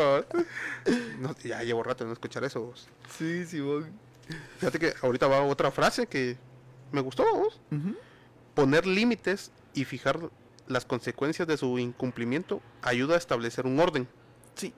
No, 1.21 1.35
ya 1.43 1.63
llevo 1.63 1.83
rato 1.83 2.05
no 2.05 2.13
escuchar 2.13 2.45
eso. 2.45 2.61
vos. 2.61 2.89
Sí, 3.19 3.45
sí, 3.47 3.61
vos. 3.61 3.85
Fíjate 4.59 4.79
que 4.79 4.95
ahorita 5.03 5.27
va 5.27 5.43
otra 5.43 5.71
frase 5.73 6.07
que 6.07 6.37
me 6.93 7.01
gustó, 7.01 7.25
vos. 7.35 7.61
Poner 8.55 8.87
límites 8.87 9.51
y 9.75 9.85
fijar 9.85 10.19
las 10.67 10.85
consecuencias 10.85 11.49
de 11.49 11.57
su 11.57 11.79
incumplimiento 11.79 12.61
ayuda 12.83 13.15
a 13.15 13.19
establecer 13.19 13.67
un 13.67 13.79
orden. 13.81 14.09
Sí. 14.55 14.73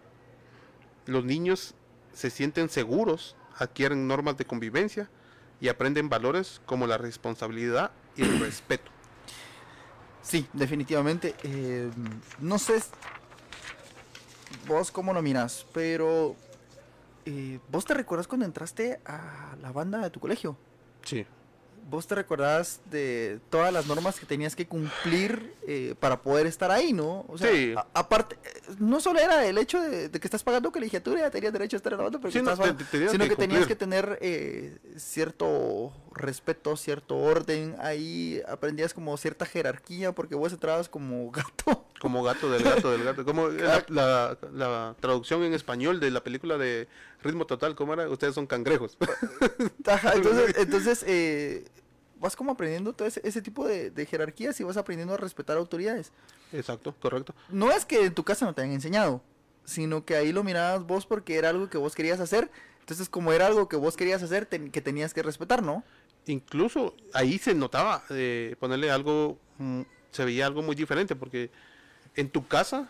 Los 1.07 1.25
niños 1.25 1.75
se 2.13 2.31
sienten 2.31 2.69
seguros, 2.69 3.37
adquieren 3.59 4.09
normas 4.09 4.37
de 4.37 4.45
convivencia 4.45 5.11
y 5.61 5.69
aprenden 5.69 6.09
valores 6.09 6.61
como 6.67 6.87
la 6.87 6.99
responsabilidad 6.99 7.91
y 8.17 8.23
el 8.23 8.41
respeto. 8.41 8.91
Sí, 10.23 10.47
definitivamente. 10.53 11.35
eh, 11.43 11.91
no 12.41 12.59
sé 12.59 12.81
vos 14.67 14.91
cómo 14.91 15.13
lo 15.13 15.23
miras, 15.23 15.67
pero 15.73 16.37
eh, 17.27 17.59
vos 17.71 17.85
te 17.85 17.95
recuerdas 17.95 18.27
cuando 18.27 18.47
entraste 18.47 19.01
a 19.05 19.57
la 19.61 19.73
banda 19.73 19.99
de 19.99 20.11
tu 20.11 20.21
colegio. 20.21 20.57
Sí. 21.05 21.27
Vos 21.91 22.07
te 22.07 22.15
recordás 22.15 22.81
de 22.91 23.41
todas 23.51 23.73
las 23.73 23.87
normas 23.87 24.19
que 24.19 24.27
tenías 24.27 24.57
que 24.57 24.67
cumplir 24.67 25.55
eh, 25.67 25.95
para 26.01 26.23
poder 26.23 26.47
estar 26.47 26.71
ahí, 26.71 26.93
¿no? 26.93 27.25
O 27.29 27.37
sea, 27.39 27.51
Sí. 27.53 27.75
a- 27.77 27.87
aparte, 27.95 28.37
eh, 28.43 28.61
no 28.79 29.01
solo 29.01 29.21
era 29.21 29.45
el 29.47 29.59
hecho 29.59 29.81
de, 29.81 30.09
de 30.09 30.21
que 30.21 30.27
estás 30.27 30.43
pagando 30.43 30.73
colegiatura, 30.73 31.21
ya 31.21 31.31
tenías 31.31 31.53
derecho 31.53 31.77
a 31.77 31.79
estar 31.79 31.93
en 31.93 31.99
la 31.99 32.05
banda, 32.05 32.19
Sí, 32.31 32.41
no, 32.43 32.51
estás 32.53 32.77
te- 32.77 32.85
te- 32.85 33.09
sino 33.11 33.25
que, 33.25 33.31
que 33.31 33.37
tenías 33.37 33.67
que 33.67 33.77
tener 33.77 34.19
eh, 34.23 34.79
cierto 34.97 35.93
respeto, 36.13 36.77
cierto 36.77 37.17
orden. 37.17 37.77
Ahí 37.81 38.41
aprendías 38.49 38.95
como 38.95 39.17
cierta 39.17 39.47
jerarquía, 39.47 40.13
porque 40.13 40.35
vos 40.35 40.53
entrabas 40.53 40.89
como 40.89 41.31
gato. 41.67 41.87
Como 42.01 42.23
gato 42.23 42.51
del 42.51 42.63
gato 42.63 42.91
del 42.91 43.05
gato. 43.05 43.25
Como 43.25 43.49
la, 43.49 43.85
la- 43.89 44.39
la 44.53 44.97
traducción 45.01 45.43
en 45.45 45.55
español 45.55 46.01
de 46.01 46.11
la 46.11 46.23
película 46.25 46.59
de 46.59 46.89
Ritmo 47.23 47.47
Total, 47.47 47.75
¿cómo 47.75 47.93
era? 47.95 48.09
Ustedes 48.09 48.35
son 48.35 48.47
cangrejos. 48.47 48.97
Ajá, 49.87 50.13
entonces, 50.15 50.55
entonces 50.59 51.05
eh, 51.07 51.65
vas 52.25 52.37
como 52.37 52.53
aprendiendo 52.53 52.95
todo 52.95 53.07
ese, 53.07 53.21
ese 53.23 53.43
tipo 53.43 53.67
de, 53.67 53.91
de 53.91 54.07
jerarquías 54.07 54.59
y 54.59 54.65
vas 54.65 54.79
aprendiendo 54.79 55.13
a 55.13 55.19
respetar 55.19 55.59
autoridades. 55.59 56.11
Exacto, 56.53 56.95
correcto. 56.99 57.35
No 57.51 57.71
es 57.71 57.85
que 57.85 58.07
en 58.07 58.15
tu 58.15 58.25
casa 58.25 58.47
no 58.47 58.55
te 58.55 58.63
hayan 58.63 58.73
enseñado, 58.73 59.21
sino 59.67 60.07
que 60.07 60.17
ahí 60.17 60.33
lo 60.33 60.43
mirabas 60.43 60.87
vos 60.87 61.05
porque 61.05 61.37
era 61.37 61.51
algo 61.51 61.69
que 61.69 61.77
vos 61.77 61.95
querías 61.95 62.21
hacer. 62.21 62.51
Entonces, 62.81 63.11
como 63.11 63.33
era 63.33 63.47
algo 63.47 63.69
que 63.69 63.77
vos 63.77 63.95
querías 63.95 64.23
hacer, 64.23 64.49
que 64.49 64.81
tenías 64.81 65.13
que 65.13 65.23
respetar, 65.23 65.63
¿no? 65.63 65.85
Incluso 66.27 66.95
ahí 67.13 67.39
se 67.39 67.55
notaba 67.55 68.03
eh, 68.09 68.57
ponerle 68.59 68.91
algo, 68.91 69.39
mm, 69.59 69.83
se 70.11 70.25
veía 70.25 70.47
algo 70.47 70.63
muy 70.63 70.75
diferente, 70.75 71.15
porque 71.15 71.51
en 72.17 72.31
tu 72.31 72.47
casa, 72.49 72.89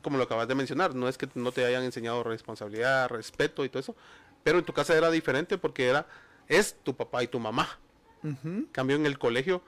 como 0.00 0.16
lo 0.16 0.24
acabas 0.24 0.48
de 0.48 0.54
mencionar, 0.54 0.94
no 0.94 1.06
es 1.06 1.18
que 1.18 1.28
no 1.34 1.52
te 1.52 1.66
hayan 1.66 1.84
enseñado 1.84 2.22
responsabilidad, 2.22 3.08
respeto 3.10 3.62
y 3.64 3.68
todo 3.68 3.80
eso, 3.80 3.94
pero 4.42 4.58
en 4.58 4.64
tu 4.64 4.72
casa 4.72 4.96
era 4.96 5.10
diferente 5.10 5.58
porque 5.58 5.86
era, 5.86 6.06
es 6.48 6.76
tu 6.82 6.94
papá 6.94 7.22
y 7.22 7.26
tu 7.26 7.38
mamá. 7.38 7.78
Ujú. 8.22 8.66
Cambio 8.72 8.96
en 8.96 9.06
el 9.06 9.18
colegio, 9.18 9.62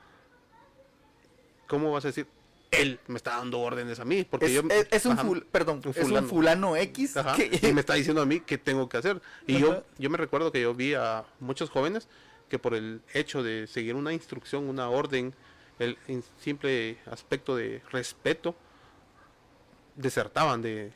¿cómo 1.67 1.91
vas 1.93 2.05
a 2.05 2.09
decir? 2.09 2.27
Él 2.71 2.99
me 3.07 3.17
está 3.17 3.37
dando 3.37 3.61
órdenes 3.61 4.01
a 4.01 4.05
mí, 4.05 4.25
porque 4.25 4.47
Es, 4.47 4.53
yo... 4.53 4.63
es- 4.71 4.89
es 4.91 5.05
un, 5.07 5.13
Ajá. 5.13 5.25
ful- 5.25 5.45
perdón, 5.45 5.83
un 5.85 5.91
es 5.91 5.97
un 5.99 6.05
fulano. 6.05 6.29
fulano 6.29 6.77
X 6.77 7.17
Ajá, 7.19 7.35
que- 7.35 7.51
y 7.63 7.73
me 7.73 7.81
está 7.81 7.95
diciendo 7.95 8.23
a 8.23 8.27
mí 8.27 8.41
qué 8.41 8.57
tengo 8.59 8.89
que 8.89 8.97
hacer. 8.97 9.21
Y 9.47 9.59
yo, 9.59 9.85
yo 9.99 10.09
me 10.11 10.17
recuerdo 10.17 10.51
que 10.53 10.63
yo 10.63 10.75
vi 10.75 10.95
a 10.95 11.25
muchos 11.41 11.69
jóvenes 11.69 12.09
que 12.49 12.59
por 12.59 12.75
el 12.75 13.03
hecho 13.13 13.43
de 13.43 13.67
seguir 13.67 13.95
una 13.95 14.13
instrucción, 14.13 14.69
una 14.69 14.89
orden, 14.89 15.35
el 15.79 15.97
simple 16.41 16.99
aspecto 17.11 17.57
de 17.57 17.83
respeto, 17.91 18.55
desertaban 19.97 20.63
de, 20.63 20.93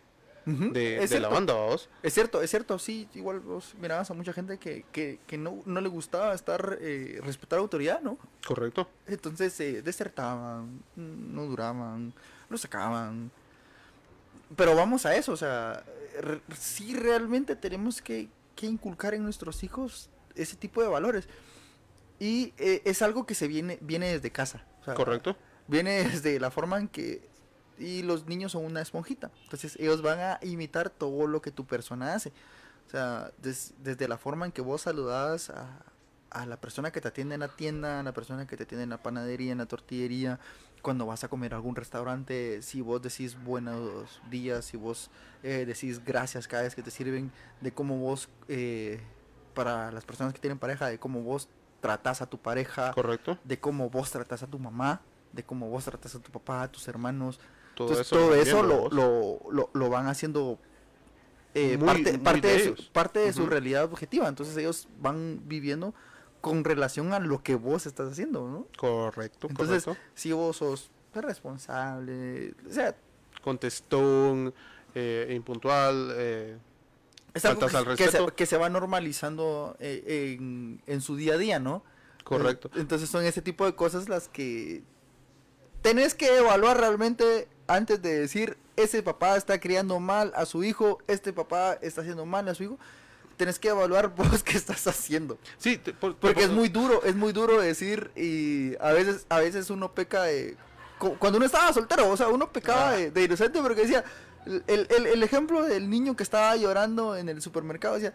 De, 0.47 0.99
la 1.01 1.07
cierto. 1.09 1.31
banda, 1.31 1.55
vamos. 1.55 1.89
Es 2.05 2.15
cierto, 2.15 2.41
es 2.41 2.49
cierto, 2.51 2.79
sí, 2.79 3.09
igual 3.15 3.41
vos 3.41 3.75
mirabas 3.81 4.09
a 4.11 4.15
mucha 4.15 4.33
gente 4.33 4.59
que, 4.59 4.85
que, 4.93 5.19
que 5.27 5.37
no, 5.37 5.61
no 5.67 5.81
le 5.81 5.89
gustaba 5.89 6.33
estar, 6.35 6.79
eh, 6.81 7.21
respetar 7.25 7.59
autoridad, 7.59 8.01
¿no? 8.01 8.17
Correcto. 8.47 8.89
Entonces 9.09 9.59
eh, 9.61 9.83
desertaban, 9.83 10.83
no 10.95 11.47
duraban, 11.47 12.13
lo 12.49 12.57
sacaban. 12.59 13.33
Pero 14.55 14.77
vamos 14.77 15.05
a 15.05 15.17
eso, 15.17 15.33
o 15.33 15.37
sea, 15.37 15.83
re- 16.21 16.41
sí 16.57 16.95
realmente 16.95 17.57
tenemos 17.57 18.01
que, 18.01 18.29
que 18.55 18.67
inculcar 18.67 19.15
en 19.15 19.25
nuestros 19.25 19.65
hijos 19.65 20.09
ese 20.37 20.55
tipo 20.55 20.81
de 20.81 20.87
valores. 20.89 21.29
Y 22.21 22.55
eh, 22.59 22.83
es 22.85 23.03
algo 23.03 23.27
que 23.27 23.35
se 23.35 23.49
viene, 23.49 23.79
viene 23.81 24.13
desde 24.13 24.31
casa. 24.31 24.65
o 24.81 24.85
sea, 24.85 24.95
Correcto. 24.95 25.37
Viene 25.67 26.05
desde 26.05 26.39
la 26.39 26.53
forma 26.53 26.79
en 26.79 26.87
que... 26.87 27.29
Y 27.79 28.03
los 28.03 28.27
niños 28.27 28.53
son 28.53 28.65
una 28.65 28.81
esponjita. 28.81 29.31
Entonces 29.45 29.77
ellos 29.79 30.03
van 30.03 30.19
a 30.19 30.39
imitar 30.43 30.91
todo 30.91 31.27
lo 31.27 31.43
que 31.43 31.51
tu 31.51 31.67
persona 31.67 32.15
hace. 32.15 32.33
O 32.87 32.91
sea, 32.91 33.31
des- 33.43 33.75
desde 33.83 34.09
la 34.09 34.17
forma 34.19 34.47
en 34.47 34.53
que 34.53 34.61
vos 34.63 34.83
saludás 34.83 35.51
a, 35.51 35.81
a 36.31 36.47
la 36.47 36.61
persona 36.61 36.91
que 36.91 37.01
te 37.01 37.09
atiende 37.09 37.35
en 37.35 37.41
la 37.41 37.49
tienda, 37.49 38.01
a 38.01 38.03
la 38.03 38.13
persona 38.13 38.47
que 38.47 38.57
te 38.57 38.63
atiende 38.63 38.85
en 38.85 38.91
la 38.91 39.03
panadería, 39.03 39.53
en 39.53 39.59
la 39.59 39.67
tortillería, 39.67 40.39
cuando 40.83 41.05
vas 41.07 41.25
a 41.25 41.29
comer 41.29 41.53
a 41.53 41.57
algún 41.57 41.75
restaurante, 41.75 42.63
si 42.63 42.81
vos 42.81 43.03
decís 43.03 43.37
buenos 43.43 44.21
días, 44.31 44.65
si 44.67 44.77
vos 44.77 45.11
eh, 45.43 45.65
decís 45.67 46.05
gracias 46.05 46.47
cada 46.47 46.63
vez 46.63 46.75
que 46.77 46.83
te 46.83 46.91
sirven, 46.93 47.33
de 47.61 47.73
cómo 47.73 47.99
vos, 47.99 48.29
eh, 48.49 49.01
para 49.55 49.91
las 49.91 50.05
personas 50.05 50.33
que 50.33 50.39
tienen 50.39 50.59
pareja, 50.59 50.87
de 50.87 50.99
cómo 50.99 51.23
vos 51.23 51.49
tratás 51.81 52.23
a 52.23 52.27
tu 52.27 52.39
pareja, 52.39 52.93
Correcto. 52.93 53.37
de 53.43 53.59
cómo 53.59 53.91
vos 53.91 54.11
tratas 54.13 54.43
a 54.45 54.47
tu 54.47 54.59
mamá, 54.61 55.01
de 55.33 55.43
cómo 55.43 55.69
vos 55.71 55.85
tratas 55.85 56.15
a 56.15 56.21
tu 56.21 56.31
papá, 56.31 56.63
a 56.63 56.71
tus 56.71 56.87
hermanos. 56.89 57.41
Todo 57.77 57.89
Entonces, 57.91 58.07
eso, 58.09 58.17
todo 58.17 58.29
lo 58.31 58.35
eso 58.35 58.63
lo, 58.65 58.89
lo, 58.89 59.41
lo, 59.53 59.71
lo 59.73 59.91
van 59.91 60.09
haciendo 60.09 60.59
eh, 61.55 61.77
Muy- 61.79 61.87
parte, 61.87 62.13
muy 62.13 62.19
parte, 62.21 62.49
de 62.49 62.53
de 62.71 62.77
su, 62.77 62.93
parte 62.93 63.19
de 63.21 63.33
su 63.33 63.47
realidad 63.47 63.85
objetiva. 63.85 64.27
Entonces 64.29 64.57
ellos 64.57 64.89
van 65.01 65.43
viviendo 65.45 65.95
con 66.41 66.65
relación 66.65 67.13
a 67.13 67.19
lo 67.21 67.43
que 67.43 67.55
vos 67.55 67.87
estás 67.87 68.11
haciendo, 68.13 68.49
¿no? 68.49 68.67
Correcto, 68.79 69.47
Entonces, 69.51 69.85
correcto. 69.85 70.05
si 70.15 70.33
vos 70.33 70.57
sos 70.57 70.91
responsable, 71.15 72.55
o 72.69 72.73
sea, 72.73 72.95
Contestón, 73.43 74.53
eh, 74.95 75.33
impuntual, 75.37 76.13
eh, 76.17 76.57
es 77.35 77.45
algo 77.45 77.61
Faltas 77.61 77.71
que, 77.85 77.91
al 77.91 77.97
que 77.97 78.05
se, 78.05 78.11
respeto. 78.11 78.35
que 78.37 78.47
se 78.47 78.57
va 78.57 78.69
normalizando 78.69 79.77
eh, 79.81 80.37
en, 80.39 80.83
en 80.87 81.01
su 81.01 81.17
día 81.17 81.35
a 81.35 81.39
día, 81.39 81.59
¿no? 81.59 81.83
correcto. 82.25 82.71
Entonces 82.75 83.09
son 83.09 83.25
ese 83.25 83.41
tipo 83.41 83.65
de 83.67 83.75
cosas 83.77 84.09
las 84.09 84.29
que 84.29 84.83
tenés 85.83 86.15
que 86.15 86.39
evaluar 86.39 86.77
realmente 86.79 87.47
antes 87.69 88.01
de 88.03 88.21
decir, 88.21 88.57
ese 88.77 89.03
papá 89.03 89.37
está 89.37 89.59
criando 89.61 89.99
mal 90.01 90.33
a 90.37 90.47
su 90.47 90.63
hijo, 90.65 90.99
este 91.07 91.33
papá 91.33 91.79
está 91.83 92.01
haciendo 92.03 92.27
mal 92.27 92.49
a 92.49 92.55
su 92.55 92.63
hijo. 92.65 92.79
Tenés 93.37 93.59
que 93.59 93.69
evaluar 93.69 94.09
vos 94.17 94.43
qué 94.43 94.57
estás 94.57 94.87
haciendo. 94.87 95.39
Sí, 95.59 95.77
te- 95.79 95.93
por- 95.93 96.17
Porque 96.17 96.43
es 96.43 96.47
por- 96.49 96.57
muy 96.57 96.69
duro, 96.69 97.03
es 97.05 97.15
muy 97.17 97.33
duro 97.33 97.61
decir 97.61 98.11
y 98.17 98.75
a 98.81 98.93
veces, 98.93 99.27
a 99.29 99.39
veces 99.41 99.69
uno 99.71 99.93
peca 99.93 100.23
de... 100.25 100.57
cu- 100.99 101.17
Cuando 101.19 101.37
uno 101.39 101.47
estaba 101.47 101.73
soltero, 101.73 102.09
o 102.09 102.17
sea, 102.17 102.29
uno 102.29 102.51
pecaba 102.53 102.91
Ah. 102.91 102.97
de, 102.97 103.11
de 103.11 103.25
inocente 103.25 103.61
porque 103.61 103.83
decía, 103.83 104.05
el, 104.47 104.87
el- 104.89 105.07
el 105.07 105.23
ejemplo 105.23 105.63
del 105.65 105.91
niño 105.91 106.17
que 106.17 106.23
estaba 106.23 106.57
llorando 106.57 107.17
en 107.17 107.29
el 107.29 107.43
supermercado 107.43 107.95
decía, 107.95 108.15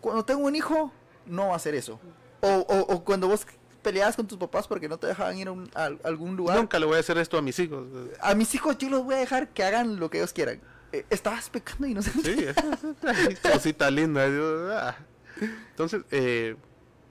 cuando 0.00 0.24
tengo 0.24 0.40
un 0.46 0.56
hijo, 0.56 0.92
no 1.26 1.48
va 1.48 1.52
a 1.52 1.56
hacer 1.56 1.74
eso. 1.74 2.00
O, 2.40 2.48
o, 2.48 2.94
o 2.94 3.04
cuando 3.04 3.28
vos 3.28 3.46
peleabas 3.82 4.16
con 4.16 4.26
tus 4.26 4.38
papás 4.38 4.66
porque 4.68 4.88
no 4.88 4.96
te 4.98 5.06
dejaban 5.08 5.36
ir 5.36 5.48
a, 5.48 5.52
un- 5.52 5.70
a 5.74 5.90
algún 6.04 6.36
lugar. 6.36 6.56
Nunca 6.56 6.78
le 6.78 6.86
voy 6.86 6.96
a 6.96 7.00
hacer 7.00 7.18
esto 7.18 7.36
a 7.38 7.42
mis 7.42 7.58
hijos. 7.58 7.86
A 8.20 8.34
mis 8.34 8.54
hijos 8.54 8.78
yo 8.78 8.88
los 8.88 9.04
voy 9.04 9.14
a 9.14 9.18
dejar 9.18 9.48
que 9.48 9.62
hagan 9.64 9.98
lo 9.98 10.08
que 10.10 10.18
ellos 10.18 10.32
quieran. 10.32 10.60
Eh, 10.92 11.04
estabas 11.10 11.48
pecando 11.50 11.86
inocente. 11.86 12.54
Sí, 12.54 12.62
ay, 13.06 13.36
cosita 13.52 13.90
linda. 13.90 14.26
yo, 14.28 14.72
ah. 14.76 14.96
Entonces, 15.70 16.02
eh, 16.10 16.54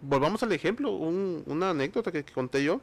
volvamos 0.01 0.41
al 0.43 0.51
ejemplo, 0.51 0.91
un- 0.91 1.43
una 1.47 1.71
anécdota 1.71 2.11
que, 2.11 2.23
que 2.23 2.31
conté 2.33 2.63
yo. 2.63 2.79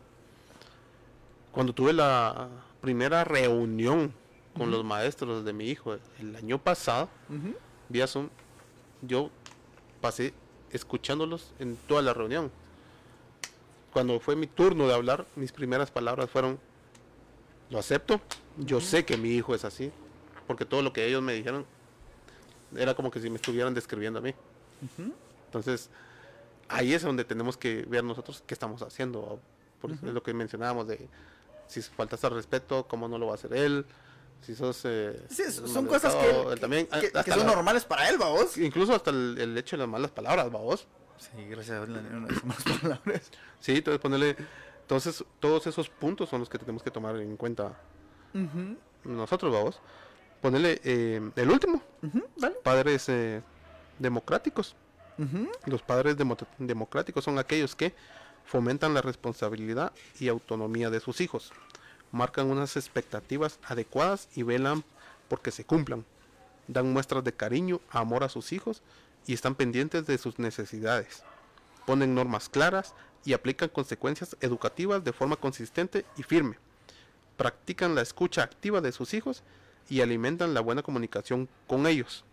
Cuando 1.53 1.72
tuve 1.72 1.93
la 1.93 2.49
primera 2.80 3.24
reunión 3.24 4.12
con 4.57 4.70
los 4.70 4.84
maestros 4.84 5.45
de 5.45 5.53
mi 5.53 5.68
hijo 5.70 5.97
el 6.18 6.34
año 6.36 6.59
pasado, 6.59 7.09
vía 7.89 8.07
Zoom, 8.09 8.28
yo 9.03 9.30
pasé 10.01 10.34
escuchándolos 10.72 11.53
en 11.61 11.76
toda 11.86 12.03
la 12.03 12.12
reunión. 12.12 12.51
Cuando 13.93 14.20
fue 14.20 14.36
mi 14.36 14.47
turno 14.47 14.86
de 14.86 14.95
hablar, 14.95 15.26
mis 15.36 15.53
primeras 15.53 15.91
palabras 15.91 16.30
fueron, 16.30 16.59
lo 17.70 17.78
acepto, 17.78 18.20
yo 18.59 18.80
sé 18.80 19.05
que 19.05 19.16
mi 19.16 19.30
hijo 19.30 19.55
es 19.55 19.64
así, 19.64 19.91
porque 20.47 20.64
todo 20.64 20.82
lo 20.82 20.93
que 20.93 21.07
ellos 21.07 21.22
me 21.22 21.32
dijeron 21.34 21.64
era 22.76 22.95
como 22.95 23.11
que 23.11 23.20
si 23.20 23.30
me 23.30 23.36
estuvieran 23.36 23.74
describiendo 23.74 24.18
a 24.18 24.22
mí. 24.22 24.30
Ujú. 24.82 25.12
Entonces, 25.47 25.89
ahí 26.68 26.93
es 26.93 27.03
donde 27.03 27.24
tenemos 27.24 27.57
que 27.57 27.84
ver 27.89 28.05
nosotros 28.05 28.43
qué 28.47 28.55
estamos 28.55 28.82
haciendo. 28.82 29.41
Por 29.80 29.93
eso 29.93 30.07
es 30.07 30.12
lo 30.12 30.22
que 30.22 30.34
mencionábamos 30.34 30.86
de 30.89 31.09
si 31.66 31.80
faltas 31.82 32.22
al 32.24 32.32
respeto, 32.32 32.86
cómo 32.89 33.09
no 33.09 33.18
lo 33.18 33.26
va 33.26 33.32
a 33.32 33.34
hacer 33.36 33.53
él. 33.55 33.86
Si 34.43 34.55
sos... 34.55 34.82
eh, 34.84 35.20
Sí, 35.30 35.45
son 35.51 35.86
cosas 35.86 36.14
que, 36.14 36.30
él 36.53 36.61
también. 36.61 36.86
que, 36.86 37.11
que 37.11 37.30
son 37.30 37.41
la- 37.41 37.47
normales 37.55 37.84
para 37.84 38.09
él, 38.09 38.18
vos. 38.18 38.57
Incluso 38.59 38.95
hasta 38.95 39.11
el, 39.11 39.36
el 39.41 39.57
hecho 39.59 39.76
de 39.76 39.80
las 39.80 39.89
malas 39.89 40.11
palabras, 40.11 40.51
vos. 40.51 40.86
Sí, 41.19 41.45
gracias 41.49 41.83
a 41.83 41.87
Dios, 41.87 42.01
palabras. 42.83 43.31
Sí, 43.61 43.77
entonces 43.77 44.01
ponerle... 44.01 44.37
Entonces, 44.83 45.23
todos 45.39 45.66
esos 45.66 45.91
puntos 45.91 46.29
son 46.31 46.41
los 46.41 46.49
que 46.49 46.59
tenemos 46.59 46.83
que 46.83 46.91
tomar 46.91 47.16
en 47.16 47.37
cuenta 47.37 47.75
Ujú, 48.35 48.77
nosotros, 49.05 49.53
vamos. 49.53 49.81
Ponerle 50.41 50.81
eh, 50.83 51.21
el 51.37 51.51
último, 51.51 51.83
ujú, 52.03 52.25
dale. 52.37 52.57
padres 52.62 53.07
eh, 53.11 53.43
democráticos. 53.99 54.77
Ujú. 55.19 55.49
Los 55.66 55.83
padres 55.83 56.16
demo- 56.16 56.39
democráticos 56.59 57.25
son 57.25 57.39
aquellos 57.39 57.75
que 57.75 57.93
fomentan 58.47 58.95
la 58.95 59.03
responsabilidad 59.03 59.93
y 60.21 60.29
autonomía 60.29 60.89
de 60.89 61.01
sus 61.01 61.21
hijos, 61.21 61.53
marcan 62.12 62.47
unas 62.51 62.77
expectativas 62.77 63.59
adecuadas 63.64 64.29
y 64.35 64.43
velan 64.43 64.85
porque 65.29 65.51
se 65.51 65.64
cumplan, 65.64 66.07
dan 66.66 66.91
muestras 66.95 67.25
de 67.25 67.33
cariño, 67.35 67.81
amor 67.91 68.25
a 68.25 68.31
sus 68.31 68.53
hijos 68.53 68.81
y 69.29 69.35
están 69.35 69.55
pendientes 69.55 70.05
de 70.07 70.18
sus 70.18 70.41
necesidades, 70.41 71.22
ponen 71.87 72.14
normas 72.16 72.49
claras 72.49 72.95
y 73.24 73.35
aplican 73.35 73.68
consecuencias 73.68 74.37
educativas 74.41 75.05
de 75.05 75.12
forma 75.12 75.37
consistente 75.37 76.05
y 76.16 76.24
firme, 76.24 76.57
practican 77.37 77.95
la 77.95 78.03
escucha 78.03 78.43
activa 78.43 78.81
de 78.81 78.91
sus 78.91 79.14
hijos 79.14 79.45
y 79.89 80.01
alimentan 80.01 80.53
la 80.55 80.61
buena 80.61 80.83
comunicación 80.83 81.49
con 81.68 81.87
ellos. 81.87 82.24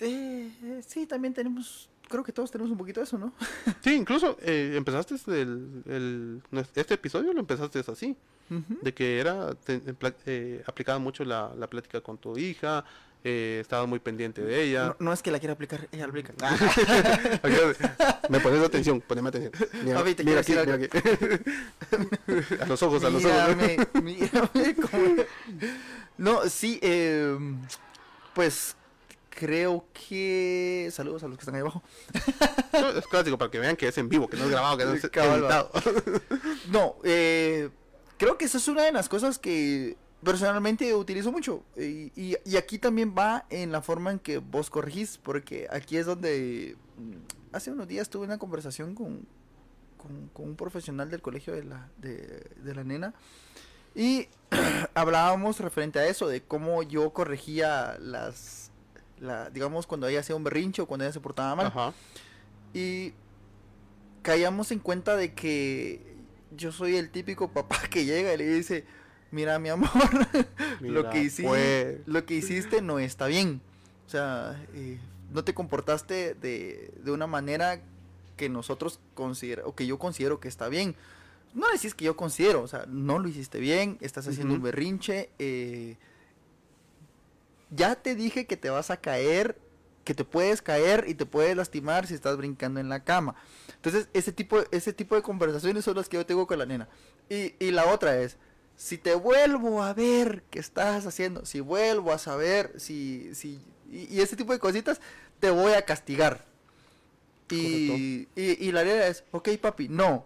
Eh, 0.00 0.50
sí, 0.86 1.06
también 1.06 1.34
tenemos, 1.34 1.88
creo 2.08 2.24
que 2.24 2.32
todos 2.32 2.50
tenemos 2.50 2.70
un 2.72 2.78
poquito 2.78 3.00
de 3.00 3.04
eso, 3.04 3.18
¿no? 3.18 3.32
Sí, 3.84 3.94
incluso 3.94 4.36
eh, 4.40 4.72
empezaste 4.76 5.14
el, 5.42 6.42
este 6.74 6.94
episodio 6.94 7.32
lo 7.32 7.40
empezaste 7.40 7.80
así, 7.86 8.16
de 8.82 8.92
que 8.94 9.20
era 9.20 9.54
te- 9.54 9.80
eh, 10.26 10.62
aplicaba 10.66 10.98
mucho 10.98 11.24
la, 11.24 11.52
la 11.56 11.68
plática 11.68 12.00
con 12.00 12.18
tu 12.18 12.36
hija, 12.36 12.84
eh, 13.22 13.58
estabas 13.60 13.86
muy 13.88 13.98
pendiente 13.98 14.42
de 14.42 14.62
ella. 14.62 14.86
No, 14.86 14.96
no 15.06 15.12
es 15.12 15.22
que 15.22 15.30
la 15.30 15.38
quiera 15.38 15.52
aplicar, 15.52 15.88
ella 15.92 16.06
la 16.06 16.10
aplica. 16.10 16.32
Me 18.28 18.40
pones 18.40 18.64
atención, 18.64 19.00
poneme 19.00 19.28
atención. 19.28 19.52
Mira, 19.84 20.02
te 20.04 20.24
mira 20.24 20.40
aquí, 20.40 20.52
mira 20.52 20.74
aquí. 20.74 20.88
a 22.60 22.66
los 22.66 22.82
ojos, 22.82 23.04
a 23.04 23.10
los 23.10 23.24
ojos. 23.24 23.56
mírame, 24.02 24.46
No, 26.18 26.48
sí, 26.48 26.78
eh, 26.82 27.36
pues 28.34 28.76
creo 29.28 29.84
que... 29.92 30.90
Saludos 30.92 31.22
a 31.22 31.28
los 31.28 31.36
que 31.36 31.42
están 31.42 31.54
ahí 31.54 31.60
abajo. 31.60 31.82
Es 32.96 33.06
clásico 33.06 33.36
para 33.38 33.50
que 33.50 33.58
vean 33.58 33.76
que 33.76 33.88
es 33.88 33.98
en 33.98 34.08
vivo, 34.08 34.28
que 34.28 34.36
no 34.36 34.44
es 34.44 34.50
grabado, 34.50 34.78
que 34.78 34.84
no 34.84 34.94
es 34.94 35.04
editado. 35.04 35.70
No, 36.68 36.96
eh, 37.04 37.70
creo 38.18 38.36
que 38.36 38.44
esa 38.44 38.58
es 38.58 38.68
una 38.68 38.82
de 38.82 38.92
las 38.92 39.08
cosas 39.08 39.38
que 39.38 39.96
personalmente 40.24 40.94
utilizo 40.94 41.32
mucho. 41.32 41.62
Y, 41.76 42.12
y- 42.14 42.36
y 42.44 42.56
aquí 42.56 42.78
también 42.78 43.14
va 43.16 43.46
en 43.50 43.72
la 43.72 43.82
forma 43.82 44.10
en 44.10 44.18
que 44.18 44.38
vos 44.38 44.70
corregís, 44.70 45.18
porque 45.18 45.66
aquí 45.70 45.96
es 45.96 46.06
donde 46.06 46.76
mm, 46.98 47.54
hace 47.56 47.70
unos 47.70 47.88
días 47.88 48.08
tuve 48.10 48.24
una 48.26 48.38
conversación 48.38 48.94
con, 48.94 49.26
con, 49.96 50.28
con 50.28 50.48
un 50.48 50.56
profesional 50.56 51.10
del 51.10 51.22
colegio 51.22 51.54
de 51.54 51.64
la, 51.64 51.88
de, 51.98 52.46
de 52.62 52.74
la 52.74 52.84
nena. 52.84 53.14
Y 53.94 54.28
hablábamos 54.94 55.58
referente 55.60 55.98
a 55.98 56.06
eso, 56.06 56.28
de 56.28 56.42
cómo 56.42 56.82
yo 56.82 57.10
corregía 57.12 57.96
las, 58.00 58.70
la, 59.18 59.50
digamos, 59.50 59.86
cuando 59.86 60.06
ella 60.06 60.20
hacía 60.20 60.36
un 60.36 60.44
berrinche 60.44 60.82
o 60.82 60.86
cuando 60.86 61.04
ella 61.04 61.12
se 61.12 61.20
portaba 61.20 61.54
mal. 61.56 61.66
Ajá. 61.66 61.92
Y 62.72 63.12
caíamos 64.22 64.70
en 64.70 64.78
cuenta 64.78 65.16
de 65.16 65.34
que 65.34 66.00
yo 66.56 66.72
soy 66.72 66.96
el 66.96 67.10
típico 67.10 67.50
papá 67.52 67.80
que 67.90 68.04
llega 68.04 68.32
y 68.34 68.36
le 68.36 68.46
dice, 68.46 68.84
mira 69.30 69.58
mi 69.58 69.68
amor, 69.68 69.90
lo, 70.80 71.04
Mira, 71.04 71.10
que 71.10 71.22
hiciste, 71.22 71.42
pues. 71.48 72.00
lo 72.06 72.24
que 72.26 72.34
hiciste 72.34 72.82
no 72.82 72.98
está 72.98 73.26
bien. 73.26 73.60
O 74.06 74.10
sea, 74.10 74.60
eh, 74.74 74.98
no 75.32 75.44
te 75.44 75.54
comportaste 75.54 76.34
de, 76.34 76.92
de 77.02 77.10
una 77.12 77.26
manera 77.26 77.80
que 78.36 78.48
nosotros 78.48 79.00
considera 79.14 79.62
o 79.66 79.74
que 79.74 79.86
yo 79.86 79.98
considero 79.98 80.40
que 80.40 80.48
está 80.48 80.68
bien. 80.68 80.96
No 81.54 81.66
decís 81.72 81.94
que 81.94 82.04
yo 82.04 82.16
considero, 82.16 82.62
o 82.62 82.68
sea, 82.68 82.86
no 82.88 83.18
lo 83.18 83.28
hiciste 83.28 83.58
bien, 83.58 83.98
estás 84.00 84.26
haciendo 84.28 84.54
un 84.54 84.62
berrinche. 84.62 85.30
eh, 85.38 85.96
ya 87.70 87.94
te 87.96 88.14
dije 88.14 88.46
que 88.46 88.56
te 88.56 88.70
vas 88.70 88.90
a 88.90 88.96
caer, 89.00 89.56
que 90.04 90.14
te 90.14 90.24
puedes 90.24 90.60
caer 90.62 91.04
y 91.06 91.14
te 91.14 91.26
puedes 91.26 91.56
lastimar 91.56 92.06
si 92.06 92.14
estás 92.14 92.36
brincando 92.36 92.80
en 92.80 92.88
la 92.88 93.04
cama. 93.04 93.36
Entonces, 93.76 94.08
ese 94.12 94.32
tipo, 94.32 94.58
ese 94.72 94.92
tipo 94.92 95.14
de 95.14 95.22
conversaciones 95.22 95.84
son 95.84 95.96
las 95.96 96.08
que 96.08 96.16
yo 96.16 96.26
tengo 96.26 96.46
con 96.46 96.58
la 96.58 96.66
nena. 96.66 96.88
Y, 97.28 97.54
y 97.64 97.70
la 97.70 97.86
otra 97.92 98.16
es, 98.20 98.36
si 98.80 98.96
te 98.96 99.14
vuelvo 99.14 99.82
a 99.82 99.92
ver 99.92 100.42
qué 100.50 100.58
estás 100.58 101.04
haciendo, 101.04 101.44
si 101.44 101.60
vuelvo 101.60 102.12
a 102.12 102.18
saber, 102.18 102.72
si, 102.80 103.34
si, 103.34 103.60
y, 103.92 104.16
y 104.16 104.22
ese 104.22 104.36
tipo 104.36 104.54
de 104.54 104.58
cositas, 104.58 105.02
te 105.38 105.50
voy 105.50 105.74
a 105.74 105.84
castigar. 105.84 106.46
Y, 107.50 108.26
y, 108.34 108.66
y 108.66 108.72
la 108.72 108.82
nena 108.82 109.06
es, 109.06 109.22
ok 109.32 109.50
papi, 109.60 109.90
no, 109.90 110.24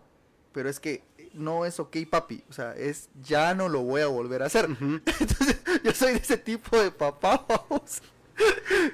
pero 0.53 0.69
es 0.69 0.79
que 0.79 1.03
no 1.33 1.67
es 1.67 1.81
ok 1.81 1.97
papi, 2.09 2.45
o 2.49 2.53
sea, 2.53 2.77
es 2.77 3.09
ya 3.25 3.55
no 3.55 3.69
lo 3.69 3.83
voy 3.83 4.03
a 4.03 4.07
volver 4.07 4.45
a 4.45 4.47
hacer. 4.47 4.67
Entonces, 4.81 5.57
yo 5.83 5.93
soy 5.93 6.13
de 6.13 6.19
ese 6.19 6.39
tipo 6.39 6.81
de 6.81 6.93
papá, 6.93 7.45
vamos. 7.49 8.03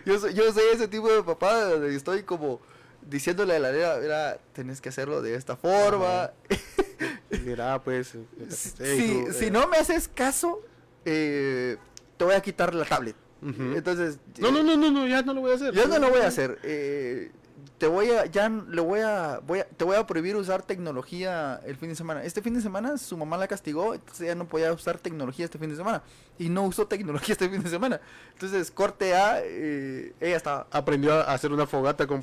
Yo 0.06 0.18
soy, 0.18 0.32
yo 0.32 0.50
soy 0.54 0.64
ese 0.72 0.88
tipo 0.88 1.12
de 1.12 1.22
papá 1.22 1.64
donde 1.64 1.94
estoy 1.94 2.22
como 2.22 2.62
diciéndole 3.02 3.56
a 3.56 3.58
la 3.58 3.72
nena, 3.72 3.96
mira, 3.96 4.38
tenés 4.54 4.80
que 4.80 4.88
hacerlo 4.88 5.20
de 5.20 5.34
esta 5.34 5.54
forma. 5.54 6.30
Mira, 7.44 7.80
pues. 7.82 8.14
eh, 8.14 8.24
Si, 8.50 9.32
si- 9.32 9.46
eh, 9.46 9.50
no 9.50 9.66
me 9.68 9.76
haces 9.78 10.08
caso, 10.08 10.60
eh, 11.04 11.76
te 12.16 12.24
voy 12.24 12.34
a 12.34 12.40
quitar 12.42 12.74
la 12.74 12.84
tablet. 12.84 13.16
Entonces, 13.42 14.18
No, 14.38 14.50
no, 14.50 14.62
no, 14.62 14.76
no, 14.76 14.90
no, 14.90 15.06
ya 15.06 15.22
no 15.22 15.32
lo 15.32 15.40
voy 15.40 15.52
a 15.52 15.54
hacer. 15.54 15.72
yo 15.72 15.86
no 15.88 15.98
lo 15.98 16.10
voy 16.10 16.20
a 16.20 16.26
hacer. 16.26 16.58
eh, 16.62 17.30
te 17.78 17.86
voy 17.86 18.10
a, 18.10 18.26
ya 18.26 18.46
le 18.50 18.80
voy 18.82 19.00
a, 19.00 19.40
voy 19.46 19.60
a, 19.60 19.64
te 19.64 19.84
voy 19.84 19.96
a 19.96 20.06
prohibir 20.06 20.36
usar 20.36 20.62
tecnología 20.62 21.58
el 21.64 21.76
fin 21.76 21.88
de 21.88 21.94
semana. 21.94 22.22
Este 22.24 22.42
fin 22.42 22.52
de 22.52 22.60
semana 22.60 22.98
su 22.98 23.16
mamá 23.16 23.38
la 23.38 23.48
castigó, 23.48 23.94
entonces 23.94 24.26
ya 24.26 24.34
no 24.34 24.46
podía 24.46 24.70
usar 24.74 24.98
tecnología 24.98 25.46
este 25.46 25.58
fin 25.58 25.70
de 25.70 25.76
semana. 25.76 26.02
Y 26.38 26.50
no 26.50 26.64
usó 26.64 26.86
tecnología 26.86 27.32
este 27.32 27.48
fin 27.48 27.62
de 27.62 27.70
semana. 27.70 27.98
Entonces, 28.34 28.70
corte 28.70 29.14
A, 29.14 29.40
eh, 29.42 30.12
ella 30.20 30.36
estaba... 30.36 30.66
Aprendió 30.70 31.14
a 31.14 31.32
hacer 31.32 31.52
una 31.52 31.66
fogata 31.66 32.06
con 32.06 32.22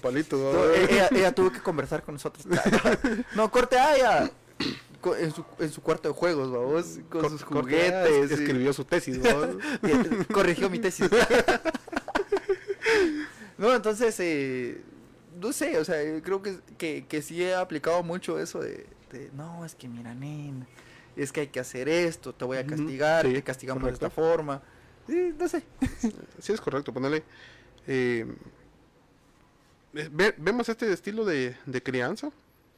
e- 0.76 0.94
ella, 0.94 1.08
ella 1.12 1.32
tuvo 1.36 1.52
que 1.52 1.60
conversar 1.62 2.04
con 2.04 2.14
nosotros. 2.16 2.46
No, 3.36 3.50
corte 3.50 3.80
A, 3.80 3.96
ella... 3.96 4.32
En 5.20 5.32
su, 5.32 5.46
en 5.60 5.72
su 5.72 5.82
cuarto 5.82 6.10
de 6.10 6.14
juegos, 6.16 6.52
vamos, 6.52 7.00
con 7.10 7.22
Cor- 7.22 7.30
sus 7.32 7.44
juguetes. 7.44 8.32
Escribió 8.32 8.74
su 8.74 8.84
tesis. 8.86 9.18
eh, 9.24 10.26
corrigió 10.34 10.70
mi 10.70 10.80
tesis. 10.80 11.10
no, 13.58 13.74
entonces, 13.74 14.20
eh, 14.20 14.82
no 15.40 15.52
sé, 15.54 15.78
o 15.80 15.86
sea, 15.86 15.98
creo 16.22 16.42
que, 16.42 16.58
que, 16.78 17.06
que 17.08 17.22
sí 17.22 17.44
he 17.44 17.56
aplicado 17.56 18.04
mucho 18.04 18.40
eso 18.40 18.60
de, 18.60 18.86
de, 19.12 19.30
no, 19.34 19.66
es 19.66 19.76
que 19.76 19.88
mira, 19.88 20.14
nena, 20.14 20.68
es 21.16 21.32
que 21.32 21.42
hay 21.42 21.48
que 21.48 21.60
hacer 21.60 21.90
esto, 21.90 22.34
te 22.34 22.46
voy 22.46 22.58
a 22.58 22.66
castigar, 22.66 23.26
sí, 23.26 23.34
te 23.34 23.44
castigamos 23.44 23.84
de 23.86 23.92
esta 23.94 24.10
forma. 24.10 24.62
Sí, 25.08 25.34
no 25.38 25.48
sé. 25.48 25.64
Sí, 26.42 26.54
es 26.54 26.62
correcto, 26.62 26.94
ponerle. 26.94 27.24
eh, 27.88 28.26
eh, 29.94 30.10
ve- 30.12 30.36
vemos 30.38 30.68
este 30.70 30.92
estilo 30.92 31.26
de, 31.26 31.56
de 31.66 31.84
crianza 31.84 32.32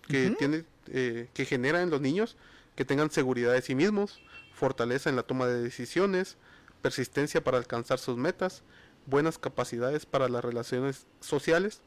que 0.10 0.32
tiene, 0.32 0.66
eh, 0.88 1.30
que 1.34 1.46
genera 1.46 1.82
en 1.82 1.90
los 1.90 2.02
niños 2.02 2.36
que 2.76 2.84
tengan 2.84 3.12
seguridad 3.12 3.54
de 3.54 3.62
sí 3.62 3.76
mismos, 3.76 4.20
fortaleza 4.54 5.10
en 5.10 5.16
la 5.16 5.24
toma 5.24 5.48
de 5.48 5.62
decisiones, 5.62 6.36
persistencia 6.82 7.44
para 7.44 7.58
alcanzar 7.58 8.00
sus 8.00 8.18
metas, 8.18 8.64
buenas 9.06 9.38
capacidades 9.38 10.06
para 10.06 10.28
las 10.28 10.44
relaciones 10.44 11.06
sociales, 11.20 11.82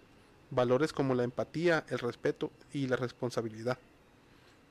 valores 0.51 0.93
como 0.93 1.15
la 1.15 1.25
empatía, 1.25 1.85
el 1.89 1.99
respeto 1.99 2.51
y 2.73 2.87
la 2.87 2.97
responsabilidad. 2.97 3.79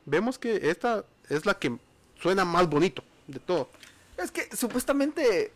Vemos 0.06 0.39
que 0.39 0.70
esta 0.70 1.06
es 1.30 1.45
la 1.45 1.56
que 1.56 1.78
suena 2.22 2.45
más 2.45 2.70
bonito 2.70 3.04
de 3.28 3.39
todo. 3.39 3.70
Es 4.18 4.32
que 4.32 4.56
supuestamente, 4.56 5.52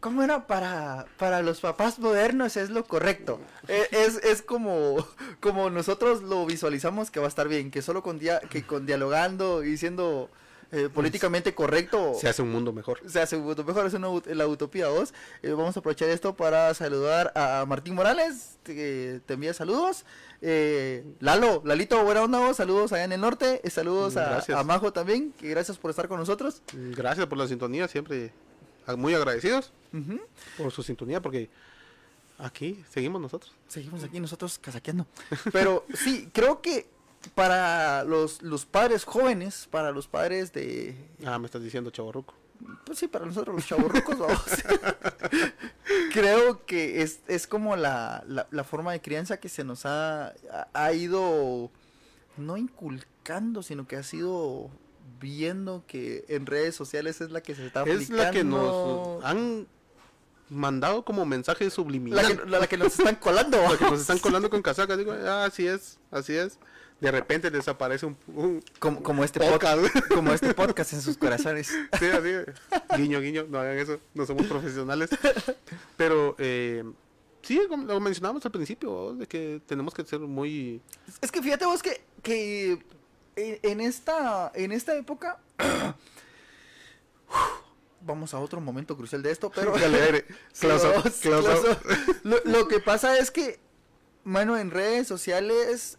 ¿cómo 0.00 0.22
era? 0.22 0.46
Para, 0.46 1.06
para 1.18 1.42
los 1.42 1.60
papás 1.60 1.98
modernos 1.98 2.56
es 2.56 2.70
lo 2.70 2.84
correcto. 2.84 3.40
Eh, 3.68 3.86
Es, 3.90 4.16
es 4.24 4.42
como, 4.42 5.06
como 5.40 5.70
nosotros 5.70 6.22
lo 6.22 6.44
visualizamos 6.46 7.10
que 7.10 7.20
va 7.20 7.26
a 7.26 7.28
estar 7.28 7.48
bien, 7.48 7.70
que 7.70 7.82
solo 7.82 8.02
con, 8.02 8.18
dia- 8.18 8.40
que 8.50 8.62
con 8.66 8.86
dialogando 8.86 9.64
y 9.64 9.76
siendo 9.76 10.30
eh, 10.70 10.90
políticamente 10.92 11.54
correcto 11.54 12.12
Se 12.20 12.28
hace 12.28 12.42
un 12.42 12.50
mundo 12.50 12.74
mejor. 12.74 13.00
se 13.06 13.20
hace 13.20 13.36
un 13.36 13.44
mundo 13.44 13.64
mejor, 13.64 13.86
es 13.86 13.94
una, 13.94 14.08
la 14.26 14.46
utopía 14.46 14.88
vos. 14.88 15.14
Eh, 15.42 15.52
vamos 15.52 15.76
a 15.76 15.80
aprovechar 15.80 16.08
esto 16.10 16.34
para 16.36 16.72
saludar 16.74 17.32
a 17.34 17.64
Martín 17.66 17.94
Morales, 17.94 18.58
que 18.64 19.20
te 19.24 19.34
envía 19.34 19.54
saludos. 19.54 20.04
Eh, 20.42 21.04
Lalo, 21.20 21.62
Lalito, 21.64 22.04
buena 22.04 22.22
onda 22.22 22.38
vos, 22.38 22.56
saludos 22.58 22.92
allá 22.92 23.04
en 23.04 23.12
el 23.12 23.20
norte. 23.20 23.60
eh, 23.64 23.70
saludos 23.70 24.16
a, 24.18 24.42
a 24.58 24.62
Majo 24.62 24.92
también, 24.92 25.32
que 25.32 25.48
gracias 25.48 25.78
por 25.78 25.90
estar 25.90 26.06
con 26.06 26.18
nosotros. 26.18 26.62
Gracias 26.72 27.26
por 27.26 27.38
la 27.38 27.48
sintonía, 27.48 27.88
siempre 27.88 28.30
muy 28.96 29.14
agradecidos 29.14 29.72
por 30.56 30.70
su 30.72 30.82
sintonía, 30.82 31.20
porque 31.20 31.50
aquí 32.38 32.84
seguimos 32.90 33.20
nosotros. 33.20 33.54
Seguimos 33.68 34.04
aquí 34.04 34.20
nosotros 34.20 34.58
casaqueando. 34.58 35.06
Pero 35.52 35.84
sí, 35.94 36.30
creo 36.32 36.60
que 36.60 36.88
para 37.34 38.04
los, 38.04 38.42
los 38.42 38.64
padres 38.64 39.04
jóvenes, 39.04 39.68
para 39.70 39.90
los 39.90 40.06
padres 40.06 40.52
de... 40.52 40.96
Ah, 41.24 41.38
me 41.38 41.46
estás 41.46 41.62
diciendo 41.62 41.90
chavorruco. 41.90 42.34
Pues 42.84 42.98
sí, 42.98 43.06
para 43.06 43.24
nosotros 43.24 43.54
los 43.54 43.66
chavorrucos, 43.66 44.18
vamos. 44.18 44.42
creo 46.12 46.64
que 46.66 47.02
es, 47.02 47.20
es 47.28 47.46
como 47.46 47.76
la, 47.76 48.24
la, 48.26 48.48
la 48.50 48.64
forma 48.64 48.92
de 48.92 49.00
crianza 49.00 49.38
que 49.38 49.48
se 49.48 49.62
nos 49.62 49.86
ha, 49.86 50.34
ha 50.72 50.92
ido, 50.92 51.70
no 52.36 52.56
inculcando, 52.56 53.62
sino 53.62 53.86
que 53.86 53.96
ha 53.96 54.02
sido 54.02 54.70
viendo 55.20 55.84
que 55.86 56.24
en 56.28 56.46
redes 56.46 56.74
sociales 56.74 57.20
es 57.20 57.30
la 57.30 57.40
que 57.42 57.54
se 57.54 57.66
está 57.66 57.82
Es 57.84 58.10
la 58.10 58.30
que 58.30 58.40
aplicando. 58.40 59.20
nos 59.20 59.24
han 59.24 59.66
mandado 60.50 61.04
como 61.04 61.26
mensaje 61.26 61.64
la 61.64 61.70
subliminal. 61.70 62.26
que, 62.38 62.46
la 62.50 62.66
que 62.66 62.76
nos 62.78 62.98
están 62.98 63.16
colando. 63.16 63.60
La 63.60 63.76
que 63.76 63.84
nos 63.84 64.00
están 64.00 64.18
colando 64.20 64.48
con 64.50 64.62
casacas. 64.62 64.96
Digo, 64.98 65.12
ah, 65.12 65.44
así 65.44 65.66
es, 65.66 65.98
así 66.10 66.34
es. 66.34 66.58
De 67.00 67.12
repente 67.12 67.48
desaparece 67.50 68.06
un, 68.06 68.16
un 68.34 68.62
Como, 68.80 69.02
como 69.04 69.22
este 69.22 69.38
podcast. 69.38 69.80
podcast. 69.80 70.08
Como 70.14 70.32
este 70.32 70.52
podcast 70.62 70.92
en 70.94 71.02
sus 71.02 71.16
corazones. 71.16 71.68
Sí, 71.68 72.06
así. 72.06 72.30
Guiño, 72.96 73.20
guiño, 73.20 73.46
no 73.48 73.60
hagan 73.60 73.78
eso, 73.78 74.00
no 74.14 74.26
somos 74.26 74.46
profesionales. 74.46 75.10
Pero, 75.96 76.34
eh, 76.38 76.82
sí, 77.42 77.60
como 77.68 77.84
lo 77.84 78.00
mencionábamos 78.00 78.44
al 78.44 78.50
principio, 78.50 79.14
de 79.14 79.26
que 79.28 79.60
tenemos 79.66 79.94
que 79.94 80.04
ser 80.04 80.18
muy... 80.18 80.80
Es 81.20 81.30
que 81.30 81.40
fíjate 81.40 81.66
vos 81.66 81.82
que, 81.84 82.00
que 82.20 82.78
en, 83.38 83.58
en 83.62 83.80
esta, 83.80 84.50
en 84.54 84.72
esta 84.72 84.94
época... 84.96 85.38
Vamos 88.00 88.32
a 88.32 88.38
otro 88.38 88.60
momento 88.60 88.96
crucial 88.96 89.22
de 89.22 89.30
esto, 89.32 89.50
pero... 89.50 89.72
Dale 89.76 90.00
aire. 90.02 90.24
Close 90.60 90.86
up, 90.86 91.02
Close, 91.02 91.20
close 91.20 91.48
close 91.50 91.70
up. 91.70 91.78
up. 91.84 92.16
Lo, 92.22 92.38
lo 92.44 92.68
que 92.68 92.78
pasa 92.80 93.18
es 93.18 93.30
que, 93.30 93.58
bueno, 94.24 94.56
en 94.56 94.70
redes 94.70 95.06
sociales 95.08 95.98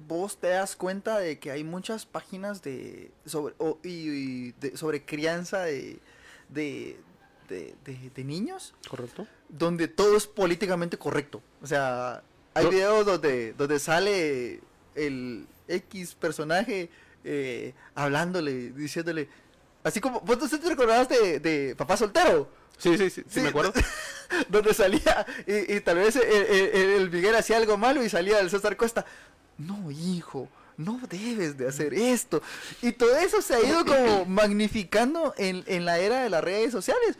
vos 0.00 0.38
te 0.38 0.48
das 0.48 0.74
cuenta 0.76 1.18
de 1.18 1.38
que 1.38 1.50
hay 1.52 1.62
muchas 1.64 2.06
páginas 2.06 2.60
de 2.62 3.10
sobre 3.24 3.54
o- 3.58 3.78
y, 3.82 3.88
y 3.88 4.52
de- 4.60 4.76
sobre 4.76 5.04
crianza 5.04 5.60
de 5.62 5.98
de, 6.48 6.98
de, 7.48 7.74
de- 7.84 8.10
de 8.14 8.24
niños 8.24 8.74
¿Correcto? 8.88 9.26
donde 9.48 9.86
todo 9.88 10.16
es 10.16 10.26
políticamente 10.26 10.98
correcto. 10.98 11.42
O 11.62 11.66
sea, 11.66 12.22
hay 12.54 12.66
videos 12.66 13.06
donde, 13.06 13.52
donde 13.54 13.78
sale 13.78 14.60
el 14.94 15.46
X 15.68 16.14
personaje 16.14 16.90
eh, 17.24 17.74
hablándole, 17.94 18.70
diciéndole, 18.72 19.28
así 19.84 20.00
como, 20.00 20.20
vos 20.20 20.38
no 20.38 20.48
te 20.58 20.68
recordabas 20.68 21.08
de, 21.08 21.40
de 21.40 21.76
Papá 21.76 21.96
Soltero, 21.96 22.50
Sí, 22.78 22.96
sí, 22.96 23.10
sí, 23.10 23.22
sí, 23.22 23.24
Sí. 23.28 23.40
me 23.40 23.48
acuerdo. 23.48 23.72
donde 24.48 24.72
salía 24.72 25.26
y, 25.46 25.74
y 25.74 25.80
tal 25.80 25.96
vez 25.96 26.14
el, 26.14 26.22
el, 26.24 26.90
el 26.90 27.10
Miguel 27.10 27.34
hacía 27.34 27.56
algo 27.56 27.76
malo 27.76 28.04
y 28.04 28.08
salía 28.08 28.38
el 28.38 28.50
César 28.50 28.76
Costa, 28.76 29.04
no 29.58 29.90
hijo. 29.90 30.48
No 30.76 31.00
debes 31.10 31.58
de 31.58 31.66
hacer 31.66 31.92
esto. 31.92 32.40
Y 32.82 32.92
todo 32.92 33.16
eso 33.16 33.42
se 33.42 33.54
ha 33.54 33.60
ido 33.60 33.84
como 33.84 34.24
magnificando 34.26 35.34
en, 35.36 35.64
en 35.66 35.84
la 35.84 35.98
era 35.98 36.22
de 36.22 36.30
las 36.30 36.44
redes 36.44 36.70
sociales. 36.70 37.16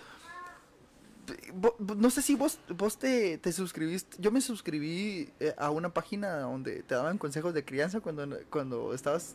No 1.99 2.11
sé 2.11 2.23
si 2.23 2.35
vos, 2.35 2.59
vos 2.77 2.99
te, 2.99 3.39
te 3.39 3.53
suscribiste. 3.53 4.17
Yo 4.21 4.31
me 4.31 4.41
suscribí 4.41 5.31
eh, 5.41 5.55
a 5.59 5.71
una 5.71 5.93
página 5.93 6.39
donde 6.41 6.83
te 6.83 6.95
daban 6.95 7.19
consejos 7.19 7.55
de 7.55 7.65
crianza 7.65 8.01
cuando, 8.01 8.39
cuando 8.51 8.95
estabas. 8.95 9.35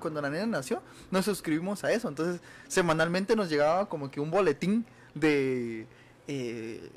Cuando 0.00 0.20
la 0.20 0.28
nena 0.28 0.44
nació, 0.46 0.82
nos 1.10 1.24
suscribimos 1.24 1.82
a 1.82 1.90
eso. 1.90 2.08
Entonces, 2.08 2.40
semanalmente 2.68 3.34
nos 3.34 3.48
llegaba 3.48 3.88
como 3.88 4.10
que 4.10 4.20
un 4.20 4.30
boletín 4.30 4.84
de. 5.14 5.86
eh, 6.28 6.90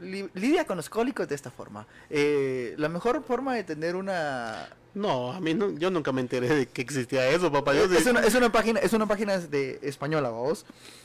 li- 0.00 0.30
lidia 0.32 0.64
con 0.66 0.78
los 0.78 0.88
cólicos 0.88 1.28
de 1.28 1.34
esta 1.34 1.50
forma. 1.50 1.86
Eh, 2.08 2.74
la 2.78 2.88
mejor 2.88 3.22
forma 3.22 3.54
de 3.54 3.64
tener 3.64 3.96
una. 3.96 4.66
No, 4.94 5.32
a 5.32 5.40
mí 5.40 5.54
no, 5.54 5.70
yo 5.78 5.90
nunca 5.90 6.10
me 6.12 6.20
enteré 6.20 6.48
de 6.48 6.66
que 6.66 6.82
existía 6.82 7.28
eso, 7.28 7.52
papá. 7.52 7.74
Yo 7.74 7.84
Es 7.84 8.02
sí- 8.04 8.10
una, 8.10 8.20
es 8.20 8.34
una 8.34 8.50
página, 8.50 8.80
es 8.80 8.92
una 8.92 9.06
página 9.06 9.38
de 9.38 9.78
española, 9.82 10.30
vos. 10.30 10.64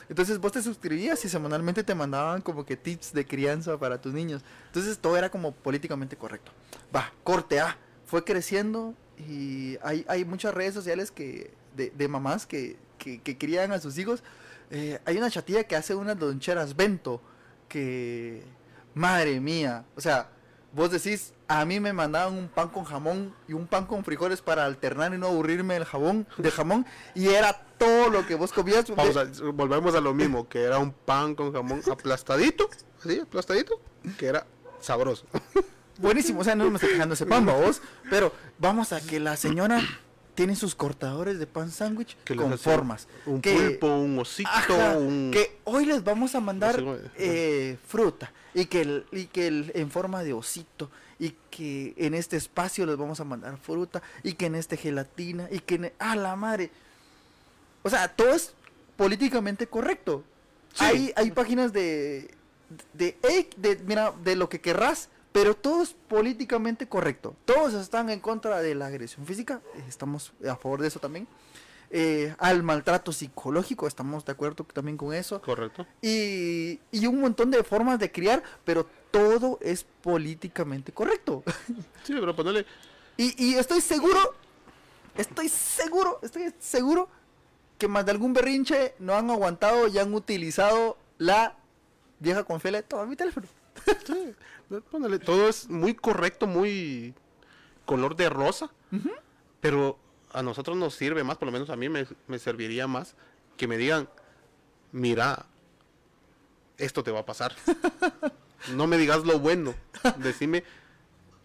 Entonces 0.09 0.39
vos 0.39 0.51
te 0.51 0.61
suscribías 0.63 1.23
y 1.25 1.29
semanalmente 1.29 1.83
te 1.83 1.93
mandaban 1.93 2.41
como 2.41 2.65
que 2.65 2.75
tips 2.77 3.13
de 3.13 3.25
crianza 3.25 3.77
para 3.77 4.01
tus 4.01 4.13
niños. 4.13 4.41
Entonces 4.67 4.97
todo 4.97 5.15
era 5.17 5.29
como 5.29 5.51
políticamente 5.51 6.15
correcto. 6.15 6.51
Va, 6.95 7.11
corte 7.23 7.59
A. 7.59 7.77
Fue 8.05 8.23
creciendo 8.23 8.93
y 9.17 9.77
hay, 9.83 10.05
hay 10.07 10.25
muchas 10.25 10.53
redes 10.53 10.73
sociales 10.73 11.11
que 11.11 11.51
de, 11.75 11.91
de 11.91 12.07
mamás 12.07 12.45
que, 12.45 12.77
que, 12.97 13.21
que 13.21 13.37
crían 13.37 13.71
a 13.73 13.79
sus 13.79 13.97
hijos. 13.97 14.23
Eh, 14.71 14.99
hay 15.05 15.17
una 15.17 15.29
chatilla 15.29 15.65
que 15.65 15.75
hace 15.75 15.93
unas 15.93 16.19
loncheras 16.19 16.75
bento 16.75 17.21
que... 17.67 18.43
Madre 18.95 19.39
mía. 19.39 19.85
O 19.95 20.01
sea, 20.01 20.29
vos 20.73 20.91
decís, 20.91 21.33
a 21.47 21.63
mí 21.65 21.79
me 21.79 21.93
mandaban 21.93 22.33
un 22.33 22.47
pan 22.47 22.69
con 22.69 22.83
jamón 22.83 23.33
y 23.47 23.53
un 23.53 23.67
pan 23.67 23.85
con 23.85 24.03
frijoles 24.03 24.41
para 24.41 24.65
alternar 24.65 25.13
y 25.13 25.17
no 25.17 25.27
aburrirme 25.27 25.75
del 25.75 25.85
jabón, 25.85 26.27
del 26.37 26.51
jamón. 26.51 26.85
Y 27.15 27.29
era 27.29 27.53
todo 27.77 28.09
lo 28.09 28.25
que 28.25 28.35
vos 28.35 28.51
comías. 28.51 28.85
Volvemos 29.53 29.95
a 29.95 30.01
lo 30.01 30.13
mismo, 30.13 30.49
que 30.49 30.63
era 30.63 30.79
un 30.79 30.91
pan 30.91 31.35
con 31.35 31.53
jamón 31.53 31.81
aplastadito, 31.89 32.69
así, 33.03 33.19
aplastadito, 33.19 33.79
que 34.17 34.25
era 34.25 34.45
sabroso. 34.79 35.25
Buenísimo, 35.99 36.41
o 36.41 36.43
sea, 36.43 36.55
no 36.55 36.69
me 36.69 36.75
estoy 36.75 36.89
quejando 36.89 37.13
ese 37.13 37.25
pan, 37.25 37.45
vos. 37.45 37.81
Pero 38.09 38.33
vamos 38.57 38.91
a 38.93 38.99
que 38.99 39.19
la 39.19 39.37
señora 39.37 39.79
tiene 40.33 40.55
sus 40.55 40.73
cortadores 40.73 41.37
de 41.37 41.45
pan 41.45 41.69
sándwich 41.69 42.17
con 42.35 42.57
formas. 42.57 43.07
Un 43.27 43.39
que, 43.41 43.53
pulpo, 43.53 43.95
un 43.97 44.17
osito, 44.17 44.49
ajá, 44.51 44.97
un... 44.97 45.29
que 45.31 45.59
hoy 45.65 45.85
les 45.85 46.03
vamos 46.03 46.33
a 46.33 46.39
mandar 46.39 46.81
No 46.81 46.95
sé, 46.95 47.01
güey. 47.01 47.11
eh, 47.17 47.77
fruta 47.85 48.31
y 48.53 48.65
que, 48.65 48.81
el, 48.81 49.05
y 49.11 49.25
que 49.25 49.47
el, 49.47 49.71
en 49.75 49.89
forma 49.89 50.23
de 50.23 50.33
osito 50.33 50.89
y 51.19 51.35
que 51.49 51.93
en 51.97 52.13
este 52.13 52.37
espacio 52.37 52.85
les 52.85 52.97
vamos 52.97 53.19
a 53.19 53.23
mandar 53.23 53.57
fruta 53.57 54.01
y 54.23 54.33
que 54.33 54.47
en 54.47 54.55
este 54.55 54.77
gelatina 54.77 55.47
y 55.51 55.59
que 55.59 55.75
en, 55.75 55.85
e, 55.85 55.93
a 55.99 56.15
la 56.15 56.35
madre. 56.35 56.71
O 57.81 57.89
sea, 57.89 58.07
todo 58.07 58.33
es 58.33 58.53
políticamente 58.97 59.67
correcto. 59.67 60.23
Sí. 60.73 60.83
Hay, 60.85 61.13
hay 61.15 61.31
páginas 61.31 61.71
de, 61.73 62.33
de, 62.93 63.17
de, 63.21 63.49
de, 63.57 63.83
mira, 63.83 64.13
de 64.23 64.35
lo 64.35 64.49
que 64.49 64.61
querrás, 64.61 65.09
pero 65.31 65.55
todo 65.55 65.83
es 65.83 65.95
políticamente 66.07 66.87
correcto. 66.87 67.35
Todos 67.45 67.73
están 67.73 68.09
en 68.09 68.19
contra 68.19 68.61
de 68.61 68.75
la 68.75 68.87
agresión 68.87 69.25
física, 69.25 69.61
estamos 69.87 70.31
a 70.47 70.55
favor 70.55 70.81
de 70.81 70.87
eso 70.87 70.99
también. 70.99 71.27
Eh, 71.95 72.33
al 72.39 72.63
maltrato 72.63 73.11
psicológico, 73.11 73.85
estamos 73.85 74.25
de 74.25 74.31
acuerdo 74.31 74.63
también 74.63 74.97
con 74.97 75.13
eso. 75.13 75.39
Correcto. 75.43 75.85
Y, 76.01 76.79
y 76.91 77.05
un 77.05 77.21
montón 77.21 77.51
de 77.51 77.63
formas 77.63 77.99
de 77.99 78.11
criar, 78.11 78.41
pero 78.65 78.87
todo 79.11 79.59
es 79.61 79.85
políticamente 80.01 80.91
correcto. 80.91 81.43
Sí, 82.03 82.15
pero 82.19 82.35
ponerle... 82.35 82.65
Y, 83.15 83.35
y 83.37 83.53
estoy 83.53 83.79
seguro, 83.79 84.17
estoy 85.15 85.49
seguro, 85.49 86.19
estoy 86.23 86.51
seguro 86.57 87.09
que 87.77 87.87
más 87.87 88.05
de 88.05 88.11
algún 88.11 88.33
berrinche 88.33 88.95
no 88.97 89.13
han 89.13 89.29
aguantado 89.29 89.87
y 89.87 89.99
han 89.99 90.11
utilizado 90.15 90.97
la 91.19 91.55
vieja 92.17 92.43
confiable 92.43 92.81
toma 92.81 93.05
mi 93.05 93.15
teléfono. 93.15 93.45
Sí, 94.07 94.33
póngale, 94.89 95.19
todo 95.19 95.47
es 95.47 95.69
muy 95.69 95.93
correcto, 95.93 96.47
muy 96.47 97.13
color 97.85 98.15
de 98.15 98.29
rosa, 98.29 98.71
pero 99.61 99.99
a 100.33 100.41
nosotros 100.43 100.75
nos 100.77 100.95
sirve 100.95 101.23
más, 101.23 101.37
por 101.37 101.45
lo 101.47 101.51
menos 101.51 101.69
a 101.69 101.75
mí 101.75 101.89
me, 101.89 102.05
me 102.27 102.39
serviría 102.39 102.87
más 102.87 103.15
que 103.57 103.67
me 103.67 103.77
digan, 103.77 104.09
mira, 104.91 105.45
esto 106.77 107.03
te 107.03 107.11
va 107.11 107.19
a 107.19 107.25
pasar. 107.25 107.53
no 108.75 108.87
me 108.87 108.97
digas 108.97 109.23
lo 109.25 109.39
bueno, 109.39 109.75
decime, 110.17 110.63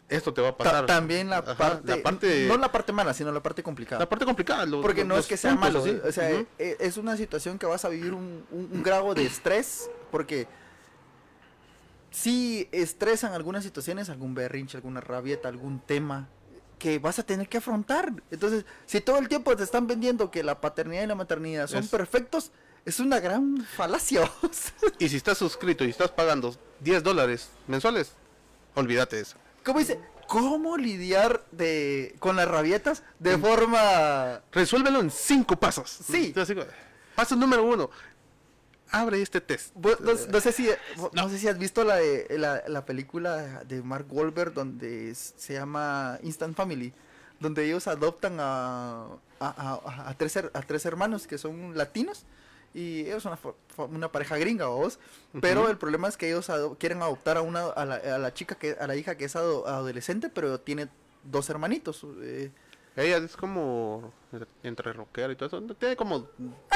esto 0.08 0.32
te 0.32 0.40
va 0.40 0.48
a 0.48 0.52
Ta- 0.52 0.56
pasar. 0.64 0.86
también 0.86 1.28
la 1.28 1.38
Ajá, 1.38 1.54
parte, 1.56 1.96
la 1.96 2.02
parte, 2.02 2.46
no 2.48 2.56
la 2.56 2.72
parte 2.72 2.92
mala, 2.92 3.12
sino 3.12 3.30
la 3.30 3.42
parte 3.42 3.62
complicada. 3.62 4.00
la 4.00 4.08
parte 4.08 4.24
complicada. 4.24 4.64
lo- 4.64 4.80
Porque 4.80 5.04
no 5.04 5.18
es 5.18 5.26
que 5.26 5.36
sea 5.36 5.50
puntos, 5.54 5.84
malo, 5.86 6.00
o 6.08 6.12
sea, 6.12 6.30
Ujú. 6.34 6.46
e- 6.58 6.76
es 6.80 6.96
una 6.96 7.16
situación 7.18 7.58
que 7.58 7.66
vas 7.66 7.84
a 7.84 7.90
vivir 7.90 8.14
un, 8.14 8.46
un- 8.50 8.70
un 8.72 8.82
grado 8.82 9.12
de 9.14 9.26
estrés, 9.26 9.90
porque 10.10 10.48
si 12.10 12.68
estresan 12.72 13.34
algunas 13.34 13.62
situaciones, 13.64 14.08
algún 14.08 14.34
berrinche, 14.34 14.78
alguna 14.78 15.00
rabieta, 15.02 15.48
algún 15.48 15.78
tema 15.80 16.28
que 16.78 16.98
vas 16.98 17.18
a 17.18 17.22
tener 17.22 17.48
que 17.48 17.58
afrontar. 17.58 18.12
Entonces, 18.30 18.64
si 18.86 19.00
todo 19.00 19.18
el 19.18 19.28
tiempo 19.28 19.56
te 19.56 19.64
están 19.64 19.86
vendiendo 19.86 20.30
que 20.30 20.42
la 20.42 20.60
paternidad 20.60 21.02
y 21.04 21.06
la 21.06 21.14
maternidad 21.14 21.66
son 21.66 21.80
Es- 21.84 21.88
perfectos, 21.90 22.50
es 22.84 23.00
una 23.00 23.20
gran 23.20 23.64
falacia. 23.76 24.30
Y 24.98 25.08
si 25.08 25.16
estás 25.16 25.38
suscrito 25.38 25.84
y 25.84 25.90
estás 25.90 26.10
pagando 26.10 26.54
10 26.80 27.02
dólares 27.02 27.50
mensuales, 27.66 28.12
olvídate 28.74 29.16
de 29.16 29.22
eso. 29.22 29.36
¿Cómo 29.64 29.78
dice? 29.80 30.00
¿Cómo 30.28 30.76
lidiar 30.76 31.44
de, 31.52 32.14
con 32.18 32.36
las 32.36 32.46
rabietas 32.48 33.02
de 33.18 33.36
Mm. 33.36 33.40
forma 33.42 34.40
Resuélvelo 34.52 35.00
en 35.00 35.10
cinco 35.10 35.56
pasos. 35.56 35.90
Sí. 35.90 36.34
Paso 37.14 37.34
número 37.36 37.64
uno. 37.64 37.90
Abre 38.90 39.20
este 39.20 39.40
test. 39.40 39.72
Vos- 39.74 40.00
No, 40.00 40.12
no 40.12 40.40
sé 40.40 40.52
si 40.52 40.68
no. 41.12 41.28
sé 41.28 41.38
si 41.38 41.48
has 41.48 41.58
visto 41.58 41.84
la 41.84 41.96
de 41.96 42.26
la, 42.38 42.62
la 42.68 42.84
película 42.86 43.62
de 43.64 43.82
Mark 43.82 44.06
Wahlberg 44.10 44.54
donde 44.54 45.14
se 45.14 45.52
llama 45.54 46.18
Instant 46.22 46.56
Family, 46.56 46.92
donde 47.40 47.64
ellos 47.66 47.86
adoptan 47.86 48.38
a, 48.40 49.04
a, 49.40 49.48
a- 49.84 50.08
a 50.10 50.14
tres 50.14 50.36
a 50.38 50.62
tres 50.62 50.86
hermanos 50.86 51.26
que 51.26 51.36
son 51.38 51.76
latinos 51.76 52.24
y 52.74 53.00
ellos 53.02 53.22
son 53.22 53.38
una, 53.76 53.84
una 53.84 54.12
pareja 54.12 54.36
gringa, 54.38 54.66
vos. 54.66 54.98
Pero 55.40 55.68
el 55.68 55.76
problema 55.78 56.08
es 56.08 56.16
que 56.16 56.28
ellos 56.28 56.48
ado- 56.50 56.76
quieren 56.78 57.02
adoptar 57.02 57.36
a 57.36 57.42
una 57.42 57.66
a 57.66 57.84
la, 57.84 57.96
a 57.96 58.18
la 58.18 58.32
chica 58.34 58.54
que 58.54 58.72
a 58.80 58.86
la 58.86 58.96
hija 58.96 59.16
que 59.16 59.26
es 59.26 59.36
ado- 59.36 59.66
adolescente, 59.66 60.28
pero 60.30 60.60
tiene 60.60 60.88
dos 61.24 61.50
hermanitos. 61.50 62.04
eh, 62.22 62.50
Ella 62.98 63.18
es 63.18 63.36
como 63.36 64.12
entre 64.62 64.92
rockera 64.92 65.32
y 65.32 65.36
todo 65.36 65.46
eso. 65.46 65.74
Tiene 65.76 65.96
como 65.96 66.26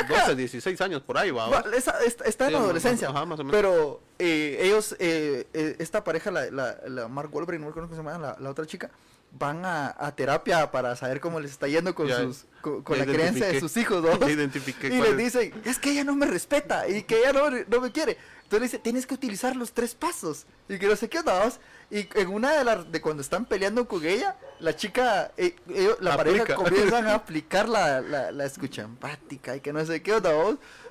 12, 0.09 0.37
16 0.37 0.81
años 0.81 1.03
por 1.03 1.19
ahí, 1.19 1.31
va. 1.31 1.65
Esa- 1.75 2.03
está, 2.05 2.25
está 2.25 2.45
en 2.45 2.49
Sí, 2.49 2.53
la 2.53 2.59
más- 2.59 2.65
adolescencia. 2.65 3.09
ajá, 3.09 3.25
más 3.27 3.41
o 3.41 3.45
menos. 3.45 3.57
Pero 3.61 4.01
eh, 4.19 4.59
ellos, 4.61 4.95
eh, 4.99 5.47
eh, 5.53 5.77
esta 5.79 6.05
pareja, 6.05 6.31
la, 6.31 6.51
la, 6.51 6.79
la 6.87 7.09
Mark 7.09 7.35
Wahlberg, 7.35 7.59
no 7.59 7.67
me 7.67 7.71
acuerdo 7.71 7.89
cómo 7.89 8.01
se 8.03 8.09
llama, 8.09 8.19
la, 8.25 8.37
la 8.39 8.51
otra 8.51 8.67
chica, 8.67 8.91
van 9.33 9.65
a, 9.65 9.95
a 9.99 10.15
terapia 10.15 10.71
para 10.71 10.95
saber 10.95 11.19
cómo 11.21 11.41
les 11.41 11.51
está 11.51 11.67
yendo 11.67 11.95
con, 11.95 12.07
Ya, 12.07 12.19
sus, 12.19 12.45
con, 12.61 12.85
la 12.99 13.07
creencia 13.07 13.47
de 13.49 13.59
sus 13.61 13.77
hijos, 13.77 14.03
¿no? 14.03 14.13
Y 14.29 14.37
les 14.37 14.55
es. 14.55 15.17
dicen, 15.17 15.63
es 15.65 15.79
que 15.79 15.91
ella 15.93 16.05
no 16.05 16.15
me 16.15 16.27
respeta 16.27 16.87
y 16.89 17.03
que 17.03 17.19
ella 17.19 17.33
no, 17.33 17.51
no 17.51 17.81
me 17.81 17.91
quiere. 17.91 18.17
Entonces 18.53 18.61
le 18.61 18.67
dice, 18.67 18.79
tienes 18.83 19.07
que 19.07 19.15
utilizar 19.15 19.57
los 19.57 19.73
tres 19.73 19.95
pasos. 19.95 20.45
Y 20.69 20.79
que 20.79 20.87
no 20.87 20.95
sé 20.95 21.09
qué 21.09 21.21
onda, 21.21 21.39
vamos. 21.39 21.59
Y 21.91 22.07
en 22.19 22.29
una 22.29 22.53
de 22.53 22.65
las, 22.65 22.93
de 22.93 23.01
cuando 23.01 23.23
están 23.23 23.47
peleando 23.47 23.89
con 23.89 24.05
ella, 24.05 24.37
la 24.61 24.77
chica, 24.77 25.33
eh, 25.39 25.57
ellos- 25.71 25.97
la 26.01 26.17
pareja 26.19 26.55
comienzan 26.55 27.07
a 27.07 27.15
aplicar 27.15 27.67
la, 27.67 28.03
la, 28.03 28.31
la 28.31 28.45
escucha 28.45 28.83
empática 28.83 29.57
y 29.57 29.61
que 29.61 29.73
no 29.73 29.83
sé 29.87 30.03
qué 30.03 30.13
onda. 30.13 30.33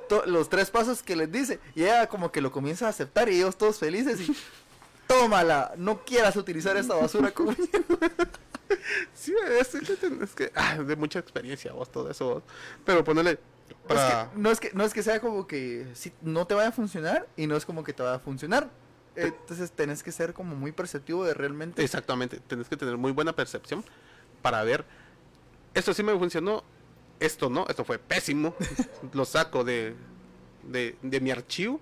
To- 0.10 0.26
los 0.26 0.50
tres 0.50 0.72
pasos 0.72 1.04
que 1.04 1.16
les 1.16 1.32
dice. 1.32 1.60
Y 1.76 1.84
ella 1.84 2.08
como 2.10 2.32
que 2.32 2.42
lo 2.42 2.52
comienza 2.52 2.88
a 2.88 2.90
aceptar 2.90 3.30
y 3.30 3.36
ellos 3.36 3.56
todos 3.58 3.78
felices 3.78 4.20
y... 4.22 4.36
Tómala, 5.06 5.74
no 5.78 6.04
quieras 6.06 6.36
utilizar 6.38 6.78
esta 6.78 6.96
basura 6.96 7.32
conmigo. 7.34 7.58
Sí, 9.14 9.34
es, 9.60 9.76
es 9.76 9.90
que, 10.00 10.24
es 10.24 10.32
que, 10.34 10.52
ah, 10.56 10.78
de 10.78 10.96
mucha 10.96 11.20
experiencia, 11.20 11.74
vos, 11.74 11.92
todo 11.92 12.10
eso. 12.10 12.26
vos. 12.36 12.44
Pero 12.86 13.04
Es 13.90 14.00
que- 14.00 14.40
no, 14.40 14.52
es 14.52 14.60
que, 14.60 14.72
no 14.74 14.84
es 14.84 14.94
que 14.94 15.04
sea 15.04 15.20
como 15.20 15.48
que 15.48 15.88
sí, 15.94 16.12
no 16.22 16.46
te 16.48 16.54
vaya 16.54 16.70
a 16.70 16.72
funcionar 16.72 17.28
y 17.36 17.48
no 17.48 17.56
es 17.56 17.66
como 17.66 17.84
que 17.84 17.94
te 17.94 18.04
vaya 18.04 18.16
a 18.16 18.20
funcionar. 18.20 18.70
Entonces 19.16 19.72
tenés 19.72 20.04
que 20.04 20.12
ser 20.12 20.34
como 20.34 20.56
muy 20.56 20.72
perceptivo 20.72 21.26
de 21.26 21.34
realmente... 21.34 21.84
Exactamente, 21.84 22.40
tenés 22.40 22.70
que 22.70 22.78
tener 22.78 22.98
muy 22.98 23.12
buena 23.12 23.34
percepción 23.34 23.84
para 24.42 24.64
ver, 24.64 24.86
esto 25.74 25.94
sí 25.94 26.02
me 26.02 26.18
funcionó, 26.18 26.64
esto 27.20 27.50
no, 27.50 27.66
esto 27.68 27.84
fue 27.84 28.00
pésimo, 28.00 28.56
lo 29.14 29.26
saco 29.26 29.64
de, 29.64 29.96
de, 30.64 30.96
de 31.02 31.20
mi 31.20 31.30
archivo 31.30 31.80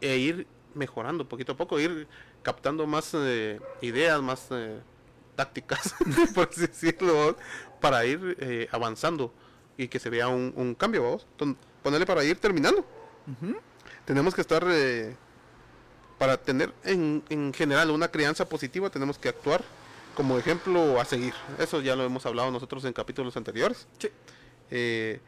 e 0.00 0.16
ir 0.16 0.46
mejorando 0.74 1.28
poquito 1.28 1.52
a 1.52 1.56
poco, 1.56 1.78
ir 1.78 2.06
captando 2.42 2.86
más 2.86 3.10
eh, 3.14 3.60
ideas, 3.82 4.20
más 4.22 4.48
eh, 4.50 4.80
tácticas, 5.34 5.94
por 6.34 6.48
así 6.48 6.62
decirlo, 6.62 7.36
para 7.80 8.04
ir 8.06 8.36
eh, 8.40 8.68
avanzando 8.72 9.32
y 9.78 9.88
que 9.88 9.98
se 9.98 10.10
vea 10.10 10.28
un, 10.28 10.52
un 10.56 10.74
cambio, 10.74 11.02
vamos. 11.02 11.26
Entonces, 11.32 11.56
Ponerle 11.82 12.04
para 12.06 12.24
ir 12.24 12.36
terminando. 12.38 12.84
Tenemos 14.04 14.34
que 14.34 14.40
estar, 14.40 14.64
eh, 14.68 15.14
para 16.18 16.36
tener 16.36 16.72
en, 16.82 17.22
en 17.28 17.52
general 17.54 17.90
una 17.90 18.08
crianza 18.08 18.48
positiva, 18.48 18.90
tenemos 18.90 19.18
que 19.18 19.28
actuar 19.28 19.62
como 20.16 20.36
ejemplo 20.38 21.00
a 21.00 21.04
seguir. 21.04 21.32
Eso 21.58 21.80
ya 21.80 21.94
lo 21.94 22.02
hemos 22.04 22.26
hablado 22.26 22.50
nosotros 22.50 22.84
en 22.86 22.92
capítulos 22.92 23.36
anteriores. 23.36 23.86
Sí. 23.98 24.08
Eh, 24.70 25.20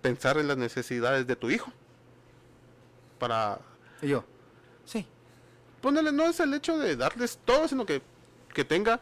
pensar 0.00 0.38
en 0.38 0.48
las 0.48 0.56
necesidades 0.56 1.26
de 1.26 1.36
tu 1.36 1.50
hijo. 1.50 1.70
Para 3.18 3.58
Y 4.02 4.08
yo, 4.08 4.24
sí. 4.84 5.06
ponerle, 5.80 6.12
no 6.12 6.24
es 6.26 6.38
el 6.40 6.52
hecho 6.54 6.78
de 6.78 6.96
darles 6.96 7.38
todo, 7.44 7.66
sino 7.68 7.86
que, 7.86 8.02
que 8.54 8.64
tenga 8.64 9.00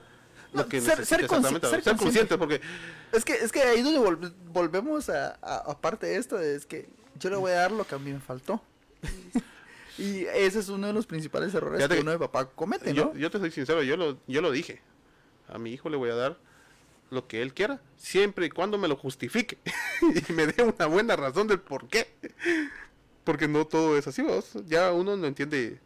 lo 0.53 0.63
No, 0.63 0.69
que 0.69 0.81
ser- 0.81 0.99
necesite, 1.01 1.29
ser 1.29 1.31
consci- 1.31 1.83
ser 1.83 1.97
consciente, 1.97 2.39
porque 2.39 2.61
Es 3.15 3.25
que, 3.25 3.35
es 3.35 3.53
que 3.53 3.62
ahí 3.62 3.83
donde 3.83 4.01
vol- 4.01 4.33
volvemos 4.53 5.09
a, 5.09 5.35
aparte 5.71 6.07
de 6.07 6.17
esto, 6.17 6.39
es 6.41 6.67
que 6.67 6.89
yo 7.19 7.31
le 7.31 7.37
voy 7.37 7.53
a 7.53 7.57
dar 7.57 7.73
lo 7.73 7.87
que 7.87 7.95
a 7.95 7.99
mí 7.99 8.12
me 8.12 8.21
faltó. 8.21 8.61
y 9.99 10.25
ese 10.27 10.59
es 10.59 10.69
uno 10.69 10.87
de 10.89 10.93
los 10.93 11.07
principales 11.07 11.55
errores 11.55 11.87
que 11.89 12.01
uno 12.01 12.11
de 12.11 12.19
papá 12.19 12.47
comete, 12.51 12.93
yo, 12.93 13.07
¿no? 13.07 13.15
yo 13.17 13.31
te 13.31 13.39
soy 13.39 13.51
sincero, 13.51 13.83
yo 13.83 13.97
lo, 13.97 14.19
yo 14.27 14.41
lo 14.43 14.51
dije. 14.51 14.81
A 15.49 15.59
mi 15.59 15.73
hijo 15.73 15.89
le 15.89 15.97
voy 15.97 16.11
a 16.11 16.15
dar 16.15 16.37
lo 17.11 17.29
que 17.29 17.43
él 17.43 17.55
quiera, 17.55 17.81
siempre 17.97 18.47
y 18.47 18.51
cuando 18.51 18.79
me 18.79 18.89
lo 18.89 18.97
justifique 18.97 19.59
y 20.29 20.33
me 20.33 20.47
dé 20.49 20.62
una 20.65 20.87
buena 20.87 21.15
razón 21.17 21.47
del 21.47 21.61
por 21.61 21.87
qué. 21.89 22.09
Porque 23.23 23.47
no 23.47 23.67
todo 23.67 23.97
es 23.97 24.07
así, 24.07 24.23
vos. 24.23 24.53
Ya 24.67 24.93
uno 24.93 25.17
no 25.17 25.27
entiende 25.27 25.79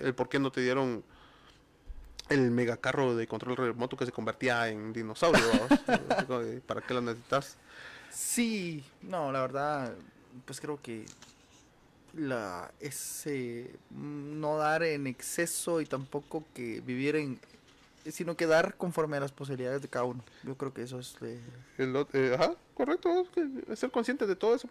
el 0.00 0.14
por 0.14 0.28
qué 0.28 0.38
no 0.38 0.50
te 0.50 0.60
dieron 0.60 1.04
el 2.28 2.50
megacarro 2.50 3.14
de 3.14 3.26
control 3.26 3.56
remoto 3.56 3.96
que 3.96 4.06
se 4.06 4.12
convertía 4.12 4.68
en 4.68 4.92
dinosaurio. 4.92 5.42
¿Para 6.66 6.80
qué 6.80 6.94
lo 6.94 7.00
necesitas? 7.00 7.56
Sí, 8.10 8.84
no, 9.02 9.32
la 9.32 9.40
verdad, 9.40 9.94
pues 10.44 10.60
creo 10.60 10.80
que 10.80 11.04
la 12.16 12.70
ese 12.78 13.74
no 13.90 14.56
dar 14.56 14.84
en 14.84 15.08
exceso 15.08 15.80
y 15.80 15.86
tampoco 15.86 16.44
que 16.54 16.80
vivir 16.80 17.16
en 17.16 17.40
sino 18.10 18.36
que 18.36 18.46
dar 18.46 18.76
conforme 18.76 19.16
a 19.16 19.20
las 19.20 19.32
posibilidades 19.32 19.82
de 19.82 19.88
cada 19.88 20.04
uno. 20.04 20.22
Yo 20.42 20.56
creo 20.56 20.72
que 20.72 20.82
eso 20.82 20.98
es 20.98 21.16
eh, 21.22 21.40
El 21.78 22.06
eh, 22.12 22.34
ajá, 22.34 22.54
correcto, 22.74 23.26
ser 23.74 23.90
consciente 23.90 24.26
de 24.26 24.36
todo 24.36 24.54
eso. 24.54 24.68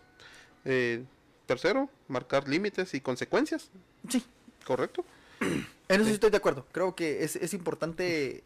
Eh, 0.65 1.03
tercero, 1.45 1.89
marcar 2.07 2.47
límites 2.47 2.93
y 2.93 3.01
consecuencias, 3.01 3.69
sí, 4.07 4.23
correcto. 4.65 5.03
en 5.89 6.01
eso 6.01 6.05
sí 6.05 6.13
estoy 6.13 6.29
de 6.29 6.37
acuerdo. 6.37 6.65
Creo 6.71 6.95
que 6.95 7.23
es, 7.23 7.35
es 7.35 7.53
importante 7.53 8.43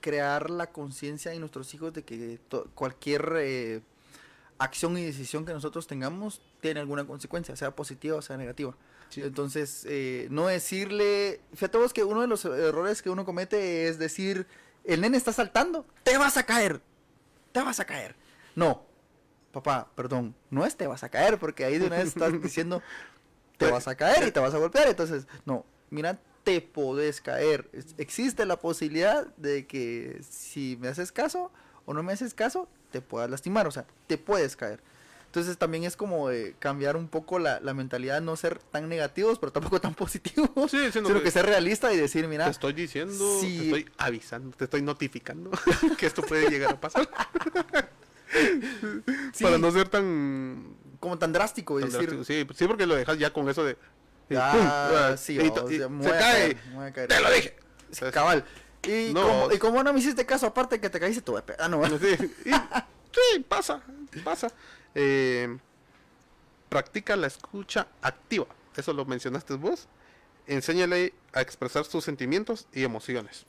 crear 0.00 0.50
la 0.50 0.68
conciencia 0.68 1.32
en 1.32 1.40
nuestros 1.40 1.72
hijos 1.74 1.92
de 1.92 2.02
que 2.02 2.38
cualquier 2.74 3.32
eh, 3.38 3.80
acción 4.58 4.96
y 4.98 5.04
decisión 5.04 5.44
que 5.44 5.52
nosotros 5.52 5.86
tengamos 5.86 6.40
tiene 6.60 6.80
alguna 6.80 7.06
consecuencia, 7.06 7.56
sea 7.56 7.74
positiva 7.74 8.16
o 8.16 8.22
sea 8.22 8.36
negativa. 8.36 8.74
Sí. 9.10 9.22
Entonces, 9.22 9.84
eh, 9.88 10.28
no 10.30 10.46
decirle, 10.46 11.40
fíjate 11.52 11.78
vos 11.78 11.92
que 11.92 12.04
uno 12.04 12.20
de 12.20 12.28
los 12.28 12.44
errores 12.44 13.02
que 13.02 13.10
uno 13.10 13.24
comete 13.24 13.88
es 13.88 13.98
decir, 13.98 14.46
el 14.84 15.00
nene 15.00 15.16
está 15.16 15.32
saltando, 15.32 15.84
te 16.04 16.16
vas 16.16 16.36
a 16.36 16.44
caer, 16.44 16.80
te 17.52 17.60
vas 17.60 17.80
a 17.80 17.84
caer. 17.84 18.14
No, 18.54 18.84
papá, 19.52 19.90
perdón, 19.94 20.34
no 20.50 20.64
es 20.64 20.76
te 20.76 20.86
vas 20.86 21.02
a 21.02 21.08
caer, 21.08 21.38
porque 21.38 21.64
ahí 21.64 21.78
de 21.78 21.86
una 21.86 21.96
vez 21.96 22.08
estás 22.08 22.40
diciendo, 22.40 22.82
te 23.56 23.68
vas 23.70 23.88
a 23.88 23.96
caer 23.96 24.28
y 24.28 24.30
te 24.30 24.40
vas 24.40 24.54
a 24.54 24.58
golpear. 24.58 24.88
Entonces, 24.88 25.26
no, 25.44 25.64
mira, 25.90 26.18
te 26.44 26.60
podés 26.60 27.20
caer. 27.20 27.68
Existe 27.98 28.46
la 28.46 28.58
posibilidad 28.58 29.26
de 29.36 29.66
que 29.66 30.20
si 30.28 30.76
me 30.80 30.88
haces 30.88 31.12
caso 31.12 31.50
o 31.86 31.94
no 31.94 32.02
me 32.02 32.12
haces 32.12 32.34
caso, 32.34 32.68
te 32.90 33.00
puedas 33.00 33.30
lastimar, 33.30 33.66
o 33.66 33.70
sea, 33.70 33.84
te 34.06 34.16
puedes 34.18 34.56
caer. 34.56 34.80
Entonces 35.26 35.56
también 35.58 35.84
es 35.84 35.96
como 35.96 36.28
de 36.28 36.56
cambiar 36.58 36.96
un 36.96 37.06
poco 37.06 37.38
la, 37.38 37.60
la 37.60 37.72
mentalidad, 37.72 38.20
no 38.20 38.34
ser 38.34 38.58
tan 38.58 38.88
negativos, 38.88 39.38
pero 39.38 39.52
tampoco 39.52 39.80
tan 39.80 39.94
positivos, 40.02 40.50
Sí, 40.70 40.78
sino 40.92 41.06
sino 41.08 41.18
que- 41.18 41.22
que 41.24 41.30
ser 41.30 41.46
realista 41.46 41.92
y 41.92 41.96
decir, 41.96 42.26
mira, 42.26 42.46
Te 42.46 42.50
estoy 42.50 42.72
diciendo, 42.72 43.38
te 43.40 43.62
estoy 43.64 43.88
avisando, 43.98 44.56
te 44.56 44.64
estoy 44.64 44.82
notificando 44.82 45.50
que 45.98 46.06
esto 46.06 46.22
puede 46.22 46.50
llegar 46.50 46.72
a 46.72 46.80
pasar. 46.80 47.08
sí, 49.32 49.44
Para 49.44 49.58
no 49.58 49.70
ser 49.70 49.88
tan... 49.88 50.74
como 50.98 51.18
tan 51.18 51.32
drástico 51.32 51.78
tan 51.80 51.90
decir, 51.90 52.10
drástico. 52.10 52.24
sí, 52.24 52.46
sí, 52.58 52.66
porque 52.66 52.86
lo 52.86 52.94
dejas 52.96 53.18
ya 53.18 53.32
con 53.32 53.48
eso 53.48 53.64
de... 53.64 53.76
y 54.30 54.36
"Ah, 54.36 54.52
¡pum! 54.52 54.62
Ah, 54.66 55.16
sí, 55.16 55.34
y 55.34 55.40
y 55.40 55.44
se 55.48 55.50
cae. 55.50 56.18
caer, 56.18 56.56
me 56.68 56.74
voy 56.76 56.86
a 56.86 56.92
caer". 56.92 57.08
Te 57.08 57.20
lo 57.20 57.30
dije. 57.30 57.56
Sí, 57.90 58.04
cabal. 58.12 58.44
Y, 58.86 59.12
No. 59.12 59.22
como, 59.26 59.52
y 59.52 59.58
como 59.58 59.82
no 59.82 59.92
me 59.92 59.98
hiciste 60.00 60.24
caso, 60.24 60.46
aparte 60.46 60.80
que 60.80 60.88
te 60.88 60.98
caíste, 61.00 61.20
tú, 61.22 61.36
ah, 61.36 61.68
no, 61.68 61.86
Sí, 61.98 62.16
y- 62.46 62.50
sí, 62.52 63.40
pasa, 63.48 63.82
pasa. 64.24 64.48
Eh, 64.94 65.58
practica 66.68 67.16
la 67.16 67.26
escucha 67.26 67.88
activa. 68.00 68.46
Eso 68.76 68.92
lo 68.92 69.04
mencionaste 69.04 69.54
vos. 69.54 69.86
Enséñale 70.46 71.12
a 71.32 71.40
expresar 71.42 71.84
sus 71.84 72.04
sentimientos 72.04 72.66
y 72.72 72.84
emociones. 72.84 73.44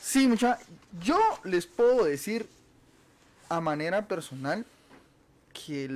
Sí, 0.00 0.26
mucha. 0.26 0.58
Yo 1.02 1.18
les 1.44 1.66
puedo 1.66 2.04
decir 2.04 2.48
a 3.48 3.60
manera 3.60 4.06
personal 4.08 4.64
que 5.66 5.88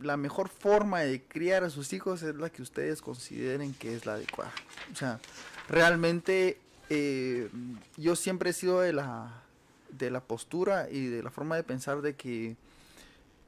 la 0.00 0.16
mejor 0.16 0.48
forma 0.48 1.00
de 1.00 1.22
criar 1.22 1.64
a 1.64 1.70
sus 1.70 1.92
hijos 1.92 2.22
es 2.22 2.34
la 2.36 2.50
que 2.50 2.62
ustedes 2.62 3.02
consideren 3.02 3.74
que 3.74 3.94
es 3.94 4.06
la 4.06 4.14
adecuada. 4.14 4.52
O 4.92 4.96
sea, 4.96 5.20
realmente 5.68 6.58
eh, 6.88 7.50
yo 7.96 8.16
siempre 8.16 8.50
he 8.50 8.52
sido 8.52 8.80
de 8.80 8.92
la 8.92 9.42
de 9.90 10.10
la 10.10 10.20
postura 10.20 10.88
y 10.90 11.06
de 11.06 11.22
la 11.22 11.30
forma 11.30 11.56
de 11.56 11.62
pensar 11.62 12.02
de 12.02 12.14
que 12.14 12.56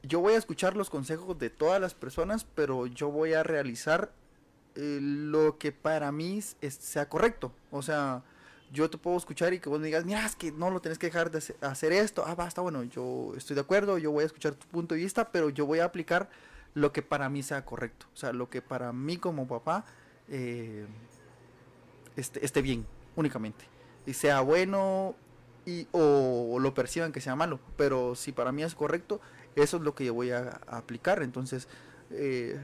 yo 0.03 0.21
voy 0.21 0.35
a 0.35 0.39
escuchar 0.39 0.77
los 0.77 0.89
consejos 0.89 1.39
de 1.39 1.51
todas 1.51 1.81
las 1.81 1.95
personas, 1.95 2.47
pero 2.55 2.87
yo 2.87 3.11
voy 3.11 3.35
a 3.35 3.43
realizar 3.43 4.11
eh, 4.75 4.99
lo 5.01 5.59
que 5.59 5.73
para 5.73 6.11
mí 6.13 6.41
sea 6.43 7.09
correcto. 7.09 7.53
O 7.71 7.83
sea, 7.83 8.23
yo 8.73 8.89
te 8.89 8.99
puedo 8.99 9.17
escuchar 9.17 9.53
y 9.53 9.59
que 9.59 9.69
vos 9.69 9.81
me 9.81 9.87
digas, 9.87 10.05
mira, 10.05 10.25
es 10.25 10.37
que 10.37 10.53
no 10.53 10.71
lo 10.71 10.81
tenés 10.81 10.99
que 10.99 11.07
dejar 11.07 11.31
de 11.31 11.39
hacer- 11.61 11.93
esto. 11.93 12.25
Ah, 12.27 12.35
basta, 12.35 12.61
bueno, 12.61 12.85
yo 12.85 13.33
estoy 13.37 13.55
de 13.55 13.63
acuerdo, 13.63 13.99
yo 13.99 14.13
voy 14.13 14.23
a 14.23 14.27
escuchar 14.27 14.55
tu 14.55 14.67
punto 14.69 14.95
de 14.95 15.01
vista, 15.01 15.31
pero 15.33 15.51
yo 15.51 15.67
voy 15.67 15.81
a 15.81 15.85
aplicar 15.85 16.31
lo 16.75 16.93
que 16.93 17.03
para 17.03 17.29
mí 17.29 17.43
sea 17.43 17.65
correcto. 17.65 18.07
O 18.15 18.17
sea, 18.17 18.33
lo 18.33 18.49
que 18.49 18.63
para 18.63 18.93
mí 18.93 19.17
como 19.17 19.49
papá 19.49 19.85
eh, 20.29 20.87
esté, 22.17 22.45
esté 22.45 22.63
bien, 22.63 22.87
únicamente. 23.17 23.65
Y 24.07 24.13
sea 24.15 24.41
bueno 24.41 25.17
y, 25.67 25.89
o, 25.93 26.59
lo 26.61 26.73
perciban 26.73 27.13
que 27.13 27.21
sea 27.21 27.35
malo. 27.35 27.59
Pero 27.77 28.15
si 28.15 28.31
para 28.31 28.53
mí 28.53 28.63
es 28.63 28.75
correcto, 28.77 29.21
eso 29.57 29.79
es 29.79 29.83
lo 29.83 29.97
que 29.97 30.05
yo 30.05 30.15
voy 30.15 30.31
a, 30.31 30.61
aplicar. 30.69 31.25
Entonces, 31.25 31.67
eh, 32.13 32.61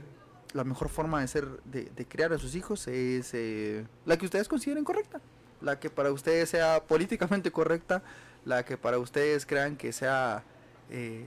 la 0.53 0.63
mejor 0.63 0.89
forma 0.89 1.21
de 1.21 1.27
ser, 1.27 1.49
de, 1.65 1.87
de 1.87 2.07
criar 2.07 2.33
a 2.33 2.39
sus 2.39 2.55
hijos 2.55 2.87
es 2.87 3.35
eh, 3.35 3.85
la 4.05 4.17
que 4.17 4.27
ustedes 4.27 4.49
consideren 4.49 4.85
correcta. 4.85 5.21
La 5.61 5.79
que 5.81 5.91
para 5.91 6.13
ustedes 6.13 6.51
sea 6.51 6.83
políticamente 6.85 7.51
correcta, 7.51 8.03
la 8.45 8.65
que 8.65 8.77
para 8.77 8.99
ustedes 8.99 9.47
crean 9.47 9.77
que 9.77 9.93
sea 9.93 10.45
eh, 10.91 11.25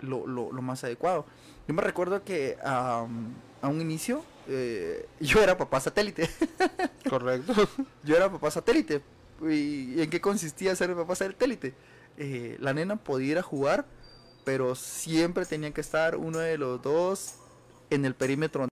lo, 0.00 0.26
lo- 0.26 0.52
lo 0.52 0.62
más 0.62 0.84
adecuado. 0.84 1.24
Yo 1.68 1.74
me 1.74 1.82
recuerdo 1.82 2.22
que 2.24 2.58
a 2.64 3.02
un 3.62 3.80
inicio 3.80 4.24
eh, 4.48 5.06
yo 5.20 5.42
era 5.42 5.56
papá 5.56 5.80
satélite. 5.80 6.28
Correcto. 7.08 7.54
Yo 8.04 8.16
era 8.16 8.30
papá 8.30 8.50
satélite. 8.50 9.02
¿Y, 9.42 9.94
y 9.94 10.02
en 10.02 10.10
qué 10.10 10.20
consistía 10.20 10.74
ser 10.76 10.94
papá 10.94 11.14
satélite? 11.14 11.74
Eh, 12.18 12.56
la 12.60 12.74
nena 12.74 12.96
podía 12.96 13.32
ir 13.32 13.38
a 13.38 13.42
jugar, 13.42 13.86
pero 14.44 14.74
siempre 14.74 15.46
tenía 15.46 15.72
que 15.72 15.80
estar 15.80 16.16
uno 16.16 16.38
de 16.38 16.58
los 16.58 16.82
dos 16.82 17.34
en 17.90 18.04
el 18.04 18.14
perímetro 18.14 18.66